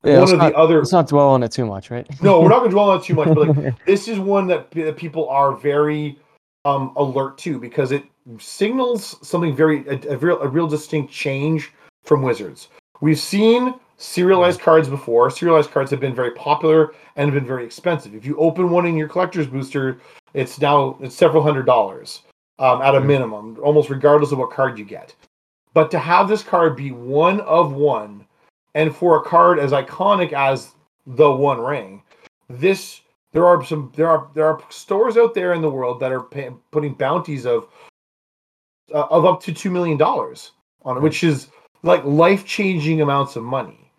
Yeah, 0.03 0.19
one 0.19 0.31
of 0.31 0.39
not, 0.39 0.51
the 0.51 0.57
other. 0.57 0.79
let's 0.79 0.91
not 0.91 1.07
dwell 1.07 1.29
on 1.29 1.43
it 1.43 1.51
too 1.51 1.65
much, 1.65 1.91
right? 1.91 2.07
No, 2.21 2.41
we're 2.41 2.49
not 2.49 2.59
going 2.59 2.69
to 2.71 2.75
dwell 2.75 2.89
on 2.89 2.99
it 2.99 3.03
too 3.03 3.13
much, 3.13 3.33
but 3.33 3.55
like 3.55 3.75
this 3.85 4.07
is 4.07 4.19
one 4.19 4.47
that, 4.47 4.69
that 4.71 4.97
people 4.97 5.29
are 5.29 5.55
very 5.55 6.19
um, 6.65 6.93
alert 6.95 7.37
to 7.39 7.59
because 7.59 7.91
it 7.91 8.03
signals 8.39 9.17
something 9.27 9.55
very 9.55 9.87
a, 9.87 10.13
a 10.13 10.17
real 10.17 10.39
a 10.41 10.47
real 10.47 10.67
distinct 10.67 11.13
change 11.13 11.71
from 12.03 12.23
Wizards. 12.23 12.69
We've 13.01 13.19
seen 13.19 13.75
serialized 13.97 14.61
cards 14.61 14.89
before. 14.89 15.29
Serialized 15.29 15.69
cards 15.71 15.91
have 15.91 15.99
been 15.99 16.15
very 16.15 16.31
popular 16.31 16.93
and 17.15 17.31
have 17.31 17.39
been 17.39 17.47
very 17.47 17.65
expensive. 17.65 18.15
If 18.15 18.25
you 18.25 18.35
open 18.37 18.71
one 18.71 18.87
in 18.87 18.97
your 18.97 19.07
collector's 19.07 19.47
booster, 19.47 19.99
it's 20.33 20.59
now 20.59 20.97
it's 21.01 21.15
several 21.15 21.43
hundred 21.43 21.67
dollars 21.67 22.21
um, 22.61 22.81
at 22.81 22.95
a 22.95 23.01
minimum, 23.01 23.57
almost 23.61 23.89
regardless 23.89 24.31
of 24.31 24.37
what 24.37 24.51
card 24.51 24.77
you 24.77 24.85
get. 24.85 25.13
But 25.73 25.89
to 25.91 25.99
have 25.99 26.29
this 26.29 26.43
card 26.43 26.77
be 26.77 26.91
one 26.91 27.41
of 27.41 27.73
one, 27.73 28.25
and 28.75 28.95
for 28.95 29.17
a 29.17 29.23
card 29.23 29.59
as 29.59 29.71
iconic 29.71 30.31
as 30.31 30.73
the 31.05 31.29
One 31.29 31.59
Ring, 31.59 32.03
this 32.49 33.01
there 33.33 33.47
are 33.47 33.63
some 33.65 33.91
there 33.95 34.07
are 34.07 34.29
there 34.35 34.45
are 34.45 34.61
stores 34.69 35.17
out 35.17 35.33
there 35.33 35.53
in 35.53 35.61
the 35.61 35.69
world 35.69 35.99
that 36.01 36.11
are 36.11 36.21
pay, 36.21 36.51
putting 36.71 36.93
bounties 36.93 37.45
of 37.45 37.67
uh, 38.93 39.07
of 39.09 39.25
up 39.25 39.41
to 39.43 39.53
two 39.53 39.71
million 39.71 39.97
dollars 39.97 40.51
on 40.83 40.97
it, 40.97 41.01
which 41.01 41.23
is 41.23 41.47
like 41.83 42.03
life 42.03 42.45
changing 42.45 43.01
amounts 43.01 43.35
of 43.35 43.43
money. 43.43 43.91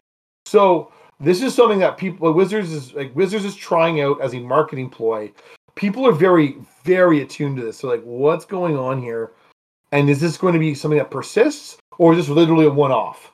So 0.47 0.93
this 1.19 1.43
is 1.43 1.55
something 1.55 1.81
that 1.81 1.97
people 1.97 2.33
Wizards 2.33 2.71
is 2.71 2.93
like 2.95 3.15
Wizards 3.17 3.45
is 3.45 3.57
trying 3.57 4.03
out 4.03 4.21
as 4.21 4.35
a 4.35 4.39
marketing 4.39 4.89
ploy. 4.89 5.33
People 5.75 6.07
are 6.07 6.13
very 6.13 6.57
very 6.85 7.23
attuned 7.23 7.57
to 7.57 7.63
this. 7.63 7.79
So 7.79 7.89
like, 7.89 8.03
what's 8.03 8.45
going 8.45 8.77
on 8.77 9.01
here? 9.01 9.33
And 9.93 10.09
is 10.09 10.21
this 10.21 10.37
going 10.37 10.55
to 10.55 10.59
be 10.59 10.75
something 10.75 10.99
that 10.99 11.11
persists, 11.11 11.77
or 11.99 12.13
is 12.13 12.19
this 12.19 12.29
literally 12.29 12.67
a 12.67 12.71
one 12.71 12.93
off? 12.93 13.33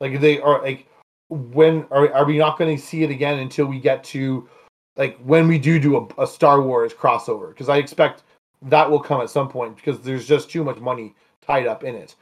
Like 0.00 0.20
they 0.20 0.40
are 0.40 0.62
like 0.62 0.86
when 1.28 1.86
are 1.90 2.12
are 2.12 2.24
we 2.24 2.38
not 2.38 2.58
going 2.58 2.76
to 2.76 2.82
see 2.82 3.02
it 3.02 3.10
again 3.10 3.38
until 3.40 3.66
we 3.66 3.80
get 3.80 4.04
to 4.04 4.48
like 4.96 5.18
when 5.18 5.48
we 5.48 5.58
do 5.58 5.78
do 5.78 5.96
a, 5.96 6.22
a 6.22 6.26
Star 6.26 6.62
Wars 6.62 6.92
crossover? 6.94 7.48
Because 7.48 7.68
I 7.68 7.78
expect 7.78 8.22
that 8.62 8.90
will 8.90 9.00
come 9.00 9.20
at 9.20 9.30
some 9.30 9.48
point 9.48 9.76
because 9.76 10.00
there's 10.00 10.26
just 10.26 10.50
too 10.50 10.64
much 10.64 10.78
money 10.78 11.14
tied 11.42 11.66
up 11.66 11.84
in 11.84 11.94
it. 11.94 12.14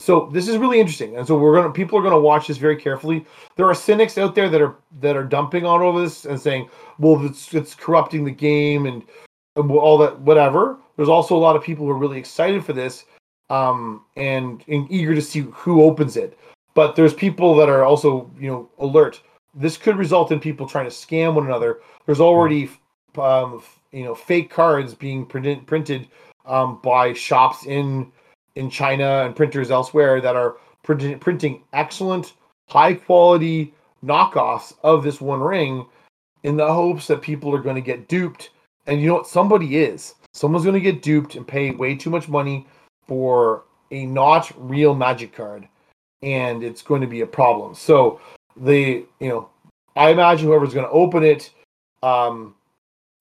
So 0.00 0.30
this 0.32 0.48
is 0.48 0.56
really 0.56 0.80
interesting, 0.80 1.16
and 1.16 1.26
so 1.26 1.36
we're 1.36 1.54
gonna 1.54 1.70
people 1.70 1.98
are 1.98 2.02
gonna 2.02 2.18
watch 2.18 2.46
this 2.46 2.56
very 2.56 2.76
carefully. 2.76 3.26
There 3.56 3.66
are 3.66 3.74
cynics 3.74 4.16
out 4.16 4.34
there 4.34 4.48
that 4.48 4.62
are 4.62 4.76
that 5.00 5.14
are 5.14 5.24
dumping 5.24 5.66
all 5.66 5.86
of 5.94 6.02
this 6.02 6.24
and 6.24 6.40
saying, 6.40 6.70
"Well, 6.98 7.22
it's 7.26 7.52
it's 7.52 7.74
corrupting 7.74 8.24
the 8.24 8.30
game 8.30 8.86
and, 8.86 9.02
and 9.56 9.70
all 9.70 9.98
that, 9.98 10.18
whatever." 10.20 10.78
There's 10.96 11.10
also 11.10 11.36
a 11.36 11.38
lot 11.38 11.54
of 11.54 11.62
people 11.62 11.84
who 11.84 11.92
are 11.92 11.98
really 11.98 12.18
excited 12.18 12.64
for 12.64 12.72
this, 12.72 13.04
um, 13.50 14.04
and, 14.16 14.64
and 14.68 14.90
eager 14.90 15.14
to 15.14 15.20
see 15.20 15.40
who 15.52 15.82
opens 15.82 16.16
it. 16.16 16.38
But 16.74 16.96
there's 16.96 17.12
people 17.12 17.54
that 17.56 17.68
are 17.68 17.84
also, 17.84 18.30
you 18.38 18.50
know, 18.50 18.70
alert. 18.78 19.20
This 19.54 19.76
could 19.76 19.96
result 19.96 20.32
in 20.32 20.40
people 20.40 20.66
trying 20.66 20.86
to 20.88 20.90
scam 20.90 21.34
one 21.34 21.44
another. 21.44 21.80
There's 22.06 22.20
already, 22.20 22.70
um, 23.18 23.62
you 23.92 24.04
know, 24.04 24.14
fake 24.14 24.50
cards 24.50 24.94
being 24.94 25.26
printed 25.26 25.66
printed 25.66 26.08
um, 26.46 26.80
by 26.82 27.12
shops 27.12 27.66
in 27.66 28.12
in 28.60 28.68
China 28.68 29.24
and 29.24 29.34
printers 29.34 29.70
elsewhere 29.70 30.20
that 30.20 30.36
are 30.36 30.58
printing, 30.82 31.18
printing 31.18 31.62
excellent, 31.72 32.34
high 32.68 32.92
quality 32.92 33.72
knockoffs 34.04 34.74
of 34.82 35.02
this 35.02 35.18
one 35.18 35.40
ring 35.40 35.86
in 36.42 36.58
the 36.58 36.72
hopes 36.72 37.06
that 37.06 37.22
people 37.22 37.54
are 37.54 37.62
going 37.62 37.74
to 37.74 37.80
get 37.80 38.06
duped. 38.06 38.50
And 38.86 39.00
you 39.00 39.08
know 39.08 39.14
what? 39.14 39.26
Somebody 39.26 39.78
is. 39.78 40.14
Someone's 40.34 40.64
going 40.64 40.74
to 40.74 40.92
get 40.92 41.00
duped 41.00 41.36
and 41.36 41.48
pay 41.48 41.70
way 41.70 41.94
too 41.96 42.10
much 42.10 42.28
money 42.28 42.66
for 43.06 43.64
a 43.90 44.04
not 44.04 44.52
real 44.56 44.94
magic 44.94 45.32
card. 45.32 45.66
And 46.22 46.62
it's 46.62 46.82
going 46.82 47.00
to 47.00 47.06
be 47.06 47.22
a 47.22 47.26
problem. 47.26 47.74
So, 47.74 48.20
the, 48.56 49.06
you 49.20 49.28
know, 49.28 49.48
I 49.96 50.10
imagine 50.10 50.46
whoever's 50.46 50.74
going 50.74 50.86
to 50.86 50.92
open 50.92 51.22
it 51.22 51.50
um, 52.02 52.54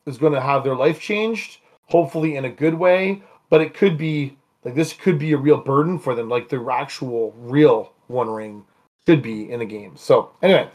is 0.05 0.17
going 0.17 0.33
to 0.33 0.41
have 0.41 0.65
their 0.65 0.75
life 0.75 0.99
changed, 0.99 1.59
hopefully 1.87 2.35
in 2.35 2.43
a 2.43 2.49
good 2.49 2.73
way. 2.73 3.23
But 3.49 3.61
it 3.61 3.73
could 3.73 3.97
be 3.97 4.37
like 4.63 4.75
this 4.75 4.93
could 4.93 5.17
be 5.17 5.33
a 5.33 5.37
real 5.37 5.57
burden 5.57 5.97
for 5.97 6.15
them, 6.15 6.29
like 6.29 6.49
the 6.49 6.61
actual 6.71 7.33
real 7.37 7.93
One 8.07 8.29
Ring 8.29 8.65
should 9.07 9.21
be 9.21 9.49
in 9.51 9.59
the 9.59 9.65
game. 9.65 9.95
So 9.95 10.31
anyway, 10.41 10.69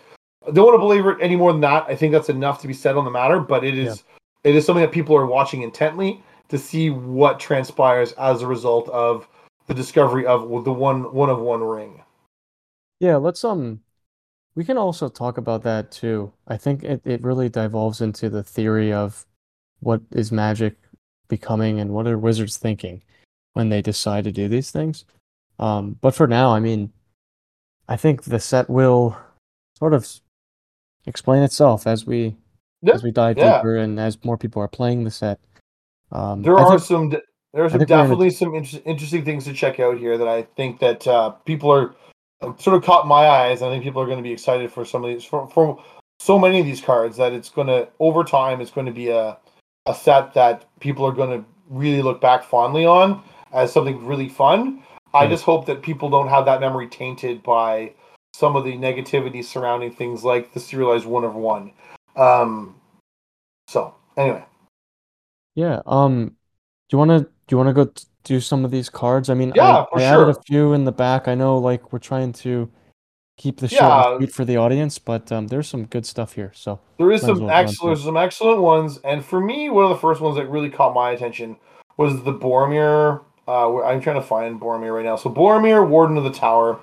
I 0.46 0.50
don't 0.50 0.64
want 0.64 0.74
to 0.74 0.80
belabor 0.80 1.12
it 1.12 1.22
any 1.22 1.36
more 1.36 1.52
than 1.52 1.60
that. 1.62 1.84
I 1.88 1.94
think 1.94 2.12
that's 2.12 2.28
enough 2.28 2.60
to 2.62 2.68
be 2.68 2.74
said 2.74 2.96
on 2.96 3.04
the 3.04 3.10
matter. 3.10 3.40
But 3.40 3.64
it 3.64 3.76
is 3.76 4.04
it 4.42 4.54
is 4.54 4.64
something 4.64 4.82
that 4.82 4.92
people 4.92 5.16
are 5.16 5.26
watching 5.26 5.62
intently 5.62 6.22
to 6.48 6.58
see 6.58 6.90
what 6.90 7.40
transpires 7.40 8.12
as 8.12 8.42
a 8.42 8.46
result 8.46 8.88
of 8.90 9.28
the 9.66 9.74
discovery 9.74 10.26
of 10.26 10.64
the 10.64 10.72
one 10.72 11.12
one 11.14 11.30
of 11.30 11.40
one 11.40 11.62
ring. 11.62 12.02
Yeah, 13.00 13.16
let's 13.16 13.44
um 13.44 13.80
we 14.54 14.64
can 14.64 14.78
also 14.78 15.08
talk 15.08 15.38
about 15.38 15.62
that 15.64 15.90
too. 15.90 16.32
I 16.46 16.56
think 16.56 16.84
it, 16.84 17.02
it 17.04 17.22
really 17.22 17.48
devolves 17.48 18.00
into 18.00 18.30
the 18.30 18.42
theory 18.42 18.92
of 18.92 19.26
what 19.80 20.00
is 20.12 20.30
magic 20.30 20.76
becoming 21.28 21.80
and 21.80 21.90
what 21.92 22.06
are 22.06 22.18
wizards 22.18 22.56
thinking 22.56 23.02
when 23.54 23.68
they 23.70 23.80
decide 23.82 24.24
to 24.24 24.32
do 24.32 24.48
these 24.48 24.70
things. 24.70 25.04
Um, 25.58 25.96
but 26.00 26.14
for 26.14 26.26
now, 26.26 26.50
I 26.52 26.60
mean, 26.60 26.92
I 27.88 27.96
think 27.96 28.24
the 28.24 28.40
set 28.40 28.68
will 28.68 29.16
sort 29.78 29.94
of 29.94 30.06
explain 31.06 31.42
itself 31.42 31.86
as 31.86 32.06
we 32.06 32.36
Yeah, 32.82 32.94
as 32.94 33.02
we 33.02 33.10
dive 33.10 33.38
yeah. 33.38 33.56
deeper 33.58 33.76
and 33.76 33.98
as 33.98 34.22
more 34.24 34.36
people 34.36 34.60
are 34.62 34.68
playing 34.68 35.04
the 35.04 35.10
set. 35.10 35.38
Um, 36.12 36.42
There 36.42 36.58
I 36.58 36.62
are 36.62 36.70
think- 36.70 36.82
some 36.82 37.08
there 37.10 37.64
are 37.64 37.68
some 37.70 37.78
we're 37.78 37.86
gonna- 37.86 38.02
definitely 38.02 38.30
some 38.30 38.54
inter- 38.54 38.80
interesting 38.84 39.24
things 39.24 39.44
to 39.44 39.52
check 39.52 39.78
out 39.78 39.96
here 39.96 40.18
that 40.18 40.26
I 40.28 40.42
think 40.56 40.80
that 40.80 41.06
uh, 41.06 41.30
people 41.30 41.70
are 41.72 41.94
uh, 42.40 42.52
sort 42.58 42.76
of 42.76 42.82
caught 42.82 43.06
my 43.06 43.28
eyes. 43.28 43.62
I 43.62 43.70
think 43.70 43.84
people 43.84 44.02
are 44.02 44.06
going 44.06 44.18
to 44.18 44.22
be 44.24 44.32
excited 44.32 44.72
for 44.72 44.84
some 44.84 45.04
of 45.04 45.10
these 45.10 45.24
for, 45.24 45.46
for 45.48 45.80
so 46.18 46.36
many 46.38 46.58
of 46.58 46.66
these 46.66 46.80
cards 46.80 47.16
that 47.18 47.32
it's 47.32 47.48
going 47.50 47.68
to 47.68 47.88
over 48.00 48.24
time 48.24 48.60
it's 48.60 48.70
going 48.72 48.86
to 48.86 48.92
be 48.92 49.08
a 49.10 49.38
a 49.86 49.94
set 49.94 50.32
that 50.34 50.64
people 50.80 51.04
are 51.06 51.12
going 51.12 51.30
to 51.30 51.44
really 51.68 52.02
look 52.02 52.20
back 52.20 52.42
fondly 52.42 52.84
on 52.86 53.22
as 53.54 53.72
something 53.72 54.04
really 54.04 54.28
fun. 54.28 54.82
I 55.14 55.24
Hmm. 55.24 55.30
just 55.30 55.44
hope 55.44 55.64
that 55.66 55.80
people 55.80 56.10
don't 56.10 56.28
have 56.28 56.44
that 56.46 56.60
memory 56.60 56.88
tainted 56.88 57.42
by 57.42 57.92
some 58.34 58.56
of 58.56 58.64
the 58.64 58.76
negativity 58.76 59.44
surrounding 59.44 59.92
things 59.92 60.24
like 60.24 60.52
the 60.52 60.60
serialized 60.60 61.06
one 61.06 61.24
of 61.24 61.34
one. 61.36 61.72
Um, 62.16 62.74
so 63.68 63.94
anyway, 64.16 64.44
Yeah. 65.54 65.82
Um, 65.86 66.26
do 66.88 66.96
you 66.96 66.98
want 66.98 67.10
to 67.12 67.20
do 67.20 67.28
you 67.50 67.56
want 67.58 67.68
to 67.68 67.72
go 67.74 67.84
t- 67.84 68.04
do 68.24 68.40
some 68.40 68.64
of 68.64 68.70
these 68.72 68.88
cards? 68.88 69.30
I 69.30 69.34
mean, 69.34 69.52
I, 69.52 69.54
Yeah, 69.56 69.84
for 69.84 70.00
I 70.00 70.02
added 70.02 70.28
a 70.30 70.42
few 70.42 70.72
in 70.72 70.84
the 70.84 70.92
back. 70.92 71.28
I 71.28 71.34
know, 71.34 71.58
like, 71.58 71.92
we're 71.92 71.98
trying 72.00 72.32
to 72.32 72.68
keep 73.36 73.58
the 73.58 73.68
show 73.68 74.18
Yeah. 74.20 74.26
for 74.28 74.44
the 74.44 74.56
audience, 74.56 74.98
but 74.98 75.30
um, 75.30 75.46
there's 75.48 75.68
some 75.68 75.84
good 75.84 76.06
stuff 76.06 76.32
here. 76.32 76.50
So 76.54 76.80
There 76.98 77.10
is 77.12 77.20
some 77.20 77.40
well 77.40 77.50
excellent, 77.50 77.98
some 77.98 78.16
excellent 78.16 78.62
ones, 78.62 78.98
and 79.04 79.24
for 79.24 79.40
me, 79.40 79.68
one 79.70 79.84
of 79.84 79.90
the 79.90 79.96
first 79.98 80.20
ones 80.20 80.36
that 80.36 80.48
really 80.48 80.70
caught 80.70 80.94
my 80.94 81.10
attention 81.10 81.56
was 81.96 82.22
the 82.24 82.32
Boromir. 82.32 83.20
Uh, 83.46 83.82
I'm 83.82 84.00
trying 84.00 84.16
to 84.16 84.22
find 84.22 84.60
Boromir 84.60 84.94
right 84.94 85.04
now. 85.04 85.16
So 85.16 85.30
Boromir, 85.30 85.86
Warden 85.86 86.16
of 86.16 86.24
the 86.24 86.32
Tower. 86.32 86.80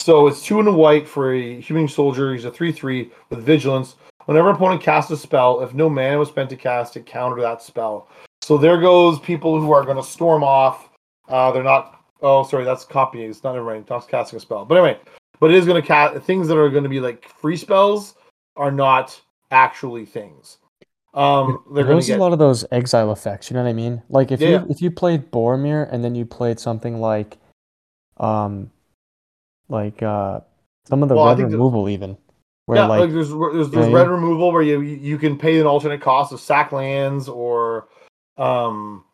So 0.00 0.26
it's 0.26 0.44
two 0.44 0.58
and 0.58 0.68
a 0.68 0.72
white 0.72 1.08
for 1.08 1.32
a 1.32 1.60
human 1.60 1.88
soldier. 1.88 2.34
He's 2.34 2.44
a 2.44 2.50
three-three 2.50 3.10
with 3.30 3.42
vigilance. 3.42 3.96
Whenever 4.26 4.50
opponent 4.50 4.82
casts 4.82 5.10
a 5.10 5.16
spell, 5.16 5.60
if 5.60 5.74
no 5.74 5.88
mana 5.88 6.18
was 6.18 6.28
spent 6.28 6.50
to 6.50 6.56
cast 6.56 6.96
it, 6.96 7.06
counter 7.06 7.40
that 7.40 7.62
spell. 7.62 8.08
So 8.42 8.58
there 8.58 8.80
goes 8.80 9.18
people 9.20 9.60
who 9.60 9.72
are 9.72 9.84
going 9.84 9.96
to 9.96 10.02
storm 10.02 10.42
off. 10.42 10.90
Uh, 11.28 11.50
they're 11.52 11.62
not. 11.62 12.00
Oh, 12.22 12.42
sorry, 12.42 12.64
that's 12.64 12.84
copying. 12.84 13.30
It's 13.30 13.42
not 13.42 13.54
never 13.54 13.66
mind. 13.66 13.86
Not 13.88 14.08
casting 14.08 14.36
a 14.36 14.40
spell. 14.40 14.64
But 14.64 14.76
anyway, 14.76 15.00
but 15.40 15.50
it 15.50 15.56
is 15.56 15.66
going 15.66 15.80
to 15.80 15.86
cast 15.86 16.22
things 16.24 16.48
that 16.48 16.58
are 16.58 16.70
going 16.70 16.84
to 16.84 16.90
be 16.90 17.00
like 17.00 17.28
free 17.28 17.56
spells 17.56 18.14
are 18.56 18.70
not 18.70 19.20
actually 19.50 20.04
things. 20.04 20.58
Um, 21.14 21.62
they're 21.72 21.84
going 21.84 21.94
There's 21.96 22.06
to 22.06 22.12
get 22.12 22.18
a 22.18 22.22
lot 22.22 22.32
of 22.32 22.40
those 22.40 22.64
exile 22.72 23.12
effects, 23.12 23.48
you 23.48 23.54
know 23.54 23.62
what 23.62 23.68
I 23.68 23.72
mean? 23.72 24.02
Like 24.08 24.32
if 24.32 24.40
Yeah, 24.40 24.48
you 24.62 24.66
if 24.68 24.82
you 24.82 24.90
played 24.90 25.30
Boromir 25.30 25.88
and 25.92 26.02
then 26.02 26.14
you 26.16 26.26
played 26.26 26.58
something 26.58 27.00
like 27.00 27.38
um 28.18 28.70
like 29.68 30.02
uh 30.02 30.40
some 30.86 31.02
of 31.02 31.08
the 31.08 31.14
Well, 31.14 31.26
red 31.28 31.38
removal 31.38 31.88
even 31.88 32.16
where 32.66 32.78
yeah, 32.78 32.86
like, 32.86 33.00
like 33.00 33.12
there's 33.12 33.30
there's, 33.30 33.70
there's 33.70 33.86
yeah. 33.88 33.94
red 33.94 34.08
removal 34.08 34.50
where 34.52 34.62
you 34.62 34.80
you 34.80 35.16
can 35.18 35.38
pay 35.38 35.60
an 35.60 35.66
alternate 35.66 36.00
cost 36.00 36.32
of 36.32 36.40
sack 36.40 36.72
lands 36.72 37.28
or 37.28 37.88
um 38.36 39.04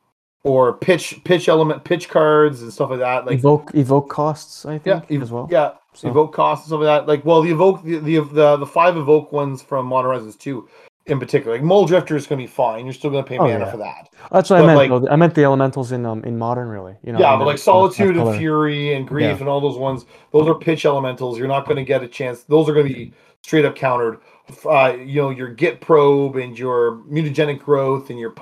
or 0.43 0.73
pitch 0.73 1.21
pitch 1.25 1.49
element 1.51 1.85
pitch 1.85 2.09
cards 2.09 2.63
and 2.63 2.73
stuff 2.73 2.89
like 2.91 3.01
that. 3.01 3.27
Like 3.27 3.39
evoke 3.39 3.73
evoke 3.75 4.09
costs, 4.09 4.65
I 4.65 4.81
yeah, 4.85 5.01
think, 5.01 5.13
ev- 5.13 5.23
as 5.23 5.31
well. 5.31 5.49
yeah, 5.51 5.73
So- 5.93 6.09
evoke 6.09 6.33
costs 6.33 6.65
and 6.65 6.71
stuff 6.71 6.81
like 6.81 6.87
that. 7.05 7.09
Like 7.09 7.25
well, 7.27 7.43
the 7.43 7.51
evoke 7.51 7.83
the 7.85 7.99
the 7.99 8.21
the, 8.21 8.57
the 8.57 8.67
five 8.67 8.97
evoke 8.97 9.33
ones 9.33 9.61
from 9.61 9.85
Modern 9.87 10.11
Horizons 10.13 10.37
two 10.37 10.67
in 11.11 11.19
particular. 11.19 11.57
Like 11.57 11.65
Mole 11.65 11.87
Drifter 11.87 12.17
is 12.17 12.27
going 12.27 12.39
to 12.39 12.43
be 12.43 12.47
fine. 12.51 12.85
You're 12.87 12.93
still 12.93 13.11
going 13.11 13.25
to 13.25 13.29
pay 13.29 13.39
Oh, 13.39 13.43
mana 13.47 13.65
yeah. 13.65 13.71
for 13.71 13.77
that. 13.79 14.09
That's 14.31 14.51
what 14.51 14.61
I 14.63 14.67
meant. 14.67 14.91
like- 14.91 15.11
I 15.11 15.17
meant 15.17 15.35
the 15.35 15.45
elementals 15.45 15.93
in 15.93 16.07
um 16.07 16.23
in 16.25 16.39
modern 16.39 16.69
really. 16.69 16.97
You 17.03 17.13
know, 17.13 17.19
yeah, 17.21 17.37
but 17.37 17.47
like 17.47 17.59
Solitude 17.59 18.17
and. 18.17 18.37
Fury 18.37 18.95
and 18.95 19.07
Grief 19.07 19.25
Yeah. 19.27 19.37
and 19.41 19.49
all 19.49 19.61
those 19.61 19.77
ones, 19.79 20.07
those 20.33 20.47
are 20.49 20.55
pitch 20.55 20.85
elementals. 20.87 21.39
You're 21.39 21.49
not 21.49 21.65
going 21.67 21.77
to 21.77 21.85
get 21.85 22.03
a 22.03 22.09
chance. 22.09 22.43
Those 22.45 22.69
are 22.69 22.75
going 22.75 22.89
to 22.89 22.95
be 22.95 23.13
straight 23.43 23.65
up 23.65 23.75
countered. 23.77 24.19
Uh, 24.65 24.95
you 24.99 25.21
know, 25.23 25.31
your 25.31 25.49
Git 25.49 25.81
Probe 25.81 26.37
and 26.37 26.59
your 26.59 26.97
Mutagenic 27.11 27.61
Growth 27.61 28.11
and 28.11 28.19
your 28.19 28.35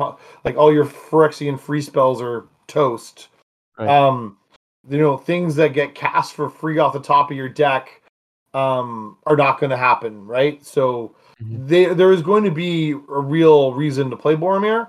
like 0.44 0.56
all 0.56 0.72
your 0.72 0.84
Phyrexian 0.86 1.58
free 1.58 1.82
spells 1.82 2.20
are 2.22 2.46
toast. 2.66 3.28
Right. 3.78 3.88
Um, 3.88 4.36
you 4.88 4.98
know, 4.98 5.16
things 5.18 5.54
that 5.56 5.74
get 5.74 5.94
cast 5.94 6.32
for 6.34 6.48
free 6.48 6.78
off 6.78 6.92
the 6.94 7.00
top 7.00 7.30
of 7.30 7.36
your 7.36 7.48
deck 7.48 8.02
um 8.54 9.18
are 9.26 9.36
not 9.36 9.60
going 9.60 9.70
to 9.70 9.76
happen, 9.76 10.26
right? 10.26 10.64
So. 10.64 11.14
They, 11.40 11.86
there 11.86 12.12
is 12.12 12.22
going 12.22 12.44
to 12.44 12.50
be 12.50 12.92
a 12.92 13.20
real 13.20 13.72
reason 13.72 14.10
to 14.10 14.16
play 14.16 14.34
Boromir. 14.34 14.88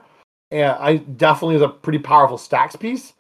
And 0.52 0.72
I 0.72 0.98
definitely 0.98 1.56
is 1.56 1.62
a 1.62 1.70
pretty 1.70 2.00
powerful 2.00 2.38
stacks 2.38 2.76
piece. 2.76 3.14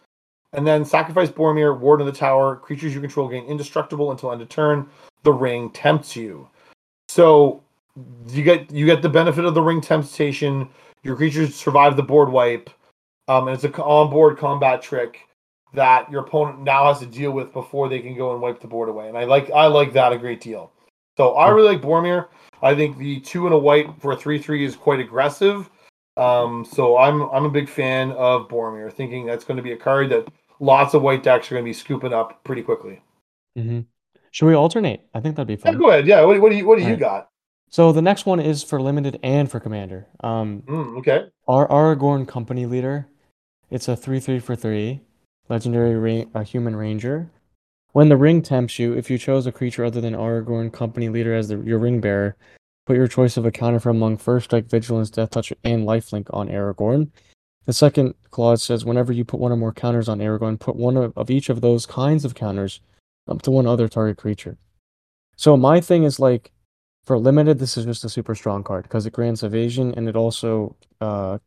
And 0.53 0.65
then 0.65 0.84
sacrifice 0.84 1.30
Boromir, 1.30 1.77
Ward 1.77 2.01
of 2.01 2.07
the 2.07 2.13
Tower, 2.13 2.55
creatures 2.55 2.95
you 2.95 3.01
control 3.01 3.27
gain 3.27 3.45
indestructible 3.45 4.11
until 4.11 4.32
end 4.32 4.41
of 4.41 4.49
turn. 4.49 4.89
The 5.23 5.34
ring 5.34 5.69
tempts 5.69 6.15
you. 6.15 6.49
So 7.07 7.63
you 8.27 8.43
get 8.43 8.71
you 8.71 8.86
get 8.86 9.01
the 9.01 9.09
benefit 9.09 9.45
of 9.45 9.53
the 9.53 9.61
ring 9.61 9.82
temptation. 9.82 10.69
Your 11.03 11.15
creatures 11.15 11.55
survive 11.55 11.95
the 11.95 12.03
board 12.03 12.30
wipe. 12.30 12.69
Um, 13.27 13.47
and 13.47 13.55
it's 13.55 13.63
a 13.63 13.84
on 13.84 14.09
board 14.09 14.38
combat 14.38 14.82
trick 14.82 15.19
that 15.73 16.11
your 16.11 16.21
opponent 16.21 16.63
now 16.63 16.86
has 16.86 16.99
to 16.99 17.05
deal 17.05 17.32
with 17.32 17.53
before 17.53 17.89
they 17.89 17.99
can 17.99 18.15
go 18.15 18.32
and 18.32 18.41
wipe 18.41 18.59
the 18.59 18.67
board 18.67 18.89
away. 18.89 19.07
And 19.07 19.17
I 19.17 19.25
like 19.25 19.51
I 19.51 19.67
like 19.67 19.93
that 19.93 20.13
a 20.13 20.17
great 20.17 20.41
deal. 20.41 20.71
So 21.20 21.34
I 21.34 21.49
really 21.49 21.67
like 21.74 21.82
Boromir. 21.82 22.28
I 22.61 22.74
think 22.74 22.97
the 22.97 23.20
two 23.20 23.45
and 23.45 23.53
a 23.53 23.57
white 23.57 23.88
for 23.99 24.13
a 24.13 24.15
three 24.15 24.39
three 24.39 24.63
is 24.63 24.78
quite 24.78 25.01
aggressive. 25.01 25.70
Um, 26.15 26.63
so 26.63 26.97
I'm 26.97 27.24
I'm 27.24 27.43
a 27.43 27.49
big 27.49 27.67
fan 27.67 28.11
of 28.13 28.47
Boromir, 28.47 28.89
thinking 28.93 29.26
that's 29.26 29.43
going 29.43 29.57
to 29.57 29.63
be 29.63 29.74
a 29.74 29.78
card 29.78 30.09
that 30.11 30.30
lots 30.61 30.93
of 30.93 31.01
white 31.01 31.22
decks 31.22 31.51
are 31.51 31.55
going 31.55 31.65
to 31.65 31.70
be 31.70 31.74
scooping 31.74 32.13
up 32.13 32.41
pretty 32.45 32.61
quickly. 32.61 33.01
Mhm. 33.57 33.84
Should 34.32 34.45
we 34.45 34.53
alternate? 34.53 35.01
I 35.13 35.20
think 35.20 35.36
that'd 35.36 35.45
be 35.47 35.55
Yeah, 35.55 35.72
fun. 35.72 35.78
go 35.78 35.89
ahead. 35.89 36.07
Yeah, 36.07 36.24
what, 36.24 36.39
what 36.39 36.51
do 36.51 36.55
you 36.57 36.65
what 36.65 36.78
do 36.78 36.84
you 36.84 36.91
Alright. 36.91 36.99
got? 37.01 37.30
So 37.70 37.91
the 37.91 38.01
next 38.01 38.26
one 38.26 38.39
is 38.39 38.63
for 38.63 38.82
limited 38.82 39.20
and 39.22 39.51
for 39.51 39.59
commander. 39.59 40.07
Um, 40.22 40.63
Mm, 40.70 40.99
okay. 40.99 41.28
our 41.49 41.67
Aragorn 41.67 42.30
Company 42.30 42.65
Leader. 42.65 43.09
It's 43.70 43.89
a 43.89 43.97
three 43.97 44.22
three 44.22 44.39
for 44.39 44.55
three, 44.55 45.01
legendary 45.49 45.95
ra- 45.97 46.30
a 46.34 46.43
human 46.45 46.78
ranger. 46.78 47.30
When 47.92 48.10
the 48.10 48.18
ring 48.18 48.42
tempts 48.42 48.78
you, 48.78 48.94
if 48.94 49.10
you 49.10 49.18
chose 49.18 49.48
a 49.48 49.52
creature 49.52 49.84
other 49.84 50.00
than 50.02 50.14
Aragorn 50.14 50.72
Company 50.72 51.10
Leader 51.10 51.34
as 51.34 51.48
the, 51.48 51.58
your 51.58 51.80
ring 51.80 52.00
bearer, 52.00 52.36
put 52.86 52.96
your 52.96 53.08
choice 53.08 53.36
of 53.36 53.46
a 53.46 53.52
counter 53.52 53.80
from 53.80 53.98
among 53.98 54.18
First 54.18 54.46
Strike, 54.46 54.70
Vigilance, 54.70 55.10
Death 55.10 55.32
Touch, 55.32 55.52
and 55.64 55.88
Lifelink 55.88 56.28
on 56.32 56.50
Aragorn. 56.50 57.10
The 57.66 57.74
second 57.74 58.14
clause 58.32 58.64
says 58.64 58.86
whenever 58.86 59.12
you 59.14 59.26
put 59.26 59.40
one 59.40 59.52
or 59.52 59.58
more 59.58 59.74
counters 59.74 60.10
on 60.10 60.20
Aragorn, 60.20 60.60
put 60.60 60.76
one 60.76 60.98
of, 60.98 61.18
of 61.18 61.30
each 61.30 61.50
of 61.50 61.62
those 61.62 61.86
kinds 61.86 62.26
of 62.26 62.36
counters 62.36 62.82
up 63.28 63.42
to 63.44 63.52
one 63.52 63.68
other 63.68 63.88
target 63.88 64.18
creature. 64.18 64.58
So 65.36 65.56
my 65.56 65.80
thing 65.80 66.04
is 66.04 66.20
like 66.20 66.52
for 67.06 67.18
limited, 67.18 67.60
this 67.60 67.78
is 67.78 67.86
just 67.86 68.04
a 68.04 68.10
super 68.10 68.36
strong 68.36 68.64
card 68.64 68.84
because 68.84 69.06
it 69.06 69.14
grants 69.14 69.44
evasion 69.44 69.94
and 69.96 70.08
it 70.08 70.16
also 70.16 70.76
uh, 71.02 71.38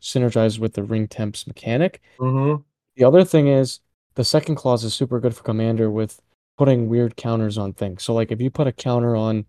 synergizes 0.00 0.58
with 0.58 0.74
the 0.74 0.82
ring 0.82 1.06
tempts 1.06 1.46
mechanic. 1.46 2.00
Mm-hmm. 2.18 2.62
The 2.96 3.04
other 3.04 3.24
thing 3.24 3.48
is 3.48 3.80
the 4.18 4.24
second 4.24 4.56
clause 4.56 4.82
is 4.82 4.92
super 4.94 5.20
good 5.20 5.34
for 5.36 5.44
commander 5.44 5.88
with 5.92 6.20
putting 6.56 6.88
weird 6.88 7.14
counters 7.16 7.56
on 7.56 7.72
things. 7.72 8.02
So 8.02 8.12
like 8.12 8.32
if 8.32 8.40
you 8.40 8.50
put 8.50 8.66
a 8.66 8.72
counter 8.72 9.14
on 9.14 9.46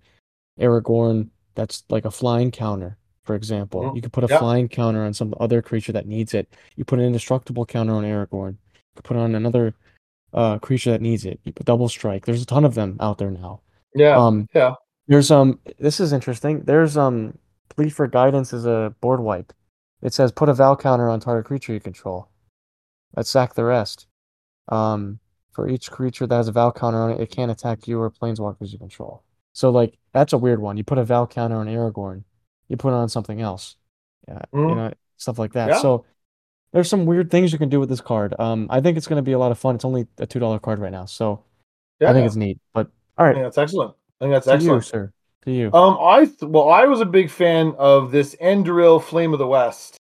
Aragorn 0.60 1.30
that's 1.56 1.84
like 1.90 2.06
a 2.06 2.12
flying 2.12 2.52
counter, 2.52 2.96
for 3.24 3.34
example, 3.36 3.82
Mhm. 3.82 3.96
you 3.96 4.02
could 4.04 4.14
put 4.14 4.24
a 4.26 4.28
Yeah. 4.28 4.38
flying 4.38 4.68
counter 4.70 5.04
on 5.04 5.16
some 5.16 5.34
other 5.40 5.64
creature 5.64 5.92
that 5.94 6.06
needs 6.06 6.36
it. 6.36 6.54
You 6.76 6.86
put 6.86 7.00
an 7.00 7.06
indestructible 7.06 7.66
counter 7.66 7.94
on 7.94 8.04
Aragorn. 8.04 8.52
You 8.76 8.94
could 8.96 9.06
put 9.06 9.18
it 9.18 9.22
on 9.22 9.34
another 9.34 9.74
uh, 10.32 10.60
creature 10.60 10.92
that 10.92 11.02
needs 11.02 11.26
it. 11.26 11.40
You 11.44 11.52
put 11.52 11.66
double 11.66 11.90
strike. 11.90 12.28
There's 12.28 12.44
a 12.44 12.46
ton 12.46 12.64
of 12.64 12.76
them 12.76 12.96
out 13.00 13.18
there 13.18 13.32
now. 13.32 13.62
Yeah. 13.96 14.16
Um, 14.16 14.48
yeah. 14.54 14.76
there's 15.08 15.32
um, 15.32 15.60
this 15.80 16.00
is 16.00 16.14
interesting. 16.14 16.62
There's 16.62 16.96
um, 16.96 17.40
plea 17.70 17.90
for 17.90 18.06
guidance 18.08 18.54
is 18.54 18.68
a 18.68 18.94
board 19.02 19.22
wipe. 19.22 19.52
It 20.04 20.14
says 20.14 20.32
put 20.32 20.48
a 20.48 20.54
vow 20.54 20.76
counter 20.76 21.10
on 21.10 21.20
target 21.20 21.48
creature 21.48 21.74
you 21.74 21.80
control. 21.80 22.28
Let's 23.16 23.32
sack 23.32 23.56
the 23.56 23.64
rest. 23.66 24.06
Um, 24.70 25.20
for 25.52 25.68
each 25.68 25.90
creature 25.92 26.26
that 26.28 26.36
has 26.36 26.48
a 26.48 26.52
vow 26.52 26.72
counter 26.72 27.00
on 27.02 27.12
it, 27.12 27.20
it 27.20 27.32
can't 27.32 27.52
attack 27.52 27.88
you 27.88 28.00
or 28.00 28.10
planeswalkers 28.12 28.72
you 28.72 28.78
control. 28.78 29.24
So 29.54 29.72
like 29.72 29.98
that's 30.14 30.32
a 30.34 30.38
weird 30.38 30.62
one. 30.62 30.78
You 30.78 30.84
put 30.84 30.98
a 31.00 31.04
vow 31.04 31.26
counter 31.26 31.58
on 31.58 31.68
Aragorn, 31.68 32.24
you 32.68 32.78
put 32.78 32.90
it 32.90 32.94
on 32.96 33.10
something 33.10 33.42
else. 33.42 33.76
Yeah, 34.28 34.42
you 34.54 34.60
Mhm. 34.60 34.76
know 34.76 34.94
stuff 35.18 35.40
like 35.40 35.54
that. 35.54 35.70
Yeah. 35.70 35.78
So 35.80 36.06
there's 36.72 36.88
some 36.88 37.06
weird 37.08 37.32
things 37.32 37.52
you 37.52 37.58
can 37.58 37.68
do 37.70 37.80
with 37.80 37.90
this 37.90 38.00
card. 38.00 38.36
Um, 38.40 38.68
I 38.70 38.80
think 38.80 38.96
it's 38.96 39.08
going 39.08 39.18
to 39.18 39.24
be 39.24 39.32
a 39.32 39.40
lot 39.40 39.52
of 39.52 39.58
fun. 39.58 39.74
It's 39.76 39.84
only 39.86 40.08
a 40.20 40.28
two 40.28 40.40
dollar 40.40 40.60
card 40.60 40.80
right 40.80 40.92
now, 40.92 41.06
so 41.06 41.44
Yeah. 42.00 42.12
I 42.12 42.14
think 42.14 42.26
it's 42.28 42.36
neat. 42.36 42.60
But 42.74 42.88
all 43.18 43.26
right, 43.26 43.32
I 43.32 43.34
think 43.34 43.46
that's 43.48 43.58
excellent. 43.58 43.96
I 44.22 44.26
think 44.26 44.34
that's 44.34 44.46
to 44.46 44.52
you, 44.52 44.56
excellent. 44.58 44.86
sir. 44.86 45.14
To 45.46 45.52
you. 45.52 45.72
Um, 45.74 45.98
I 46.00 46.26
th- 46.26 46.44
well, 46.44 46.70
I 46.70 46.86
was 46.86 47.02
a 47.02 47.06
big 47.06 47.30
fan 47.32 47.74
of 47.80 48.12
this 48.12 48.36
Andúril 48.36 49.02
Flame 49.02 49.34
of 49.34 49.40
the 49.40 49.48
West. 49.48 49.98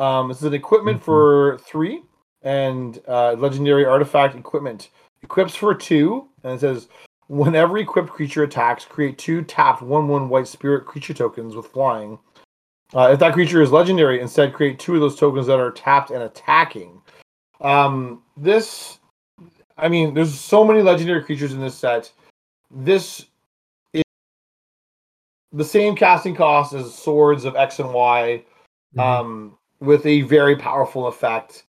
Um, 0.00 0.28
this 0.28 0.38
is 0.38 0.44
an 0.44 0.54
equipment 0.54 1.00
Mhm. 1.00 1.04
for 1.04 1.58
three 1.58 2.02
and 2.42 3.00
uh, 3.08 3.32
legendary 3.32 3.84
artifact 3.84 4.34
equipment. 4.36 4.90
Equips 5.22 5.54
for 5.54 5.74
two, 5.74 6.28
and 6.42 6.54
it 6.54 6.60
says 6.60 6.88
whenever 7.28 7.78
equipped 7.78 8.10
creature 8.10 8.42
attacks, 8.42 8.84
create 8.84 9.16
two 9.18 9.42
tapped 9.42 9.82
one 9.82 10.08
one 10.08 10.28
white 10.28 10.48
spirit 10.48 10.84
creature 10.84 11.14
tokens 11.14 11.54
with 11.54 11.66
flying. 11.66 12.18
Uh, 12.94 13.10
if 13.12 13.18
that 13.20 13.32
creature 13.32 13.62
is 13.62 13.70
legendary, 13.70 14.20
instead 14.20 14.52
create 14.52 14.78
two 14.78 14.94
of 14.94 15.00
those 15.00 15.18
tokens 15.18 15.46
that 15.46 15.58
are 15.58 15.70
tapped 15.70 16.10
and 16.10 16.24
attacking. 16.24 17.00
Um, 17.60 18.22
this, 18.36 18.98
I 19.78 19.88
mean, 19.88 20.12
there's 20.12 20.38
so 20.38 20.64
many 20.64 20.82
legendary 20.82 21.22
creatures 21.22 21.54
in 21.54 21.60
this 21.60 21.74
set. 21.74 22.12
This 22.70 23.26
is 23.94 24.02
the 25.52 25.64
same 25.64 25.94
casting 25.94 26.34
cost 26.34 26.74
as 26.74 26.92
swords 26.94 27.44
of 27.44 27.56
X 27.56 27.78
and 27.78 27.94
Y, 27.94 28.44
Mhm. 28.96 29.00
um, 29.00 29.58
with 29.80 30.04
a 30.04 30.22
very 30.22 30.56
powerful 30.56 31.06
effect. 31.06 31.64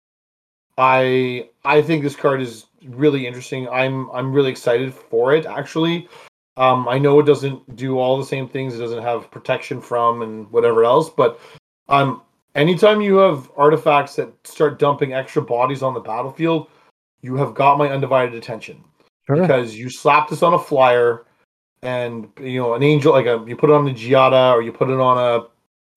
I 0.82 1.48
I 1.64 1.80
think 1.80 2.02
this 2.02 2.16
card 2.16 2.40
is 2.40 2.66
really 2.88 3.26
interesting. 3.26 3.68
I'm 3.68 4.10
I'm 4.10 4.32
really 4.32 4.50
excited 4.50 4.92
for 4.92 5.32
it. 5.32 5.46
Actually, 5.46 6.08
um, 6.56 6.88
I 6.88 6.98
know 6.98 7.20
it 7.20 7.26
doesn't 7.26 7.76
do 7.76 7.98
all 7.98 8.18
the 8.18 8.26
same 8.26 8.48
things. 8.48 8.74
It 8.74 8.78
doesn't 8.78 9.02
have 9.02 9.30
protection 9.30 9.80
from 9.80 10.22
and 10.22 10.50
whatever 10.50 10.84
else. 10.84 11.08
But 11.08 11.40
um, 11.88 12.22
anytime 12.56 13.00
you 13.00 13.16
have 13.16 13.48
artifacts 13.56 14.16
that 14.16 14.32
start 14.44 14.80
dumping 14.80 15.12
extra 15.12 15.40
bodies 15.40 15.82
on 15.82 15.94
the 15.94 16.00
battlefield, 16.00 16.66
you 17.22 17.36
have 17.36 17.54
got 17.54 17.78
my 17.78 17.88
undivided 17.88 18.34
attention 18.34 18.82
Sure. 19.26 19.36
because 19.36 19.76
you 19.76 19.88
slap 19.88 20.28
this 20.28 20.42
on 20.42 20.54
a 20.54 20.58
flyer 20.58 21.26
and 21.82 22.28
you 22.40 22.60
know 22.60 22.74
an 22.74 22.82
angel 22.82 23.12
like 23.12 23.26
a 23.26 23.44
you 23.46 23.56
put 23.56 23.70
it 23.70 23.74
on 23.74 23.86
a 23.86 23.94
Giada 23.94 24.52
or 24.52 24.62
you 24.62 24.72
put 24.72 24.90
it 24.90 24.98
on 24.98 25.16
a 25.16 25.46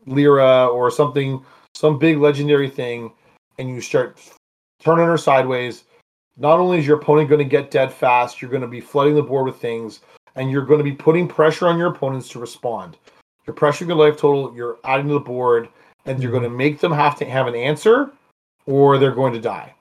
Lyra 0.06 0.68
or 0.68 0.92
something 0.92 1.44
some 1.74 1.98
big 1.98 2.20
legendary 2.20 2.70
thing 2.70 3.12
and 3.58 3.68
you 3.68 3.82
start 3.82 4.20
turning 4.80 5.06
her 5.06 5.18
sideways. 5.18 5.84
Not 6.38 6.60
only 6.60 6.80
is 6.80 6.88
your 6.88 6.98
opponent 6.98 7.30
going 7.30 7.40
to 7.40 7.46
get 7.46 7.72
dead 7.72 7.92
fast 7.92 8.42
you're 8.42 8.52
going 8.52 8.62
to 8.62 8.68
be 8.68 8.82
flooding 8.82 9.16
the 9.16 9.24
board 9.24 9.46
with 9.46 9.58
things 9.58 10.02
and 10.36 10.52
you're 10.52 10.66
going 10.66 10.80
to 10.80 10.84
be 10.84 10.92
putting 10.92 11.28
pressure 11.28 11.68
on 11.68 11.78
your 11.78 11.88
opponents 11.88 12.30
to 12.30 12.40
respond. 12.40 12.98
You're 13.48 13.56
pressuring 13.56 13.88
your 13.88 13.98
life 13.98 14.18
total 14.18 14.54
you're 14.56 14.78
adding 14.84 15.08
to 15.08 15.14
the 15.14 15.20
board 15.20 15.70
and 16.06 16.22
you're 16.22 16.32
going 16.32 16.44
to 16.44 16.50
make 16.50 16.80
them 16.80 16.92
have 16.92 17.16
to 17.18 17.26
have 17.26 17.48
an 17.48 17.56
answer 17.56 18.12
or 18.66 18.98
they're 18.98 19.12
going 19.12 19.34
to 19.34 19.42
die. 19.42 19.74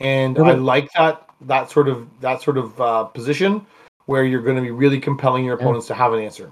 And 0.00 0.38
i 0.38 0.52
like 0.52 0.88
that 0.92 1.28
that 1.42 1.70
sort 1.70 1.88
of 1.88 2.08
that 2.20 2.42
sort 2.42 2.58
of 2.58 2.80
uh, 2.80 3.04
position 3.04 3.66
where 4.06 4.24
you're 4.24 4.42
going 4.42 4.56
to 4.56 4.62
be 4.62 4.70
really 4.70 4.98
compelling 4.98 5.44
your 5.44 5.54
opponents 5.54 5.86
to 5.86 5.94
have 5.94 6.12
an 6.12 6.20
answer. 6.20 6.50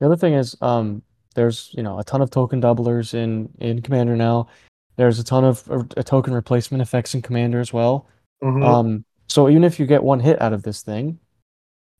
The 0.00 0.06
other 0.06 0.16
thing 0.16 0.34
is, 0.34 0.56
um, 0.62 1.02
there's 1.34 1.70
you 1.72 1.82
know 1.82 1.98
a 1.98 2.04
ton 2.04 2.22
of 2.22 2.30
token 2.30 2.60
doublers 2.60 3.14
in 3.14 3.48
in 3.58 3.82
Commander 3.82 4.16
now. 4.16 4.48
There's 4.96 5.18
a 5.18 5.24
ton 5.24 5.44
of 5.44 5.70
uh, 5.70 5.84
token 6.02 6.34
replacement 6.34 6.82
effects 6.82 7.14
in 7.14 7.22
Commander 7.22 7.60
as 7.60 7.72
well. 7.72 8.06
Mhm. 8.42 8.64
Um, 8.64 9.04
so 9.28 9.48
even 9.48 9.64
if 9.64 9.80
you 9.80 9.86
get 9.86 10.02
one 10.02 10.20
hit 10.20 10.40
out 10.42 10.52
of 10.52 10.62
this 10.62 10.82
thing, 10.82 11.18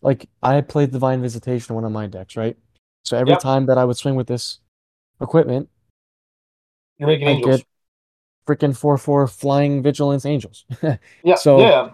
like 0.03 0.29
I 0.43 0.61
played 0.61 0.91
Divine 0.91 1.23
Visitation 1.23 1.73
in 1.73 1.75
one 1.77 1.85
of 1.85 1.93
my 1.93 2.07
decks, 2.07 2.37
right? 2.37 2.57
So 3.05 3.17
every 3.17 3.31
Yep. 3.33 3.41
time 3.41 3.67
that 3.67 3.79
I 3.79 3.85
would 3.85 3.97
swing 3.97 4.15
with 4.15 4.27
this 4.27 4.61
equipment, 5.21 5.69
You're 6.99 7.09
making 7.09 7.29
angels. 7.29 7.59
get 7.59 7.67
freaking 8.47 8.77
four 8.77 8.99
four 8.99 9.27
flying 9.27 9.83
vigilance 9.83 10.27
angels. 10.27 10.65
yeah, 11.25 11.35
so, 11.37 11.61
yeah. 11.61 11.91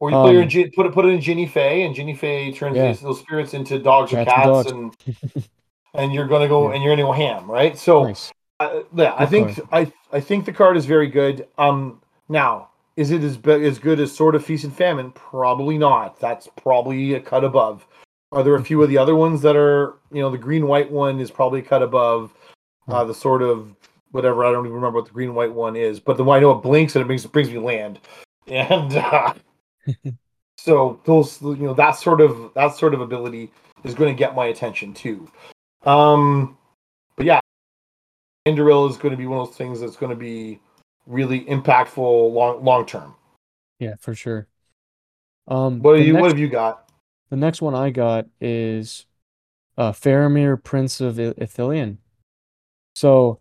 Or 0.00 0.10
you 0.10 0.16
put, 0.16 0.32
your 0.32 0.42
um, 0.42 0.70
put 0.74 0.86
it 0.86 0.92
put 0.92 1.04
it 1.06 1.08
in 1.08 1.20
Jinnie 1.20 1.46
Fay, 1.46 1.84
and 1.84 1.94
Jinnie 1.94 2.14
Fay 2.14 2.52
turns 2.52 2.76
Yeah. 2.76 2.88
these, 2.88 3.00
those 3.00 3.20
spirits 3.20 3.54
into 3.54 3.78
dogs 3.78 4.12
or 4.12 4.24
Cats 4.24 4.32
and 4.68 4.92
dogs. 4.92 4.96
and 5.34 5.48
and 5.94 6.12
you're 6.12 6.26
gonna 6.26 6.48
go 6.48 6.68
Yeah. 6.68 6.74
and 6.74 6.84
you're 6.84 6.92
gonna 6.94 7.06
go 7.06 7.12
ham, 7.12 7.50
right? 7.50 7.78
So 7.78 8.04
nice. 8.04 8.32
Uh, 8.60 8.82
yeah, 8.94 9.14
I 9.16 9.26
think 9.26 9.58
I 9.72 9.90
I 10.14 10.20
think 10.20 10.46
the 10.46 10.52
card 10.52 10.76
is 10.76 10.86
very 10.86 11.08
good. 11.08 11.48
Um, 11.58 12.00
now 12.28 12.70
is 12.96 13.10
it 13.10 13.22
as 13.24 13.36
be- 13.36 13.66
as 13.66 13.80
good 13.80 13.98
as 13.98 14.12
Sword 14.12 14.36
of 14.36 14.44
Feast 14.44 14.62
and 14.64 14.74
Famine? 14.74 15.10
Probably 15.10 15.76
not. 15.76 16.20
That's 16.20 16.48
probably 16.62 17.14
a 17.14 17.20
cut 17.20 17.42
above. 17.42 17.86
Are 18.30 18.44
there 18.44 18.54
a 18.54 18.62
few 18.62 18.80
of 18.82 18.88
the 18.88 18.98
other 18.98 19.16
ones 19.16 19.42
that 19.42 19.56
are 19.56 19.96
you 20.12 20.22
know 20.22 20.30
the 20.30 20.38
green 20.38 20.68
white 20.68 20.90
one 20.90 21.20
is 21.20 21.30
probably 21.30 21.60
a 21.60 21.64
cut 21.64 21.82
above. 21.82 22.32
Uh, 22.86 23.02
the 23.04 23.14
sort 23.14 23.42
of 23.42 23.74
whatever 24.12 24.44
I 24.44 24.52
don't 24.52 24.66
even 24.66 24.74
remember 24.76 25.00
what 25.00 25.06
the 25.06 25.14
green 25.14 25.34
white 25.34 25.52
one 25.52 25.74
is, 25.74 25.98
but 25.98 26.16
the 26.16 26.24
one 26.24 26.36
I 26.36 26.40
know 26.40 26.52
it 26.52 26.62
blinks 26.62 26.94
and 26.94 27.02
it 27.02 27.06
brings 27.06 27.26
brings 27.26 27.50
me 27.50 27.58
land, 27.58 27.98
and 28.46 28.96
uh, 28.96 29.34
so 30.58 31.00
those 31.04 31.42
you 31.42 31.56
know 31.56 31.74
that 31.74 31.92
sort 31.92 32.20
of 32.20 32.52
that 32.54 32.76
sort 32.76 32.94
of 32.94 33.00
ability 33.00 33.50
is 33.82 33.94
going 33.94 34.14
to 34.14 34.18
get 34.18 34.36
my 34.36 34.46
attention 34.46 34.94
too. 34.94 35.28
Um, 35.82 36.56
Andúril 38.46 38.90
is 38.90 38.96
going 38.98 39.12
to 39.12 39.16
be 39.16 39.26
one 39.26 39.38
of 39.40 39.48
those 39.48 39.56
things 39.56 39.80
that's 39.80 39.96
going 39.96 40.10
to 40.10 40.16
be 40.16 40.60
really 41.06 41.44
impactful 41.46 42.32
long 42.32 42.62
long 42.64 42.84
term. 42.84 43.14
Yeah, 43.78 43.94
for 43.98 44.14
sure. 44.14 44.46
Um, 45.48 45.80
What 45.80 45.94
you 46.00 46.12
next, 46.12 46.22
what 46.22 46.30
have 46.30 46.38
you 46.38 46.48
got? 46.48 46.88
the 47.30 47.36
next 47.36 47.62
one 47.62 47.74
I 47.74 47.90
got 47.90 48.26
is 48.40 49.06
uh, 49.78 49.92
Faramir, 49.92 50.62
Prince 50.62 51.00
of 51.00 51.16
Ithilien. 51.16 51.98
So, 52.94 53.40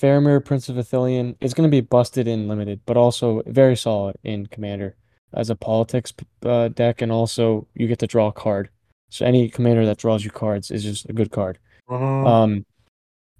Faramir, 0.00 0.44
Prince 0.44 0.68
of 0.68 0.76
Ithilien 0.76 1.36
is 1.40 1.54
going 1.54 1.68
to 1.68 1.74
be 1.74 1.80
busted 1.80 2.28
in 2.28 2.46
limited, 2.46 2.80
but 2.86 2.96
also 2.96 3.42
very 3.46 3.76
solid 3.76 4.16
in 4.22 4.46
commander 4.46 4.96
as 5.32 5.50
a 5.50 5.56
politics 5.56 6.12
uh, 6.44 6.68
deck, 6.68 7.00
and 7.02 7.10
also 7.10 7.66
you 7.74 7.88
get 7.88 7.98
to 8.00 8.06
draw 8.06 8.28
a 8.28 8.32
card. 8.32 8.68
So 9.08 9.24
any 9.24 9.48
commander 9.48 9.86
that 9.86 9.98
draws 9.98 10.24
you 10.24 10.30
cards 10.30 10.70
is 10.70 10.82
just 10.82 11.08
a 11.08 11.12
good 11.12 11.30
card. 11.30 11.58
Mhm. 11.88 12.26
Um, 12.26 12.66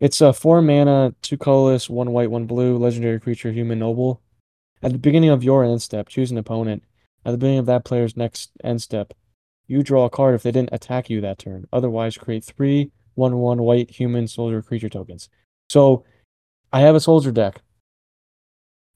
it's 0.00 0.20
a 0.20 0.32
four 0.32 0.60
mana, 0.62 1.14
two 1.22 1.36
colorless, 1.36 1.88
one 1.88 2.12
white, 2.12 2.30
one 2.30 2.46
blue, 2.46 2.76
legendary 2.76 3.20
creature, 3.20 3.52
human 3.52 3.78
noble. 3.78 4.22
At 4.82 4.92
the 4.92 4.98
beginning 4.98 5.30
of 5.30 5.42
your 5.42 5.64
end 5.64 5.82
step, 5.82 6.08
choose 6.08 6.30
an 6.30 6.38
opponent. 6.38 6.82
At 7.24 7.32
the 7.32 7.38
beginning 7.38 7.58
of 7.58 7.66
that 7.66 7.84
player's 7.84 8.16
next 8.16 8.50
end 8.62 8.82
step, 8.82 9.14
you 9.66 9.82
draw 9.82 10.04
a 10.04 10.10
card 10.10 10.34
if 10.34 10.42
they 10.42 10.52
didn't 10.52 10.72
attack 10.72 11.10
you 11.10 11.20
that 11.20 11.38
turn. 11.38 11.66
Otherwise, 11.72 12.18
create 12.18 12.44
three 12.44 12.90
one 13.14 13.36
one 13.38 13.62
white 13.62 13.90
human 13.90 14.28
soldier 14.28 14.62
creature 14.62 14.90
tokens. 14.90 15.28
So, 15.70 16.04
I 16.72 16.80
have 16.80 16.94
a 16.94 17.00
soldier 17.00 17.32
deck. 17.32 17.62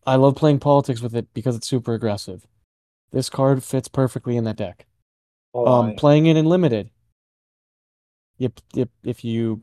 I 0.07 0.17
love 0.17 0.37
playing 0.37 0.61
politics 0.61 1.01
with 1.01 1.15
it 1.15 1.33
because 1.35 1.57
it's 1.57 1.67
super 1.67 1.95
aggressive. 1.95 2.47
This 3.11 3.29
card 3.29 3.65
fits 3.65 3.89
perfectly 3.89 4.37
in 4.37 4.45
that 4.45 4.57
deck 4.57 4.87
Oh, 5.53 5.67
um 5.67 5.97
playing 5.97 6.27
it 6.27 6.37
in 6.37 6.47
limited 6.47 6.91
if 8.39 8.53
if, 8.77 8.89
if 9.03 9.25
you 9.25 9.63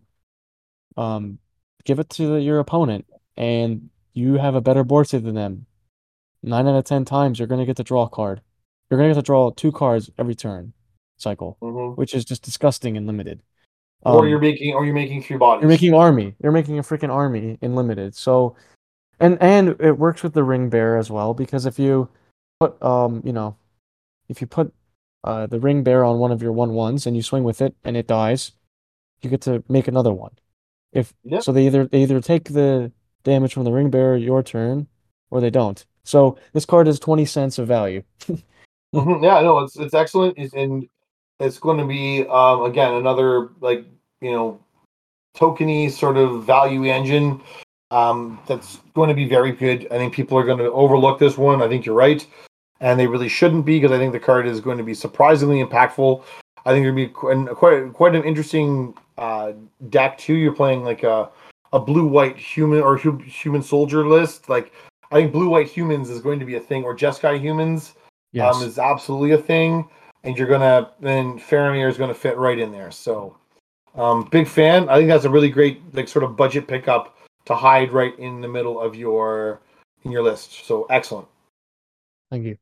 um 0.97 1.39
give 1.85 1.99
it 1.99 2.09
to 2.09 2.37
your 2.37 2.59
opponent 2.59 3.05
and 3.37 3.89
you 4.13 4.35
have 4.35 4.55
a 4.55 4.61
better 4.61 4.83
board 4.83 5.07
state 5.07 5.23
than 5.23 5.35
them 5.35 5.65
nine 6.43 6.67
out 6.67 6.75
of 6.75 6.83
ten 6.83 7.05
times 7.05 7.39
you're 7.39 7.47
going 7.47 7.59
to 7.59 7.65
get 7.65 7.77
to 7.77 7.83
draw 7.83 8.03
a 8.03 8.09
card 8.09 8.41
you're 8.89 8.97
going 8.97 9.09
to 9.09 9.13
get 9.15 9.21
to 9.21 9.25
draw 9.25 9.49
two 9.51 9.71
cards 9.71 10.09
every 10.17 10.35
turn 10.35 10.73
cycle 11.17 11.57
Mhm. 11.61 11.95
which 11.97 12.13
is 12.13 12.25
just 12.25 12.43
disgusting 12.43 12.97
and 12.97 13.07
limited 13.07 13.41
or 14.03 14.21
Um, 14.23 14.27
you're 14.29 14.39
making 14.39 14.73
or 14.73 14.85
you're 14.85 14.93
making 14.93 15.23
three 15.23 15.37
bodies. 15.37 15.61
you're 15.61 15.69
making 15.69 15.93
army. 15.93 16.35
You're 16.41 16.51
making 16.51 16.77
a 16.77 16.83
freaking 16.83 17.09
army 17.09 17.57
in 17.61 17.73
limited. 17.75 18.13
So, 18.15 18.55
and 19.19 19.41
and 19.41 19.69
it 19.81 19.97
works 19.97 20.21
with 20.21 20.33
the 20.33 20.43
ring 20.43 20.69
bearer 20.69 20.97
as 20.99 21.09
well 21.09 21.33
because 21.33 21.65
if 21.65 21.79
you 21.79 22.07
put 22.59 22.81
um 22.83 23.21
you 23.25 23.33
know, 23.33 23.55
if 24.29 24.39
you 24.39 24.45
put 24.47 24.71
uh 25.23 25.47
the 25.47 25.59
ring 25.59 25.81
bearer 25.83 26.03
on 26.05 26.19
one 26.19 26.31
of 26.31 26.43
your 26.43 26.51
one 26.51 26.73
ones 26.73 27.07
and 27.07 27.15
you 27.15 27.23
swing 27.23 27.43
with 27.43 27.59
it 27.59 27.75
and 27.83 27.97
it 27.97 28.05
dies, 28.07 28.51
you 29.23 29.31
get 29.31 29.41
to 29.41 29.63
make 29.67 29.87
another 29.87 30.13
one. 30.13 30.33
If 30.93 31.13
Yep. 31.23 31.43
so, 31.43 31.51
they 31.51 31.65
either 31.67 31.85
they 31.87 32.01
either 32.03 32.21
take 32.21 32.45
the 32.45 32.91
damage 33.23 33.53
from 33.53 33.63
the 33.65 33.71
ring 33.71 33.89
bearer 33.89 34.15
your 34.15 34.41
turn, 34.43 34.87
or 35.31 35.41
they 35.41 35.49
don't. 35.49 35.85
So 36.03 36.37
this 36.53 36.65
card 36.65 36.87
is 36.87 36.99
twenty 36.99 37.25
cents 37.25 37.57
of 37.59 37.67
value. 37.67 38.03
Mhm. 38.95 39.21
Yeah, 39.21 39.41
no, 39.41 39.59
it's 39.59 39.77
it's 39.77 39.93
excellent, 39.93 40.37
it's, 40.37 40.53
and 40.53 40.87
it's 41.41 41.59
going 41.59 41.77
to 41.77 41.85
be 41.85 42.25
um, 42.27 42.63
again 42.63 42.93
another 42.93 43.49
like 43.59 43.85
you 44.21 44.31
know 44.31 44.59
tokeny 45.35 45.91
sort 45.91 46.15
of 46.17 46.45
value 46.45 46.85
engine 46.85 47.41
um, 47.91 48.39
that's 48.47 48.77
going 48.95 49.09
to 49.09 49.13
be 49.15 49.27
very 49.27 49.51
good. 49.51 49.85
I 49.91 49.97
think 49.97 50.13
people 50.13 50.37
are 50.37 50.45
going 50.45 50.57
to 50.59 50.71
overlook 50.71 51.19
this 51.19 51.37
one. 51.37 51.61
I 51.61 51.67
think 51.67 51.85
you're 51.85 51.95
right, 51.95 52.25
and 52.79 52.97
they 52.99 53.07
really 53.07 53.27
shouldn't 53.29 53.65
be 53.65 53.77
because 53.79 53.91
I 53.93 53.97
think 53.99 54.13
the 54.13 54.19
card 54.21 54.47
is 54.47 54.61
going 54.61 54.77
to 54.77 54.83
be 54.85 54.93
surprisingly 54.93 55.61
impactful. 55.63 56.23
I 56.65 56.71
think 56.71 56.83
it'd 56.83 56.95
be 56.95 57.07
quite 57.07 57.91
quite 57.93 58.15
an 58.15 58.23
interesting 58.23 58.93
uh, 59.17 59.53
deck 59.89 60.17
too. 60.17 60.33
You're 60.35 60.53
playing 60.53 60.83
like 60.83 61.03
a 61.03 61.29
a 61.73 61.79
blue 61.79 62.05
white 62.07 62.37
human 62.37 62.81
or 62.81 62.97
hu- 62.97 63.17
human 63.17 63.61
soldier 63.61 64.07
list. 64.07 64.49
Like 64.49 64.71
I 65.11 65.15
think 65.15 65.31
blue 65.31 65.49
white 65.49 65.67
humans 65.67 66.09
is 66.09 66.21
going 66.21 66.39
to 66.39 66.45
be 66.45 66.55
a 66.55 66.59
thing, 66.59 66.83
or 66.83 66.95
Jeskai 66.95 67.39
humans 67.39 67.95
Yes. 68.31 68.55
um, 68.55 68.63
is 68.63 68.77
absolutely 68.79 69.31
a 69.31 69.37
thing, 69.37 69.87
and 70.23 70.37
you're 70.37 70.47
gonna 70.47 70.91
then 70.99 71.39
Faramir 71.39 71.89
is 71.89 71.97
gonna 71.97 72.13
fit 72.13 72.37
right 72.37 72.59
in 72.59 72.71
there. 72.71 72.91
So, 72.91 73.35
um, 73.95 74.27
big 74.31 74.47
fan. 74.47 74.89
I 74.89 74.97
think 74.97 75.09
that's 75.09 75.25
a 75.25 75.29
really 75.29 75.49
great 75.49 75.81
like 75.93 76.07
sort 76.07 76.23
of 76.23 76.35
budget 76.35 76.67
pickup 76.67 77.17
to 77.45 77.55
hide 77.55 77.91
right 77.91 78.17
in 78.19 78.41
the 78.41 78.47
middle 78.47 78.79
of 78.79 78.95
your 78.95 79.61
in 80.03 80.11
your 80.11 80.23
list. 80.23 80.65
So 80.65 80.85
excellent. 80.89 81.27
Thank 82.29 82.45
you. 82.45 82.57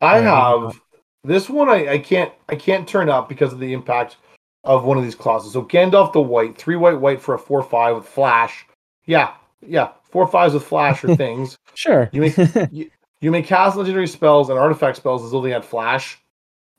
I 0.00 0.18
Yeah, 0.20 0.60
have 0.60 0.80
this 1.24 1.48
one. 1.48 1.68
I, 1.68 1.92
I 1.92 1.98
can't 1.98 2.32
I 2.48 2.56
can't 2.56 2.88
turn 2.88 3.08
up 3.08 3.28
because 3.28 3.52
of 3.52 3.60
the 3.60 3.72
impact 3.72 4.16
of 4.64 4.84
one 4.84 4.96
of 4.98 5.04
these 5.04 5.14
clauses. 5.14 5.52
So 5.52 5.62
Gandalf 5.62 6.12
the 6.12 6.20
White, 6.20 6.56
three 6.56 6.76
white 6.76 7.00
white 7.00 7.20
for 7.20 7.34
a 7.34 7.38
four 7.38 7.62
five 7.62 7.96
with 7.96 8.06
flash. 8.06 8.66
Yeah, 9.06 9.34
yeah, 9.66 9.90
four 10.10 10.26
fives 10.28 10.54
with 10.54 10.64
flash 10.64 11.02
or 11.04 11.14
things. 11.16 11.56
Sure. 11.74 12.08
You 12.12 12.20
make- 12.22 12.90
You 13.22 13.30
may 13.30 13.40
cast 13.42 13.76
legendary 13.76 14.08
spells 14.08 14.50
and 14.50 14.58
artifact 14.58 14.96
spells 14.96 15.22
as 15.24 15.30
though 15.30 15.40
they 15.40 15.50
had 15.52 15.64
flash. 15.64 16.18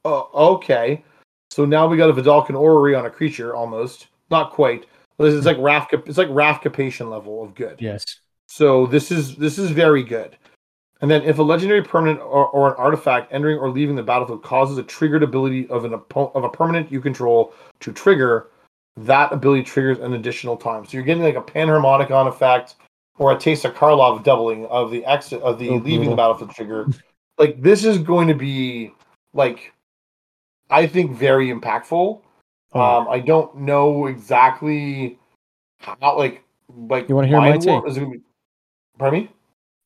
Oh, 0.03 0.29
okay. 0.55 1.01
So 1.51 1.63
now 1.63 1.87
we 1.87 1.95
got 1.95 2.09
a 2.09 2.13
Vedalken 2.13 2.49
Orrery 2.59 2.95
on 2.95 3.05
a 3.05 3.09
creature 3.09 3.55
almost. 3.55 4.07
Not 4.29 4.51
quite. 4.51 4.85
This 5.17 5.33
is 5.35 5.45
like 5.45 5.55
Wrath 5.59 5.87
it's 5.93 6.17
like 6.17 6.27
Wrath 6.29 6.59
Capation 6.61 7.09
level 7.09 7.41
of 7.41 7.55
good. 7.55 7.77
yes. 7.81 8.03
So 8.49 8.85
this 8.87 9.09
is 9.09 9.37
this 9.37 9.57
is 9.57 9.71
very 9.71 10.03
good. 10.03 10.35
And 11.03 11.11
then 11.11 11.21
if 11.23 11.37
a 11.37 11.43
legendary 11.43 11.83
permanent 11.83 12.21
or, 12.21 12.47
or 12.47 12.69
an 12.69 12.75
artifact 12.77 13.33
entering 13.33 13.57
or 13.59 13.69
leaving 13.69 13.97
the 13.97 14.01
battlefield 14.03 14.41
causes 14.41 14.77
a 14.77 14.83
triggered 14.83 15.21
ability 15.21 15.67
of 15.67 15.83
an 15.83 15.93
of 15.93 16.43
a 16.45 16.49
permanent 16.49 16.89
you 16.93 17.01
control 17.01 17.53
to 17.81 17.91
trigger, 17.91 18.47
that 18.95 19.33
ability 19.33 19.63
triggers 19.63 19.99
an 19.99 20.13
additional 20.13 20.55
time. 20.55 20.85
So 20.85 20.91
you're 20.93 21.03
getting 21.03 21.21
like 21.21 21.35
a 21.35 21.41
Panharmonicon 21.41 22.29
effect 22.29 22.75
or 23.17 23.33
a 23.33 23.35
Teysa 23.35 23.73
Karlov 23.73 24.23
doubling 24.23 24.65
of 24.67 24.91
the 24.91 25.03
exit 25.05 25.41
of 25.41 25.59
the 25.59 25.71
Oh, 25.71 25.75
leaving 25.75 26.09
the 26.09 26.15
battlefield 26.15 26.51
trigger. 26.51 26.87
like 27.37 27.61
this 27.61 27.83
is 27.83 27.97
going 27.97 28.29
to 28.29 28.33
be 28.33 28.93
like 29.33 29.73
I 30.69 30.87
think 30.87 31.11
very 31.11 31.49
impactful. 31.49 32.21
Oh, 32.75 32.79
Um, 32.79 33.09
I 33.09 33.19
don't 33.19 33.53
know 33.57 34.05
exactly 34.05 35.19
how 35.81 36.17
like 36.17 36.45
like 36.73 37.09
You 37.09 37.15
wanna 37.15 37.27
hear 37.27 37.41
my 37.41 37.57
take? 37.57 37.85
is 37.85 37.97
gonna 37.97 38.09
be- 38.11 38.21
Pardon 38.97 39.23
me? 39.23 39.29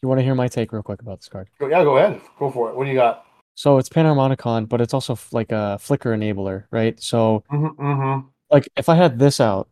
You 0.02 0.08
want 0.08 0.20
to 0.20 0.24
hear 0.24 0.36
my 0.36 0.48
take 0.48 0.72
real 0.72 0.84
quick 0.84 1.02
about 1.02 1.20
this 1.22 1.30
card? 1.30 1.50
Yeah, 1.62 1.84
go 1.84 1.98
ahead. 1.98 2.20
Go 2.39 2.50
for 2.52 2.70
it. 2.70 2.76
What 2.76 2.86
do 2.86 2.89
you 2.89 2.95
got? 2.95 3.26
So 3.56 3.78
it's 3.78 3.89
Panharmonicon, 3.89 4.70
but 4.70 4.82
it's 4.82 4.93
also 4.93 5.14
f- 5.14 5.34
like 5.34 5.52
a 5.52 5.78
flicker 5.80 6.12
enabler, 6.16 6.66
right? 6.72 7.00
So 7.02 7.43
Mm-hmm, 7.52 7.82
mm-hmm. 7.82 8.28
like 8.52 8.70
if 8.78 8.89
I 8.89 8.95
had 8.95 9.20
this 9.20 9.39
out 9.39 9.70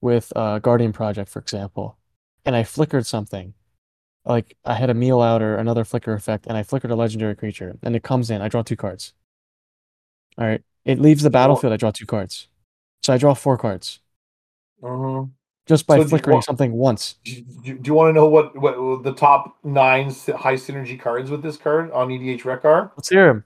with 0.00 0.32
uh, 0.36 0.58
Guardian 0.60 0.92
Project, 0.92 1.30
for 1.30 1.40
example, 1.40 1.98
and 2.44 2.56
I 2.56 2.64
flickered 2.64 3.06
something, 3.06 3.54
like 4.24 4.56
I 4.64 4.74
had 4.74 4.90
a 4.90 4.94
meal 4.94 5.20
out 5.22 5.42
or 5.42 5.56
another 5.56 5.84
flicker 5.84 6.14
effect, 6.14 6.46
and 6.48 6.56
I 6.58 6.62
flickered 6.64 6.90
a 6.92 6.96
legendary 6.96 7.36
creature, 7.36 7.78
and 7.82 7.96
it 7.96 8.02
comes 8.04 8.30
in, 8.30 8.42
I 8.42 8.48
draw 8.48 8.62
two 8.62 8.76
cards. 8.76 9.14
All 10.38 10.46
right, 10.46 10.62
it 10.84 10.98
leaves 11.00 11.22
the 11.22 11.30
battlefield, 11.30 11.72
I 11.72 11.76
draw 11.76 11.90
two 11.90 12.06
cards, 12.06 12.48
so 13.02 13.12
I 13.12 13.18
draw 13.18 13.34
four 13.34 13.58
cards 13.58 14.00
Mm-hmm. 14.82 15.30
Just 15.66 15.86
by 15.86 15.98
So 15.98 16.08
flickering 16.08 16.34
want- 16.34 16.44
something 16.44 16.72
once. 16.72 17.16
Do, 17.24 17.32
you 17.84 17.94
want 17.94 18.08
to 18.08 18.12
know 18.12 18.26
what, 18.26 18.56
what 18.56 19.02
the 19.04 19.12
top 19.12 19.56
nine 19.62 20.06
high 20.36 20.54
synergy 20.54 20.98
cards 20.98 21.30
with 21.30 21.42
this 21.42 21.56
card 21.56 21.90
on 21.92 22.08
EDHREC 22.08 22.64
are? 22.64 22.90
Let's 22.96 23.08
hear 23.08 23.28
him. 23.28 23.44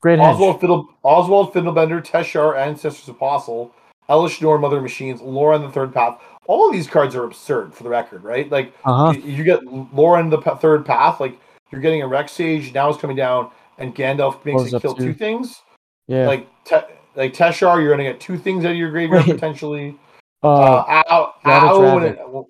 Great 0.00 0.18
hedge. 0.18 0.34
Oswald, 0.34 0.60
Fiddle, 0.60 0.88
Oswald 1.02 1.52
Fiddlebender, 1.52 2.04
Teshar, 2.04 2.56
Ancestors 2.56 3.08
Apostle, 3.08 3.72
Elesh 4.08 4.40
Norn, 4.40 4.60
Mother 4.62 4.80
Machines, 4.80 5.20
Loran 5.20 5.60
the 5.60 5.70
Third 5.70 5.92
Path. 5.92 6.20
All 6.46 6.66
of 6.66 6.72
these 6.72 6.88
cards 6.88 7.14
are 7.14 7.24
absurd 7.24 7.74
for 7.74 7.82
the 7.84 7.90
record, 7.90 8.24
right? 8.24 8.50
Like 8.50 8.72
Uh-huh. 8.84 9.12
you, 9.12 9.20
you 9.30 9.44
get 9.44 9.60
Loran 9.60 10.30
the 10.30 10.38
Third 10.56 10.84
Path, 10.86 11.20
like 11.20 11.38
you're 11.70 11.82
getting 11.82 12.02
a 12.02 12.08
Rex 12.08 12.32
Sage, 12.32 12.72
now 12.74 12.88
it's 12.88 12.98
coming 13.00 13.14
down, 13.16 13.50
and 13.78 13.94
Gandalf 13.94 14.44
makes 14.44 14.62
Blows 14.62 14.74
it 14.74 14.82
kill 14.82 14.94
two. 14.96 15.12
things. 15.14 15.62
Yeah. 16.08 16.26
Like 16.26 16.48
te- 16.64 16.76
like 17.14 17.34
Teshar, 17.34 17.80
you're 17.80 17.90
gonna 17.90 18.02
get 18.02 18.18
two 18.18 18.38
things 18.38 18.64
out 18.64 18.72
of 18.72 18.76
your 18.78 18.90
graveyard 18.90 19.26
Wait. 19.26 19.34
potentially. 19.34 19.96
Uh, 20.42 20.48
Uh, 20.48 21.02
Ow, 21.10 21.34
Rata 21.44 21.66
Ow, 21.66 21.96
and 21.98 22.06
it- 22.06 22.18
well, 22.28 22.46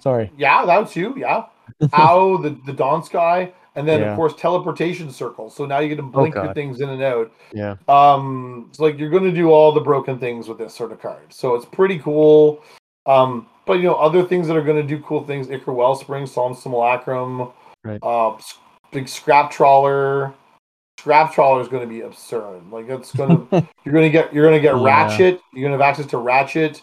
sorry. 0.00 0.30
yeah, 0.36 0.64
that 0.64 0.78
was 0.80 0.94
you. 0.96 1.14
Yeah, 1.16 1.44
Ao, 1.92 2.36
the 2.38 2.50
the 2.66 2.72
Dawn 2.72 3.02
Sky, 3.02 3.52
and 3.74 3.86
then 3.88 4.00
Yeah. 4.00 4.10
of 4.12 4.16
course 4.16 4.34
teleportation 4.34 5.10
circle. 5.10 5.50
So 5.50 5.66
now 5.66 5.78
you 5.78 5.88
get 5.88 5.96
to 5.96 6.02
blink 6.02 6.34
your 6.34 6.52
things 6.54 6.80
in 6.80 6.88
and 6.88 7.02
out. 7.02 7.30
Yeah. 7.52 7.76
Um, 7.88 8.66
it's 8.70 8.78
like 8.80 8.98
you're 8.98 9.10
gonna 9.10 9.32
do 9.32 9.50
all 9.50 9.72
the 9.72 9.80
broken 9.80 10.18
things 10.18 10.48
with 10.48 10.58
this 10.58 10.74
sort 10.74 10.92
of 10.92 11.00
card. 11.00 11.32
So 11.32 11.54
it's 11.54 11.66
pretty 11.66 11.98
cool. 11.98 12.62
Um, 13.06 13.46
but 13.66 13.74
you 13.74 13.84
know 13.84 13.94
other 13.94 14.22
things 14.24 14.46
that 14.48 14.56
are 14.56 14.62
gonna 14.62 14.82
do 14.82 15.00
cool 15.00 15.24
things: 15.24 15.48
Ichor 15.50 15.72
Wellspring, 15.72 16.26
Solemn 16.26 16.54
Simulacrum, 16.54 17.48
Right. 17.84 17.98
uh, 18.02 18.36
big 18.92 19.08
Scrap 19.08 19.50
Trawler. 19.50 20.34
Scrap 20.98 21.32
Trawler 21.32 21.62
is 21.62 21.68
going 21.68 21.82
to 21.82 21.88
be 21.88 22.02
absurd. 22.02 22.70
Like 22.70 22.86
it's 22.90 23.14
going 23.14 23.46
to 23.50 23.66
you're 23.84 23.92
going 23.94 24.04
to 24.04 24.10
get 24.10 24.34
you're 24.34 24.44
going 24.44 24.54
to 24.54 24.60
get 24.60 24.76
Yeah. 24.76 24.84
Ratchet. 24.84 25.40
You're 25.54 25.66
going 25.66 25.78
to 25.78 25.82
have 25.82 25.88
access 25.90 26.04
to 26.10 26.18
Ratchet. 26.18 26.82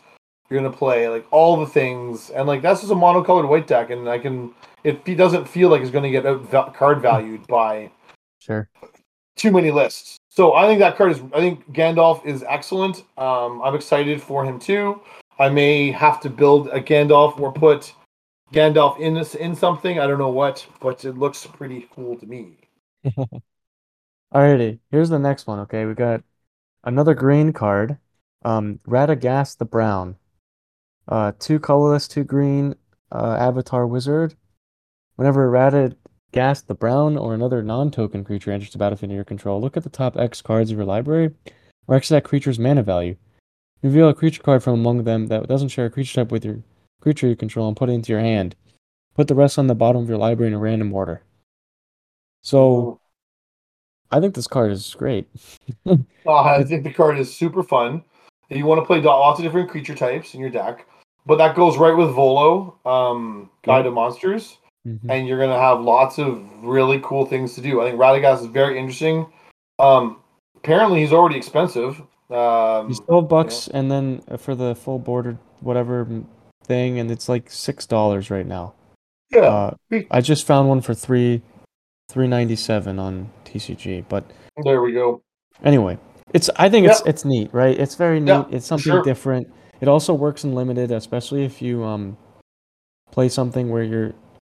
You're 0.49 0.61
to 0.61 0.69
play 0.69 1.09
like 1.09 1.25
all 1.31 1.57
the 1.57 1.65
things, 1.65 2.29
and 2.29 2.47
like 2.47 2.61
that's 2.61 2.81
just 2.81 2.91
a 2.91 2.95
monocolored 2.95 3.49
white 3.49 3.67
deck, 3.67 3.89
and 3.89 4.07
I 4.07 4.17
can 4.17 4.53
it 4.83 5.03
doesn't 5.17 5.47
feel 5.47 5.69
like 5.69 5.81
it's 5.81 5.91
going 5.91 6.03
to 6.03 6.09
get 6.09 6.25
out 6.25 6.73
card 6.73 7.01
valued 7.01 7.45
by 7.47 7.91
Sure. 8.39 8.69
too 9.35 9.51
many 9.51 9.71
lists. 9.71 10.17
So 10.29 10.53
I 10.53 10.67
think 10.67 10.79
that 10.79 10.95
card 10.95 11.11
is. 11.11 11.21
I 11.33 11.39
think 11.39 11.69
Gandalf 11.73 12.25
is 12.25 12.43
excellent. 12.47 13.03
Um, 13.17 13.61
I'm 13.61 13.75
excited 13.75 14.21
for 14.21 14.45
him 14.45 14.59
too. 14.59 15.01
I 15.39 15.49
may 15.49 15.91
have 15.91 16.21
to 16.21 16.29
build 16.29 16.67
a 16.69 16.79
Gandalf 16.79 17.39
or 17.39 17.51
put 17.51 17.93
Gandalf 18.53 18.99
in 18.99 19.15
this 19.15 19.35
in 19.35 19.55
something. 19.55 19.99
I 19.99 20.07
don't 20.07 20.19
know 20.19 20.29
what, 20.29 20.65
but 20.79 21.03
it 21.03 21.17
looks 21.17 21.45
pretty 21.45 21.87
cool 21.93 22.15
to 22.17 22.25
me. 22.25 22.57
Alrighty, 24.33 24.79
here's 24.91 25.09
the 25.09 25.19
next 25.19 25.47
one. 25.47 25.59
Okay, 25.59 25.85
we 25.85 25.93
got 25.93 26.21
another 26.83 27.13
green 27.13 27.51
card. 27.51 27.97
Um, 28.45 28.79
Radagast 28.87 29.57
the 29.57 29.65
Brown. 29.65 30.15
Uh, 31.07 31.31
two 31.39 31.59
colorless, 31.59 32.07
two 32.07 32.23
green. 32.23 32.75
Uh, 33.11 33.37
Avatar 33.39 33.87
Wizard. 33.87 34.35
Whenever 35.15 35.49
Radagast 35.49 36.65
the 36.67 36.75
Brown 36.75 37.17
or 37.17 37.33
another 37.33 37.63
non-token 37.63 38.25
creature 38.25 38.51
enters 38.51 38.71
the 38.71 38.77
battlefield 38.77 39.09
under 39.09 39.15
your 39.15 39.23
control, 39.23 39.61
look 39.61 39.77
at 39.77 39.83
the 39.83 39.89
top 39.89 40.17
X 40.17 40.41
cards 40.41 40.71
of 40.71 40.77
your 40.77 40.85
library, 40.85 41.33
or 41.87 41.95
X 41.95 42.09
that 42.09 42.25
creature's 42.25 42.59
mana 42.59 42.83
value. 42.83 43.15
Reveal 43.81 44.09
a 44.09 44.13
creature 44.13 44.43
card 44.43 44.61
from 44.61 44.73
among 44.73 45.05
them 45.05 45.27
that 45.27 45.47
doesn't 45.47 45.69
share 45.69 45.85
a 45.85 45.89
creature 45.89 46.15
type 46.15 46.31
with 46.31 46.43
your 46.43 46.61
creature 47.01 47.27
you 47.27 47.35
control, 47.35 47.67
and 47.69 47.77
put 47.77 47.89
it 47.89 47.93
into 47.93 48.11
your 48.11 48.21
hand. 48.21 48.55
Put 49.15 49.29
the 49.29 49.35
rest 49.35 49.57
on 49.57 49.67
the 49.67 49.75
bottom 49.75 50.01
of 50.01 50.09
your 50.09 50.17
library 50.17 50.51
in 50.51 50.55
a 50.55 50.59
random 50.59 50.93
order. 50.93 51.23
So. 52.43 52.99
I 54.09 54.21
think 54.21 54.35
this 54.35 54.47
card 54.47 54.71
is 54.71 54.95
great. 54.95 55.27
Uh, 56.25 56.41
I 56.41 56.63
think 56.65 56.83
the 56.83 56.91
card 56.91 57.17
is 57.17 57.33
super 57.33 57.63
fun. 57.63 58.03
You 58.49 58.65
want 58.65 58.81
to 58.81 58.85
play 58.85 58.99
lots 58.99 59.39
of 59.39 59.45
different 59.45 59.69
creature 59.69 59.95
types 59.95 60.33
in 60.33 60.41
your 60.41 60.49
deck, 60.49 60.85
but 61.27 61.37
that 61.37 61.55
goes 61.55 61.77
right 61.77 61.95
with 61.95 62.09
Volo, 62.11 62.75
um, 62.85 63.49
Guide 63.63 63.85
of 63.85 63.93
Monsters, 63.93 64.57
Mhm. 64.87 64.99
and 65.09 65.27
you're 65.27 65.37
going 65.37 65.49
to 65.51 65.59
have 65.59 65.81
lots 65.81 66.17
of 66.17 66.41
really 66.63 66.99
cool 67.03 67.25
things 67.25 67.53
to 67.55 67.61
do. 67.61 67.81
I 67.81 67.89
think 67.89 67.99
Radagast 67.99 68.39
is 68.41 68.45
very 68.47 68.79
interesting. 68.79 69.25
Um, 69.79 70.17
apparently, 70.55 71.01
he's 71.01 71.13
already 71.13 71.35
expensive. 71.37 72.01
Um, 72.29 72.87
He's 72.87 72.99
twelve 72.99 73.27
bucks, 73.29 73.67
and 73.67 73.89
then 73.91 74.21
for 74.37 74.53
the 74.55 74.75
full 74.75 74.99
border 74.99 75.37
whatever 75.61 76.05
thing, 76.65 76.99
and 76.99 77.09
it's 77.11 77.29
like 77.29 77.49
six 77.49 77.85
dollars 77.85 78.29
right 78.31 78.45
now. 78.45 78.73
yeah, 79.31 79.41
Uh, 79.91 79.99
I 80.11 80.21
just 80.21 80.45
found 80.45 80.67
one 80.69 80.81
for 80.81 80.93
three, 80.93 81.41
three 82.09 82.27
ninety 82.27 82.55
seven 82.55 82.99
on 82.99 83.29
TCG. 83.45 84.05
But 84.09 84.23
there 84.63 84.81
we 84.81 84.91
go. 84.93 85.21
anyway, 85.63 85.97
it's 86.33 86.49
I 86.57 86.69
think 86.69 86.87
it's 86.87 87.01
it's 87.05 87.23
neat, 87.25 87.49
right? 87.53 87.77
It's 87.79 87.95
very 87.95 88.19
neat. 88.19 88.27
Yeah, 88.31 88.45
it's 88.51 88.65
something 88.65 88.91
sure. 88.91 89.03
different. 89.03 89.47
It 89.81 89.87
also 89.87 90.13
works 90.13 90.43
in 90.43 90.55
limited, 90.55 90.91
especially 90.91 91.43
if 91.45 91.61
you 91.61 91.83
um 91.83 92.17
play 93.11 93.29
something 93.29 93.69
where 93.69 93.83
you're 93.83 94.13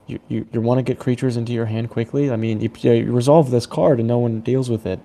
you 0.06 0.18
you, 0.28 0.46
you 0.52 0.60
want 0.60 0.78
to 0.78 0.82
get 0.82 0.98
creatures 0.98 1.36
into 1.36 1.52
your 1.52 1.66
hand 1.66 1.90
quickly. 1.90 2.30
I 2.30 2.36
mean, 2.36 2.60
you, 2.60 2.70
you 2.82 3.12
resolve 3.12 3.50
this 3.50 3.66
card 3.66 3.98
and 3.98 4.08
no 4.08 4.18
one 4.18 4.40
deals 4.40 4.68
with 4.70 4.86
it. 4.86 4.98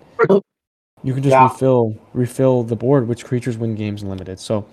You 1.04 1.14
can 1.14 1.22
just 1.22 1.34
Yeah. 1.34 1.44
refill 1.52 1.96
refill 2.14 2.64
the 2.64 2.76
board, 2.76 3.08
which 3.08 3.26
creatures 3.26 3.58
win 3.58 3.76
games 3.76 4.02
in 4.04 4.10
limited. 4.10 4.40
So 4.40 4.66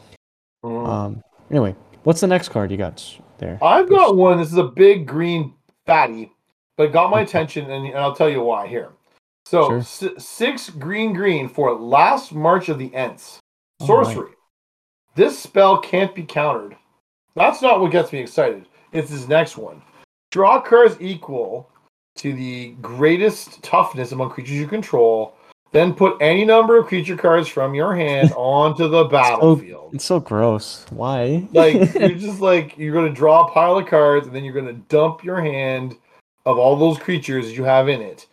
Mm. 0.64 0.86
um 0.88 1.22
anyway, 1.50 1.74
what's 2.04 2.20
the 2.20 2.28
next 2.28 2.50
card 2.50 2.70
you 2.70 2.76
got 2.76 3.04
there? 3.38 3.58
I've 3.62 3.88
got 3.88 4.16
one. 4.16 4.38
This 4.38 4.52
is 4.52 4.58
a 4.58 4.64
big 4.68 5.06
green 5.06 5.54
fatty, 5.86 6.32
but 6.76 6.84
it 6.84 6.92
got 6.92 7.10
my 7.10 7.20
attention, 7.22 7.68
and, 7.68 7.84
and 7.86 7.98
I'll 7.98 8.14
tell 8.14 8.30
you 8.30 8.42
why 8.42 8.68
here. 8.68 8.90
So 9.44 9.68
Sure. 9.68 9.78
s- 9.78 10.24
six 10.24 10.70
green 10.70 11.12
green 11.12 11.48
for 11.48 11.74
last 11.74 12.32
March 12.32 12.68
of 12.68 12.78
the 12.78 12.94
Ents. 12.94 13.40
Sorcery. 13.84 14.30
This 15.14 15.38
spell 15.38 15.78
can't 15.78 16.14
be 16.14 16.22
countered. 16.22 16.76
That's 17.34 17.62
not 17.62 17.80
what 17.80 17.92
gets 17.92 18.12
me 18.12 18.20
excited. 18.20 18.66
It's 18.92 19.10
this 19.10 19.28
next 19.28 19.56
one. 19.56 19.82
Draw 20.30 20.62
cards 20.62 20.96
equal 21.00 21.70
to 22.16 22.32
the 22.32 22.72
greatest 22.80 23.62
toughness 23.62 24.12
among 24.12 24.30
creatures 24.30 24.56
you 24.56 24.66
control. 24.66 25.36
Then 25.72 25.94
put 25.94 26.18
any 26.20 26.44
number 26.44 26.78
of 26.78 26.86
creature 26.86 27.16
cards 27.16 27.48
from 27.48 27.74
your 27.74 27.94
hand 27.94 28.32
onto 28.36 28.88
the 28.88 29.04
battlefield. 29.04 29.94
It's 29.94 30.04
so 30.04 30.20
gross. 30.20 30.84
Why? 30.90 31.46
like 31.52 31.94
you're 31.94 32.08
just 32.14 32.40
like 32.40 32.76
you're 32.76 32.94
gonna 32.94 33.12
draw 33.12 33.46
a 33.46 33.50
pile 33.50 33.78
of 33.78 33.86
cards 33.86 34.26
and 34.26 34.36
then 34.36 34.44
you're 34.44 34.54
gonna 34.54 34.74
dump 34.74 35.24
your 35.24 35.40
hand 35.40 35.96
of 36.44 36.58
all 36.58 36.76
those 36.76 36.98
creatures 36.98 37.56
you 37.56 37.64
have 37.64 37.88
in 37.88 38.02
it. 38.02 38.26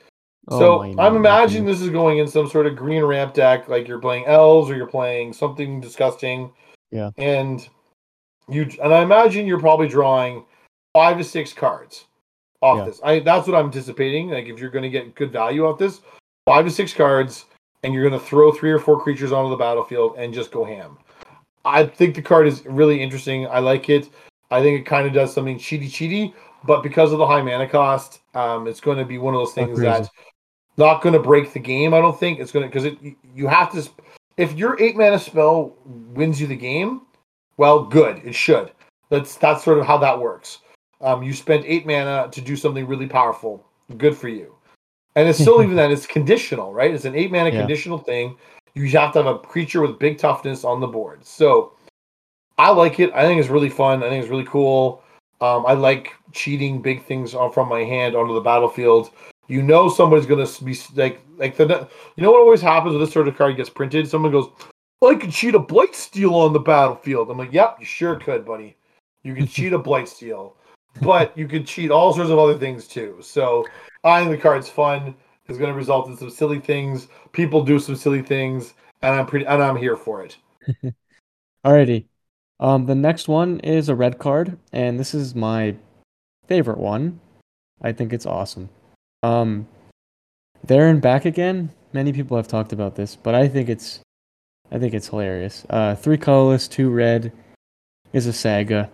Oh 0.50 0.60
so 0.60 1.00
I'm 1.00 1.16
imagining 1.16 1.66
this 1.66 1.80
is 1.80 1.90
going 1.90 2.18
in 2.18 2.28
some 2.28 2.50
sort 2.50 2.66
of 2.66 2.76
green 2.76 3.04
ramp 3.04 3.34
deck, 3.34 3.68
like 3.70 3.88
you're 3.88 4.00
playing 4.00 4.26
elves 4.26 4.70
or 4.70 4.76
you're 4.76 4.88
playing 4.88 5.32
something 5.32 5.80
disgusting. 5.80 6.52
Yeah. 6.92 7.12
And 7.18 7.68
you 8.48 8.70
and 8.82 8.94
I 8.94 9.02
imagine 9.02 9.46
you're 9.46 9.60
probably 9.60 9.88
drawing 9.88 10.46
five 10.94 11.18
to 11.18 11.24
six 11.24 11.54
cards 11.54 12.06
off 12.62 12.80
Yeah. 12.80 12.86
this. 12.86 13.00
I 13.04 13.20
that's 13.20 13.48
what 13.48 13.58
I'm 13.58 13.66
anticipating. 13.66 14.30
Like 14.30 14.48
if 14.48 14.60
you're 14.60 14.70
gonna 14.70 14.90
get 14.90 15.16
good 15.16 15.32
value 15.32 15.66
off 15.66 15.78
this, 15.78 16.02
five 16.46 16.66
to 16.66 16.72
six 16.72 16.94
cards, 16.94 17.46
and 17.84 17.94
you're 17.94 18.04
gonna 18.04 18.20
throw 18.20 18.52
three 18.52 18.72
or 18.72 18.80
four 18.80 19.00
creatures 19.00 19.32
onto 19.32 19.50
the 19.50 19.56
battlefield 19.56 20.16
and 20.18 20.34
just 20.34 20.52
go 20.52 20.64
ham. 20.64 20.98
I 21.66 21.86
think 21.86 22.16
the 22.16 22.22
card 22.22 22.48
is 22.48 22.66
really 22.66 23.02
interesting. 23.02 23.48
I 23.48 23.60
like 23.60 23.90
it. 23.90 24.10
I 24.52 24.62
think 24.62 24.80
it 24.80 24.86
kind 24.86 25.06
of 25.06 25.14
does 25.14 25.34
something 25.34 25.58
cheaty 25.58 25.88
cheaty, 25.88 26.34
but 26.64 26.82
because 26.82 27.12
of 27.12 27.20
the 27.20 27.28
high 27.28 27.42
mana 27.42 27.68
cost, 27.68 28.22
um, 28.34 28.68
it's 28.68 28.80
going 28.80 28.98
to 28.98 29.06
be 29.06 29.18
one 29.18 29.36
of 29.36 29.40
those 29.40 29.54
things 29.54 29.78
crazy. 29.78 29.86
that 30.04 30.10
not 30.78 31.02
going 31.02 31.14
to 31.14 31.20
break 31.20 31.54
the 31.54 31.60
game. 31.60 31.94
I 31.94 32.00
don't 32.00 32.18
think 32.20 32.40
it's 32.40 32.52
going 32.52 32.64
to 32.64 32.70
because 32.70 32.86
it 32.86 32.98
you 33.36 33.48
have 33.48 33.72
to. 33.74 33.88
If 34.40 34.54
your 34.54 34.82
eight 34.82 34.96
mana 34.96 35.20
spell 35.20 35.76
wins 35.86 36.40
you 36.40 36.48
the 36.48 36.56
game, 36.56 37.02
well, 37.58 37.84
good. 37.84 38.22
It 38.24 38.34
should. 38.34 38.72
That's 39.10 39.36
that's 39.36 39.66
sort 39.66 39.80
of 39.80 39.86
how 39.86 39.98
that 39.98 40.18
works. 40.18 40.60
Um, 41.02 41.22
you 41.24 41.34
spent 41.34 41.66
eight 41.68 41.86
mana 41.86 42.30
to 42.32 42.40
do 42.40 42.56
something 42.56 42.88
really 42.88 43.06
powerful. 43.06 43.66
Good 43.98 44.16
for 44.16 44.30
you. 44.30 44.56
And 45.16 45.28
it's 45.28 45.40
still 45.42 45.62
even 45.64 45.76
then 45.76 45.92
it's 45.92 46.08
conditional, 46.08 46.74
right? 46.74 46.94
It's 46.94 47.04
an 47.04 47.16
eight 47.16 47.32
mana 47.32 47.50
Yeah. 47.50 47.58
conditional 47.58 47.98
thing. 47.98 48.38
You 48.76 48.88
have 48.92 49.12
to 49.14 49.24
have 49.24 49.36
a 49.36 49.40
creature 49.40 49.82
with 49.82 50.00
big 50.00 50.18
toughness 50.18 50.64
on 50.64 50.80
the 50.80 50.88
board. 50.88 51.26
So 51.26 51.74
I 52.58 52.70
like 52.72 53.02
it. 53.02 53.12
I 53.14 53.24
think 53.24 53.42
it's 53.42 53.50
really 53.50 53.70
fun. 53.70 54.04
I 54.04 54.08
think 54.10 54.24
it's 54.24 54.32
really 54.32 54.46
cool. 54.46 55.04
Um, 55.42 55.66
I 55.66 55.74
like 55.74 56.14
cheating 56.32 56.82
big 56.82 57.04
things 57.04 57.36
on 57.36 57.52
from 57.52 57.68
my 57.68 57.84
hand 57.84 58.16
onto 58.16 58.34
the 58.34 58.42
battlefield. 58.42 59.12
You 59.50 59.64
know 59.64 59.89
somebody's 59.89 60.28
gonna 60.28 60.47
be 60.64 60.78
like 60.95 61.22
like 61.38 61.58
the 61.58 61.89
you 62.16 62.24
know 62.24 62.32
what 62.32 62.39
always 62.39 62.62
happens 62.62 62.93
when 62.93 63.02
this 63.02 63.12
sort 63.12 63.28
of 63.28 63.36
card 63.36 63.58
gets 63.58 63.70
printed. 63.70 64.08
Someone 64.08 64.32
goes, 64.32 64.47
"Well, 65.02 65.12
I 65.12 65.16
could 65.16 65.32
cheat 65.32 65.56
a 65.56 65.60
Blightsteel 65.60 66.32
on 66.32 66.54
the 66.54 66.60
battlefield." 66.60 67.32
I'm 67.32 67.38
like, 67.38 67.52
"Yep, 67.52 67.78
you 67.80 67.86
sure 67.86 68.16
could, 68.16 68.45
buddy. 68.45 68.78
You 69.24 69.34
could 69.34 69.50
cheat 69.50 69.74
a 69.74 69.80
Blightsteel, 69.89 70.54
but 71.02 71.36
you 71.36 71.47
could 71.47 71.66
cheat 71.66 71.89
all 71.89 72.14
sorts 72.14 72.30
of 72.30 72.38
other 72.38 72.60
things 72.60 72.88
too." 72.88 73.18
So 73.22 73.66
I 74.04 74.20
think 74.20 74.32
the 74.32 74.41
card's 74.41 74.70
fun. 74.70 75.16
It's 75.47 75.58
going 75.58 75.72
to 75.72 75.78
result 75.78 76.08
in 76.08 76.16
some 76.16 76.30
silly 76.30 76.60
things. 76.60 77.08
People 77.32 77.64
do 77.64 77.80
some 77.80 77.95
silly 77.95 78.22
things, 78.22 78.76
and 79.02 79.16
I'm 79.16 79.26
pretty 79.26 79.47
and 79.47 79.64
I'm 79.64 79.78
here 79.78 79.97
for 79.97 80.24
it. 80.24 80.38
Alrighty. 81.66 82.06
Um, 82.60 82.86
the 82.86 82.93
next 82.93 83.28
one 83.28 83.60
is 83.62 83.89
a 83.89 83.95
red 83.95 84.20
card, 84.20 84.60
and 84.72 85.00
this 85.00 85.16
is 85.16 85.34
my 85.34 85.76
favorite 86.45 86.78
one. 86.78 87.20
I 87.82 87.93
think 87.93 88.14
it's 88.14 88.28
awesome. 88.28 88.70
Um, 89.24 89.68
there 90.64 90.88
and 90.88 91.02
back 91.02 91.26
again. 91.26 91.72
Many 91.94 92.14
people 92.14 92.38
have 92.38 92.48
talked 92.48 92.72
about 92.74 92.96
this, 92.96 93.16
but 93.16 93.34
I 93.34 93.48
think 93.48 93.70
it's, 93.70 94.00
I 94.72 94.78
think 94.78 94.94
it's 94.94 95.08
hilarious. 95.08 95.66
Uh, 95.70 95.96
three 95.96 96.18
colorless, 96.18 96.68
two 96.68 96.90
red, 96.90 97.32
is 98.14 98.28
a 98.28 98.34
saga. 98.34 98.90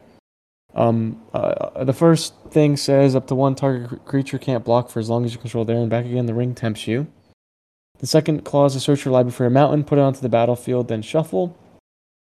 Um, 0.74 1.22
uh, 1.34 1.84
the 1.84 1.94
first 1.94 2.34
thing 2.50 2.76
says 2.78 3.16
up 3.16 3.28
to 3.28 3.36
one 3.36 3.56
target 3.56 3.90
cr- 3.90 3.96
creature 3.98 4.38
can't 4.38 4.64
block 4.66 4.90
for 4.90 5.00
as 5.00 5.10
long 5.10 5.26
as 5.26 5.34
you 5.34 5.40
control 5.40 5.66
there 5.66 5.78
and 5.78 5.90
back 5.90 6.06
again. 6.06 6.26
The 6.26 6.34
ring 6.34 6.54
tempts 6.54 6.88
you. 6.88 7.08
The 8.00 8.08
second 8.08 8.44
clause 8.44 8.76
is 8.76 8.84
search 8.84 9.06
your 9.06 9.14
library 9.14 9.32
for 9.34 9.46
a 9.46 9.50
mountain, 9.50 9.86
put 9.86 9.98
it 9.98 10.02
onto 10.02 10.20
the 10.20 10.30
battlefield, 10.30 10.90
then 10.90 11.02
shuffle. 11.02 11.58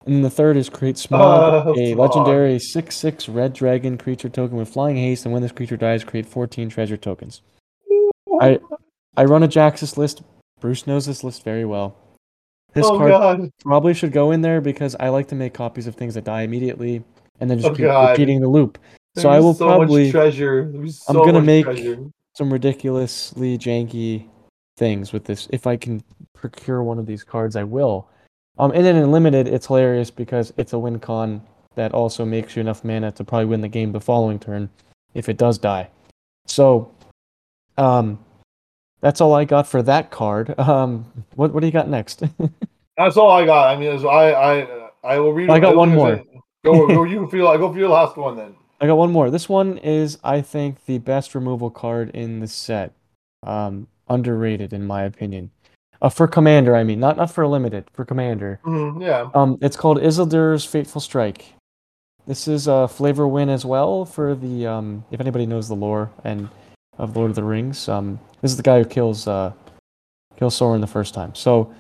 And 0.06 0.16
then 0.16 0.22
the 0.22 0.30
third 0.30 0.58
is 0.58 0.70
create 0.70 1.00
small, 1.00 1.22
Oh, 1.22 1.74
a 1.76 1.96
legendary 1.96 2.60
6 2.60 2.96
6 2.96 3.30
red 3.30 3.54
dragon 3.54 3.98
creature 3.98 4.30
token 4.30 4.58
with 4.58 4.70
flying 4.70 4.98
haste, 4.98 5.26
and 5.26 5.34
when 5.34 5.42
this 5.42 5.52
creature 5.52 5.78
dies, 5.78 6.04
create 6.04 6.28
14 6.28 6.70
treasure 6.70 6.98
tokens. 6.98 7.42
I 8.42 8.60
I 9.18 9.24
run 9.26 9.44
a 9.44 9.48
Jaxis 9.48 9.98
list. 9.98 10.24
Bruce 10.60 10.88
knows 10.88 11.06
this 11.06 11.24
list 11.24 11.44
very 11.44 11.66
well. 11.66 11.96
This 12.74 12.86
oh 12.86 12.98
card 12.98 13.12
god. 13.12 13.50
probably 13.62 13.94
should 13.94 14.12
go 14.12 14.32
in 14.32 14.42
there 14.42 14.60
because 14.60 14.96
I 15.00 15.10
like 15.10 15.28
to 15.30 15.36
make 15.36 15.54
copies 15.54 15.88
of 15.88 15.96
things 15.96 16.14
that 16.16 16.26
die 16.26 16.42
immediately 16.42 17.04
and 17.40 17.50
then 17.50 17.58
just 17.60 17.70
Oh, 17.72 17.76
keep 17.76 17.86
God. 17.86 18.12
repeating 18.12 18.42
the 18.42 18.48
loop. 18.50 18.78
So 19.18 19.30
I 19.30 19.40
will 19.40 19.54
so 19.54 19.66
probably 19.68 20.04
much 20.06 20.12
treasure. 20.12 20.70
There's 20.74 21.04
I'm 21.08 21.16
gonna 21.16 21.42
make- 21.42 21.66
treasure. 21.66 21.98
some 22.36 22.52
ridiculously 22.52 23.58
janky 23.58 24.26
things 24.78 25.14
with 25.14 25.24
this. 25.24 25.48
If 25.52 25.66
I 25.68 25.78
can 25.78 26.04
procure 26.34 26.84
one 26.84 27.00
of 27.00 27.06
these 27.06 27.24
cards, 27.24 27.56
I 27.56 27.64
will. 27.64 28.10
Um, 28.58 28.72
and 28.72 28.86
then 28.86 28.98
in 28.98 29.12
limited, 29.12 29.48
it's 29.48 29.68
hilarious 29.68 30.12
because 30.12 30.54
it's 30.58 30.74
a 30.74 30.80
win 30.80 31.00
con 31.00 31.42
that 31.76 31.94
also 31.94 32.26
makes 32.26 32.56
you 32.56 32.62
enough 32.62 32.84
mana 32.84 33.12
to 33.14 33.24
probably 33.24 33.46
win 33.46 33.62
the 33.62 33.68
game 33.70 33.92
the 33.94 34.00
following 34.02 34.40
turn 34.40 34.70
if 35.14 35.30
it 35.30 35.38
does 35.38 35.58
die. 35.58 35.90
So, 36.46 36.92
um, 37.78 38.20
that's 39.02 39.22
all 39.22 39.34
I 39.34 39.46
got 39.46 39.68
for 39.68 39.82
that 39.84 40.12
card. 40.12 40.58
Um, 40.60 41.06
what 41.36 41.54
what 41.54 41.60
do 41.60 41.68
you 41.68 41.74
got 41.74 41.90
next? 41.90 42.24
That's 42.98 43.18
all 43.18 43.30
I 43.30 43.46
got. 43.46 43.76
I 43.76 43.78
mean, 43.78 43.92
I 44.06 44.34
I 44.34 44.90
I 45.04 45.20
will 45.20 45.34
read. 45.34 45.50
I 45.50 45.60
got 45.60 45.76
one 45.76 45.90
more. 45.90 46.24
Go, 46.64 46.88
go. 46.88 47.04
You 47.04 47.30
feel. 47.30 47.48
I 47.48 47.58
go 47.58 47.72
for 47.72 47.78
your 47.78 47.90
last 47.90 48.16
one 48.16 48.38
then. 48.38 48.56
I 48.80 48.88
got 48.88 48.98
one 48.98 49.12
more. 49.12 49.30
This 49.30 49.50
one 49.50 49.78
is, 49.80 50.18
I 50.24 50.42
think, 50.42 50.86
the 50.86 50.98
best 50.98 51.36
removal 51.36 51.70
card 51.70 52.10
in 52.12 52.40
the 52.40 52.48
set. 52.48 52.94
Um, 53.44 53.88
underrated 54.08 54.74
in 54.74 54.88
my 54.88 55.04
opinion. 55.04 55.52
Uh, 56.02 56.10
for 56.10 56.28
commander, 56.28 56.76
I 56.76 56.84
mean, 56.84 57.00
not 57.00 57.18
not 57.18 57.32
for 57.32 57.44
a 57.44 57.48
limited, 57.48 57.86
for 57.94 58.06
commander. 58.06 58.60
Mhm, 58.66 59.02
yeah. 59.02 59.30
Um, 59.34 59.58
it's 59.62 59.78
called 59.78 59.98
Isildur's 59.98 60.66
Fateful 60.66 61.02
Strike. 61.02 61.54
This 62.28 62.48
is 62.48 62.68
a 62.68 62.88
flavor 62.88 63.28
win 63.28 63.50
as 63.50 63.66
well 63.66 64.06
for 64.06 64.36
the 64.36 64.66
um, 64.66 65.06
if 65.12 65.20
anybody 65.20 65.46
knows 65.46 65.68
the 65.68 65.76
lore 65.76 66.12
and 66.24 66.50
of 66.98 67.16
Lord 67.16 67.30
of 67.30 67.36
the 67.36 67.44
Rings. 67.44 67.88
Um, 67.90 68.20
this 68.42 68.52
is 68.52 68.58
the 68.58 68.64
guy 68.64 68.80
who 68.80 68.86
kills 68.86 69.28
uh, 69.28 69.54
kills 70.38 70.60
Sauron 70.60 70.82
the 70.82 70.88
first 70.88 71.14
time. 71.14 71.34
So 71.36 71.74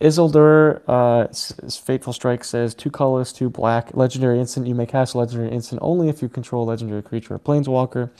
Isildur, 0.00 0.82
uh, 0.88 1.28
s- 1.28 1.54
s- 1.62 1.76
Fateful 1.76 2.12
Strike 2.12 2.42
says 2.44 2.74
two 2.74 2.90
colors, 2.90 3.32
two 3.32 3.48
black, 3.48 3.94
legendary 3.94 4.40
instant. 4.40 4.66
You 4.66 4.74
may 4.74 4.86
cast 4.86 5.14
a 5.14 5.18
legendary 5.18 5.50
instant 5.52 5.80
only 5.82 6.08
if 6.08 6.22
you 6.22 6.28
control 6.28 6.64
a 6.64 6.70
legendary 6.70 7.02
creature 7.02 7.34
or 7.34 7.38
planeswalker. 7.38 8.10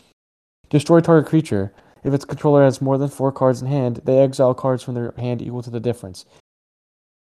Destroy 0.71 1.01
target 1.01 1.29
creature. 1.29 1.73
If 2.05 2.15
its 2.15 2.25
controller 2.25 2.65
has 2.65 2.81
more 2.81 2.99
than 2.99 3.09
four 3.09 3.31
cards 3.33 3.63
in 3.63 3.69
hand, 3.69 4.01
they 4.05 4.19
exile 4.19 4.55
cards 4.55 4.83
from 4.83 4.95
their 4.95 5.13
hand 5.19 5.43
equal 5.43 5.63
to 5.63 5.71
the 5.71 5.81
difference. 5.81 6.25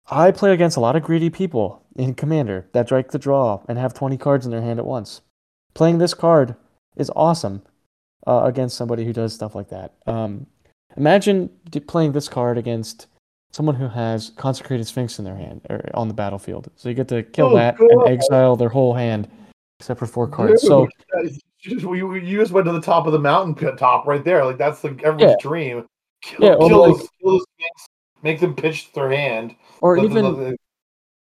I 0.09 0.31
play 0.31 0.53
against 0.53 0.77
a 0.77 0.81
lot 0.81 0.95
of 0.97 1.03
greedy 1.03 1.31
people 1.31 1.83
in 1.97 2.15
Commander 2.15 2.69
that 2.73 2.87
drag 2.87 3.11
the 3.11 3.19
draw 3.19 3.63
and 3.69 3.79
have 3.79 3.95
20 3.95 4.17
cards 4.17 4.45
in 4.45 4.53
their 4.53 4.63
hand 4.63 4.79
at 4.79 4.87
once. 4.87 5.21
Playing 5.75 5.99
this 5.99 6.15
card 6.15 6.55
is 6.97 7.11
awesome 7.17 7.63
uh, 8.27 8.43
against 8.45 8.77
somebody 8.77 9.05
who 9.05 9.13
does 9.13 9.35
stuff 9.35 9.55
like 9.55 9.69
that. 9.71 9.95
Um, 10.07 10.47
imagine 10.97 11.51
d- 11.71 11.81
playing 11.81 12.13
this 12.13 12.29
card 12.29 12.59
against 12.59 13.07
someone 13.53 13.75
who 13.75 13.89
has 13.89 14.31
Consecrated 14.37 14.87
Sphinx 14.87 15.19
in 15.19 15.25
their 15.25 15.37
hand 15.37 15.61
or 15.71 15.89
on 15.95 16.09
the 16.09 16.15
battlefield. 16.15 16.71
So 16.77 16.89
you 16.89 16.95
get 16.95 17.09
to 17.09 17.23
kill 17.23 17.49
Oh, 17.49 17.55
that 17.57 17.79
God. 17.79 17.89
and 17.91 18.09
exile 18.09 18.57
their 18.57 18.69
whole 18.69 18.93
hand 18.95 19.29
except 19.81 19.99
for 19.99 20.07
four 20.07 20.27
cards. 20.29 20.63
So 20.63 20.89
Dude, 21.23 21.33
you 21.61 21.71
just, 21.71 21.83
you, 21.85 22.15
you 22.15 22.39
just 22.39 22.53
went 22.53 22.67
to 22.67 22.73
the 22.73 22.81
top 22.81 23.07
of 23.07 23.13
the 23.13 23.19
mountain 23.19 23.77
top 23.77 24.07
right 24.07 24.25
there. 24.25 24.45
Like 24.45 24.59
that's 24.59 24.83
like 24.85 25.03
everyone's 25.03 25.37
Yeah. 25.39 25.49
dream. 25.49 25.87
Kill, 26.23 26.39
Yeah, 26.49 26.57
kill, 26.57 26.79
like- 26.81 26.99
those, 26.99 27.09
kill 27.21 27.31
those 27.33 27.45
things, 27.59 27.87
make 28.23 28.41
them 28.41 28.55
pitch 28.55 28.93
their 28.93 29.11
hand. 29.11 29.55
or 29.81 29.97
even 29.99 30.57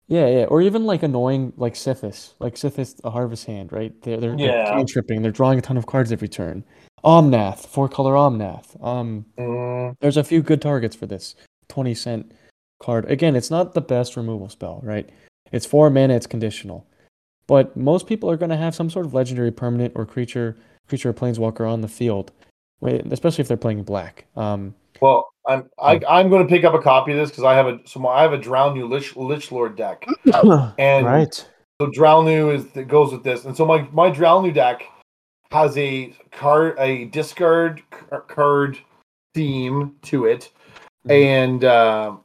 Yeah, 0.09 0.26
yeah, 0.28 0.45
or 0.45 0.61
even 0.62 0.84
like 0.84 1.03
annoying 1.03 1.53
like 1.57 1.74
Sythis, 1.74 2.34
like 2.38 2.55
Sythis, 2.57 3.01
a 3.05 3.11
harvest 3.11 3.47
hand, 3.47 3.72
right? 3.72 3.93
They're 4.03 4.18
they're, 4.18 4.34
Yeah. 4.38 4.74
they're 4.76 4.84
tripping. 4.84 5.22
They're 5.22 5.30
drawing 5.32 5.59
a 5.59 5.62
ton 5.62 5.76
of 5.76 5.86
cards 5.86 6.12
every 6.12 6.28
turn. 6.28 6.64
Omnath, 7.05 7.67
four 7.67 7.89
color 7.89 8.15
Omnath. 8.15 8.83
Um, 8.85 9.27
Mm, 9.39 9.97
there's 10.01 10.17
a 10.17 10.25
few 10.25 10.43
good 10.43 10.63
targets 10.63 10.95
for 10.97 11.07
this 11.07 11.35
twenty 11.69 11.95
cent 11.95 12.33
card. 12.81 13.11
Again, 13.11 13.37
it's 13.37 13.51
not 13.51 13.75
the 13.75 13.81
best 13.81 14.17
removal 14.17 14.49
spell, 14.49 14.81
right? 14.83 15.09
It's 15.51 15.67
four 15.67 15.91
mana. 15.91 16.15
It's 16.15 16.27
conditional, 16.27 16.87
but 17.47 17.77
most 17.77 18.07
people 18.07 18.31
are 18.31 18.37
going 18.37 18.51
to 18.51 18.57
have 18.57 18.75
some 18.75 18.91
sort 18.91 19.07
of 19.07 19.15
legendary 19.15 19.51
permanent 19.51 19.93
or 19.97 20.07
creature, 20.07 20.57
creature 20.89 21.11
or 21.11 21.15
planeswalker 21.15 21.71
on 21.71 21.81
the 21.81 21.89
field, 21.89 22.33
wait, 22.81 23.05
especially 23.13 23.43
if 23.43 23.49
they're 23.49 23.57
playing 23.57 23.83
black. 23.83 24.27
Um, 24.37 24.75
well, 25.01 25.33
I'm 25.47 25.69
I, 25.81 26.01
I'm 26.09 26.31
going 26.31 26.47
to 26.47 26.49
pick 26.49 26.65
up 26.65 26.75
a 26.75 26.81
copy 26.81 27.13
of 27.13 27.19
this 27.19 27.31
because 27.31 27.45
I 27.45 27.55
have 27.55 27.67
a 27.67 27.81
so 27.85 28.07
I 28.07 28.23
have 28.23 28.33
a 28.33 28.39
Dralnu 28.39 28.89
Lich, 28.89 29.17
Lich 29.17 29.51
Lord 29.51 29.77
deck, 29.77 30.07
and 30.79 31.07
right. 31.07 31.49
So 31.81 31.89
Dralnu 31.89 32.55
is 32.55 32.67
that 32.73 32.87
goes 32.87 33.13
with 33.13 33.25
this, 33.25 33.45
and 33.45 33.57
so 33.57 33.67
my 33.67 33.89
my 33.93 34.11
Dralnu 34.11 34.55
deck 34.55 34.85
has 35.53 35.77
a 35.77 36.15
card 36.31 36.77
a 36.79 37.05
discard 37.07 37.83
card 38.29 38.79
theme 39.35 39.95
to 40.03 40.25
it, 40.27 40.51
Mhm. 41.07 41.25
and 41.25 41.65
uh, 41.65 42.17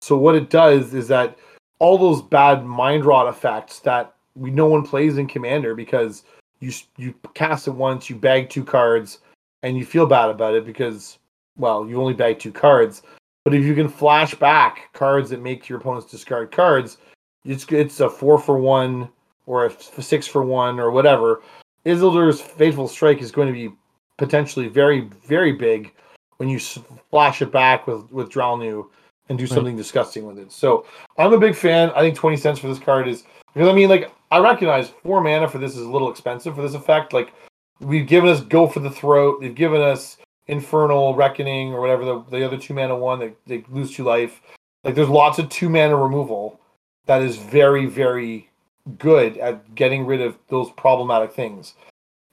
so 0.00 0.16
what 0.16 0.34
it 0.34 0.50
does 0.50 0.94
is 0.94 1.08
that 1.08 1.38
all 1.78 1.98
those 1.98 2.22
bad 2.22 2.64
mind 2.64 3.04
rot 3.04 3.28
effects 3.28 3.80
that 3.80 4.14
we 4.36 4.50
no 4.50 4.66
one 4.66 4.82
plays 4.84 5.18
in 5.18 5.26
Commander 5.26 5.74
because 5.74 6.24
you 6.60 6.72
you 6.96 7.14
cast 7.34 7.68
it 7.68 7.72
once, 7.72 8.08
you 8.08 8.16
bag 8.16 8.48
two 8.48 8.64
cards, 8.64 9.18
and 9.62 9.76
you 9.76 9.84
feel 9.84 10.06
bad 10.06 10.30
about 10.30 10.54
it 10.54 10.64
because 10.64 11.18
well 11.58 11.86
you 11.86 12.00
only 12.00 12.14
bag 12.14 12.38
two 12.38 12.52
cards, 12.52 13.02
but 13.44 13.54
if 13.54 13.64
you 13.64 13.74
can 13.74 13.88
flash 13.88 14.34
back 14.34 14.90
cards 14.94 15.30
that 15.30 15.42
make 15.42 15.68
your 15.68 15.78
opponents 15.78 16.10
discard 16.10 16.50
cards 16.50 16.98
it's 17.44 17.64
it's 17.72 18.00
a 18.00 18.08
four 18.10 18.38
for 18.38 18.58
one 18.58 19.08
or 19.46 19.66
a 19.66 20.02
six 20.02 20.26
for 20.26 20.42
one 20.42 20.78
or 20.78 20.90
whatever. 20.90 21.42
Isildur's 21.86 22.40
Fateful 22.40 22.88
Strike 22.88 23.20
is 23.22 23.30
going 23.32 23.48
to 23.48 23.54
be 23.54 23.74
potentially 24.18 24.68
very 24.68 25.08
very 25.26 25.52
big 25.52 25.92
when 26.36 26.48
you 26.48 26.56
s- 26.56 26.78
flash 27.10 27.40
it 27.42 27.50
back 27.52 27.86
with 27.86 28.10
with 28.12 28.28
Dralnu 28.30 28.86
and 29.28 29.38
do 29.38 29.44
Right. 29.44 29.52
something 29.52 29.76
disgusting 29.76 30.26
with 30.26 30.38
it. 30.38 30.52
So 30.52 30.84
I'm 31.18 31.32
a 31.32 31.38
big 31.38 31.54
fan. 31.54 31.90
I 31.94 32.00
think 32.00 32.16
twenty 32.16 32.36
cents 32.36 32.58
for 32.60 32.68
this 32.68 32.78
card 32.78 33.08
is 33.08 33.24
because 33.54 33.68
I 33.68 33.72
mean 33.72 33.88
like 33.88 34.10
I 34.30 34.38
recognize 34.38 34.90
four 35.02 35.20
mana 35.22 35.48
for 35.48 35.58
this 35.58 35.72
is 35.76 35.82
a 35.86 35.90
little 35.90 36.10
expensive 36.10 36.54
for 36.54 36.62
this 36.62 36.74
effect. 36.74 37.12
Like 37.12 37.32
we've 37.80 38.06
given 38.06 38.28
us 38.28 38.40
Go 38.42 38.66
for 38.66 38.80
the 38.80 38.90
Throat, 38.90 39.40
they've 39.40 39.54
given 39.54 39.80
us 39.80 40.18
Infernal 40.48 41.14
Reckoning 41.14 41.72
or 41.72 41.80
whatever 41.80 42.04
the, 42.04 42.22
the 42.30 42.44
other 42.44 42.58
two 42.58 42.74
mana 42.74 42.94
one 42.96 43.20
that 43.20 43.34
they 43.46 43.64
lose 43.70 43.92
two 43.92 44.04
life. 44.04 44.42
Like 44.84 44.94
there's 44.94 45.08
lots 45.08 45.38
of 45.38 45.48
two 45.48 45.68
mana 45.70 45.96
removal 45.96 46.60
that 47.06 47.22
is 47.22 47.36
very, 47.36 47.86
very 47.86 48.49
good 48.98 49.36
at 49.38 49.74
getting 49.74 50.06
rid 50.06 50.20
of 50.20 50.38
those 50.48 50.70
problematic 50.72 51.32
things. 51.32 51.74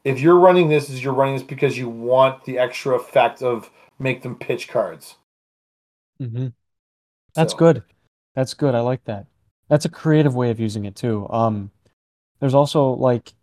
If 0.04 0.20
you're 0.22 0.40
running 0.40 0.70
this, 0.70 0.90
is 0.90 1.04
you're 1.04 1.14
running 1.14 1.36
this 1.36 1.44
because 1.44 1.78
you 1.78 1.90
want 1.90 2.46
the 2.46 2.60
extra 2.60 2.96
effect 2.96 3.42
of 3.44 3.72
make 4.00 4.24
them 4.24 4.36
pitch 4.36 4.68
cards. 4.70 5.18
hmm 6.20 6.48
That's 7.36 7.54
So, 7.54 7.54
good. 7.54 7.84
That's 8.36 8.54
good. 8.54 8.76
I 8.76 8.82
like 8.82 9.06
that. 9.06 9.28
That's 9.70 9.86
a 9.86 9.90
creative 9.90 10.36
way 10.36 10.52
of 10.52 10.60
using 10.60 10.86
it 10.86 10.96
too. 10.96 11.28
Um, 11.30 11.72
there's 12.40 12.56
also 12.56 12.90
like, 12.92 13.34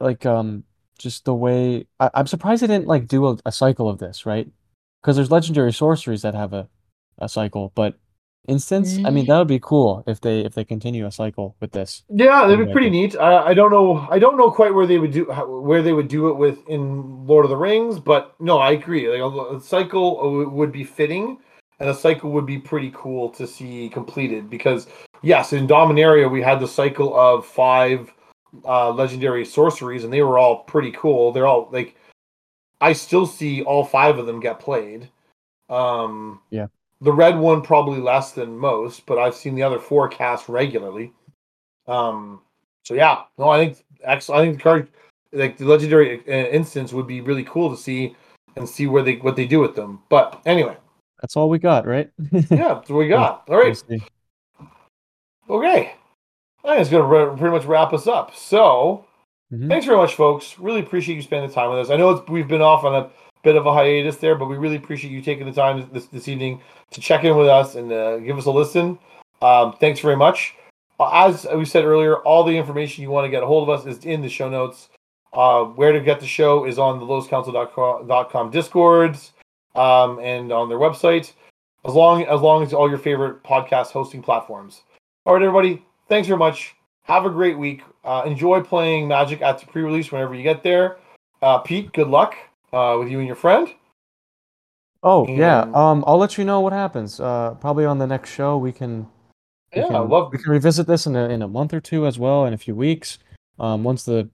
like 0.00 0.26
um, 0.26 0.64
just 0.98 1.24
the 1.24 1.34
way 1.34 1.86
I, 2.00 2.10
I'm 2.14 2.26
surprised 2.26 2.62
they 2.62 2.66
didn't 2.66 2.86
like 2.86 3.06
do 3.08 3.26
a, 3.28 3.36
a 3.46 3.52
cycle 3.52 3.88
of 3.88 3.98
this, 3.98 4.26
right? 4.26 4.48
Because 5.00 5.16
there's 5.16 5.30
legendary 5.30 5.72
sorceries 5.72 6.22
that 6.22 6.34
have 6.34 6.52
a, 6.52 6.68
a 7.18 7.28
cycle, 7.28 7.72
but 7.74 7.98
instance, 8.48 8.98
I 9.04 9.10
mean, 9.10 9.26
that 9.26 9.38
would 9.38 9.48
be 9.48 9.60
cool 9.60 10.02
if 10.06 10.20
they 10.20 10.40
if 10.40 10.54
they 10.54 10.64
continue 10.64 11.06
a 11.06 11.12
cycle 11.12 11.56
with 11.60 11.72
this. 11.72 12.04
Yeah, 12.08 12.42
that'd 12.46 12.58
be 12.58 12.66
Yeah. 12.66 12.72
pretty 12.72 12.90
neat. 12.90 13.16
I, 13.16 13.48
I 13.48 13.54
don't 13.54 13.70
know. 13.70 14.06
I 14.10 14.18
don't 14.18 14.36
know 14.36 14.50
quite 14.50 14.74
where 14.74 14.86
they 14.86 14.98
would 14.98 15.12
do 15.12 15.30
how, 15.30 15.46
where 15.46 15.82
they 15.82 15.92
would 15.92 16.08
do 16.08 16.28
it 16.28 16.36
with 16.36 16.66
in 16.68 17.26
Lord 17.26 17.44
of 17.44 17.50
the 17.50 17.56
Rings, 17.56 17.98
but 17.98 18.34
no, 18.40 18.58
I 18.58 18.72
agree. 18.72 19.08
Like 19.08 19.20
a, 19.20 19.56
a 19.56 19.60
cycle 19.60 20.20
uh, 20.20 20.50
would 20.50 20.72
be 20.72 20.84
fitting, 20.84 21.38
and 21.80 21.88
a 21.88 21.94
cycle 21.94 22.30
would 22.32 22.46
be 22.46 22.58
pretty 22.58 22.90
cool 22.94 23.28
to 23.30 23.46
see 23.46 23.88
completed. 23.88 24.50
Because 24.50 24.86
yes, 25.22 25.52
in 25.52 25.66
Dominaria 25.66 26.30
we 26.30 26.42
had 26.42 26.58
the 26.60 26.68
cycle 26.68 27.18
of 27.18 27.46
five 27.46 28.12
uh, 28.64 28.90
legendary 28.90 29.44
sorceries, 29.44 30.04
and 30.04 30.12
they 30.12 30.22
were 30.22 30.38
all 30.38 30.64
pretty 30.64 30.92
cool. 30.92 31.32
They're 31.32 31.46
all 31.46 31.68
like, 31.72 31.96
I 32.80 32.92
still 32.92 33.26
see 33.26 33.62
all 33.62 33.84
five 33.84 34.18
of 34.18 34.26
them 34.26 34.40
get 34.40 34.58
played. 34.58 35.08
Um, 35.70 36.40
Yeah. 36.50 36.66
The 37.02 37.12
red 37.12 37.36
one 37.36 37.62
probably 37.62 37.98
less 38.00 38.30
than 38.32 38.56
most, 38.56 39.06
but 39.06 39.18
I've 39.18 39.34
seen 39.34 39.54
the 39.56 39.62
other 39.64 39.78
four 39.80 40.08
cast 40.08 40.48
regularly. 40.48 41.12
Um, 41.88 42.40
so 42.84 42.94
yeah, 42.94 43.22
no, 43.38 43.48
I 43.50 43.58
think 43.58 43.84
excellent. 44.04 44.40
I 44.40 44.44
think 44.44 44.56
the 44.58 44.62
card, 44.62 44.88
like 45.32 45.56
the 45.58 45.64
legendary 45.64 46.20
uh, 46.28 46.48
instance, 46.48 46.92
would 46.92 47.08
be 47.08 47.20
really 47.20 47.42
cool 47.44 47.70
to 47.70 47.76
see 47.76 48.14
and 48.56 48.68
see 48.68 48.86
where 48.86 49.02
they 49.02 49.16
what 49.16 49.34
they 49.34 49.46
do 49.46 49.58
with 49.58 49.74
them. 49.74 50.00
But 50.08 50.40
anyway, 50.46 50.76
That's 51.20 51.36
all 51.36 51.48
we 51.50 51.58
got, 51.58 51.86
right? 51.86 52.08
yeah, 52.32 52.40
that's 52.74 52.88
what 52.88 52.98
we 52.98 53.08
got. 53.08 53.44
All 53.48 53.56
right. 53.56 53.76
Okay. 55.50 55.94
I 56.64 56.68
think 56.68 56.80
it's 56.80 56.90
gonna 56.90 57.04
re- 57.04 57.36
pretty 57.36 57.56
much 57.56 57.64
wrap 57.64 57.92
us 57.92 58.06
up. 58.06 58.34
So 58.36 59.06
Mhm. 59.52 59.68
thanks 59.68 59.86
very 59.86 59.98
much, 59.98 60.14
folks. 60.14 60.56
Really 60.58 60.80
appreciate 60.80 61.16
you 61.16 61.22
spending 61.22 61.48
the 61.48 61.54
time 61.54 61.70
with 61.70 61.80
us. 61.80 61.90
I 61.90 61.96
know 61.96 62.10
it's, 62.10 62.30
we've 62.30 62.46
been 62.48 62.62
off 62.62 62.84
on 62.84 62.94
a 62.94 63.10
bit 63.42 63.56
of 63.56 63.66
a 63.66 63.72
hiatus 63.72 64.16
there, 64.16 64.34
but 64.34 64.46
we 64.46 64.56
really 64.56 64.76
appreciate 64.76 65.10
you 65.12 65.20
taking 65.20 65.46
the 65.46 65.52
time 65.52 65.88
this, 65.92 66.06
this 66.06 66.28
evening 66.28 66.60
to 66.90 67.00
check 67.00 67.24
in 67.24 67.36
with 67.36 67.48
us 67.48 67.74
and 67.74 67.92
uh, 67.92 68.18
give 68.18 68.38
us 68.38 68.46
a 68.46 68.50
listen. 68.50 68.98
Um, 69.40 69.74
thanks 69.80 70.00
very 70.00 70.16
much. 70.16 70.54
Uh, 71.00 71.10
As 71.26 71.46
we 71.54 71.64
said 71.64 71.84
earlier, 71.84 72.16
all 72.18 72.44
the 72.44 72.56
information 72.56 73.02
you 73.02 73.10
want 73.10 73.24
to 73.24 73.30
get 73.30 73.42
a 73.42 73.46
hold 73.46 73.68
of 73.68 73.80
us 73.80 73.86
is 73.86 74.04
in 74.04 74.22
the 74.22 74.28
show 74.28 74.48
notes. 74.48 74.88
Uh, 75.32 75.64
where 75.64 75.92
to 75.92 76.00
get 76.00 76.20
the 76.20 76.26
show 76.26 76.66
is 76.66 76.78
on 76.78 76.98
the 76.98 77.06
lotuscouncil.com 77.06 78.50
Discords 78.50 79.32
um, 79.74 80.18
and 80.20 80.52
on 80.52 80.68
their 80.68 80.78
website. 80.78 81.32
as 81.86 81.94
long 81.94 82.22
as 82.24 82.40
long 82.42 82.62
as 82.62 82.74
all 82.74 82.88
your 82.88 82.98
favorite 82.98 83.42
podcast 83.42 83.92
hosting 83.92 84.22
platforms. 84.22 84.82
All 85.24 85.32
right, 85.34 85.42
everybody. 85.42 85.82
Thanks 86.08 86.28
very 86.28 86.38
much. 86.38 86.74
Have 87.04 87.24
a 87.24 87.30
great 87.30 87.58
week. 87.58 87.82
Uh, 88.04 88.22
enjoy 88.26 88.60
playing 88.60 89.08
Magic 89.08 89.40
at 89.40 89.58
the 89.58 89.66
pre-release 89.66 90.12
whenever 90.12 90.34
you 90.34 90.42
get 90.42 90.62
there. 90.62 90.98
Uh, 91.40 91.58
Pete, 91.58 91.92
good 91.92 92.08
luck 92.08 92.36
uh, 92.72 92.96
with 92.98 93.08
you 93.08 93.18
and 93.18 93.26
your 93.26 93.36
friend. 93.36 93.68
Oh 95.02 95.26
yeah. 95.28 95.62
Um, 95.74 96.04
I'll 96.06 96.18
let 96.18 96.38
you 96.38 96.44
know 96.44 96.60
what 96.60 96.72
happens. 96.72 97.18
Uh, 97.20 97.54
probably 97.60 97.84
on 97.84 97.98
the 97.98 98.06
next 98.06 98.30
show 98.30 98.56
we 98.56 98.72
can. 98.72 99.06
We 99.74 99.80
Yeah, 99.80 99.86
can, 99.88 99.96
I 99.96 100.00
love. 100.00 100.30
we 100.32 100.38
can 100.38 100.50
revisit 100.52 100.86
this 100.86 101.06
in 101.06 101.16
a 101.16 101.28
in 101.28 101.42
a 101.42 101.48
month 101.48 101.72
or 101.74 101.80
two 101.80 102.06
as 102.06 102.18
well, 102.18 102.44
in 102.46 102.52
a 102.52 102.58
few 102.58 102.74
weeks. 102.74 103.18
Um, 103.58 103.82
once 103.84 104.04
the 104.04 104.28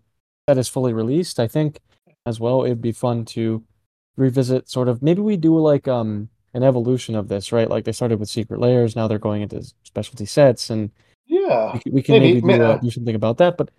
set 0.49 0.59
is 0.59 0.69
fully 0.69 0.93
released, 0.93 1.41
I 1.41 1.49
think 1.49 1.79
as 2.27 2.39
well 2.41 2.65
it'd 2.65 2.83
be 2.83 2.93
fun 2.93 3.25
to 3.27 3.65
revisit. 4.17 4.69
Sort 4.69 4.89
of 4.89 5.03
maybe 5.03 5.23
we 5.23 5.37
do 5.37 5.59
like 5.59 5.89
um 5.89 6.29
an 6.55 6.63
evolution 6.63 7.15
of 7.15 7.29
this, 7.29 7.53
right? 7.53 7.69
Like 7.71 7.85
they 7.85 7.93
started 7.93 8.19
with 8.21 8.29
secret 8.29 8.61
layers, 8.61 8.97
now 8.97 9.07
they're 9.09 9.19
going 9.19 9.43
into 9.43 9.63
specialty 9.85 10.27
sets, 10.27 10.71
and 10.71 10.91
Yeah. 11.27 11.73
we, 11.75 11.81
can- 11.81 11.93
we 11.93 12.03
can 12.03 12.13
Maybe, 12.19 12.41
maybe, 12.43 12.59
do, 12.59 12.65
uh, 12.65 12.77
do 12.79 12.91
something 12.91 13.15
about 13.15 13.37
that. 13.39 13.57
But 13.59 13.71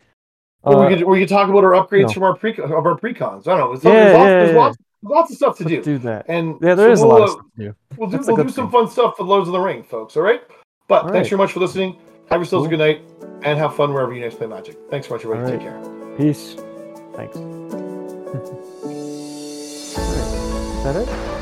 Uh, 0.63 0.87
we 0.89 0.95
could 0.95 1.05
we 1.07 1.19
could 1.19 1.29
talk 1.29 1.49
about 1.49 1.63
our 1.63 1.71
upgrades 1.71 2.07
no. 2.07 2.13
from 2.13 2.23
our 2.23 2.35
pre 2.35 2.57
of 2.57 2.71
our 2.71 2.97
precons. 2.99 3.47
I 3.47 3.57
don't 3.57 3.59
know. 3.59 3.75
There's, 3.77 3.83
Yeah, 3.85 3.91
there's, 3.91 4.13
lots, 4.13 4.25
yeah, 4.25 4.29
there's 4.29 4.51
yeah. 4.51 4.57
lots, 4.57 4.77
lots 5.03 5.31
of 5.31 5.37
stuff 5.37 5.57
to 5.57 5.63
let's 5.63 5.75
do. 5.75 5.81
do 5.83 5.97
that. 5.99 6.25
And 6.27 6.55
Yeah, 6.61 6.75
there 6.75 6.87
so 6.87 6.91
is 6.93 6.99
we'll, 6.99 7.09
lot 7.09 7.21
uh, 7.21 7.23
of 7.23 7.29
stuff 7.29 7.45
to 7.55 7.63
do. 7.63 7.75
We'll 7.97 8.09
do 8.09 8.17
That's 8.17 8.27
we'll 8.27 8.37
do 8.37 8.49
some 8.49 8.69
thing. 8.71 8.71
fun 8.81 8.89
stuff 8.91 9.17
for 9.17 9.23
Lords 9.23 9.47
of 9.47 9.53
the 9.53 9.59
Ring, 9.59 9.83
folks. 9.83 10.17
All 10.17 10.23
right. 10.23 10.41
But 10.87 11.03
All 11.05 11.09
thanks 11.11 11.25
right. 11.25 11.29
very 11.29 11.37
much 11.37 11.51
for 11.53 11.59
listening. 11.61 11.97
Have 12.29 12.41
yourselves 12.41 12.67
a 12.67 12.69
good 12.69 12.79
night 12.79 13.01
and 13.43 13.57
have 13.57 13.75
fun 13.75 13.93
wherever 13.93 14.13
you 14.13 14.21
guys 14.21 14.35
play 14.35 14.47
Magic. 14.47 14.77
Thanks 14.91 15.07
so 15.07 15.13
much, 15.15 15.23
everybody. 15.25 15.51
All 15.51 15.57
Take 15.57 15.67
care. 15.67 16.17
Peace. 16.17 16.55
Thanks. 17.15 17.37
Is 20.79 20.85
that 20.85 20.95
it? 20.95 21.38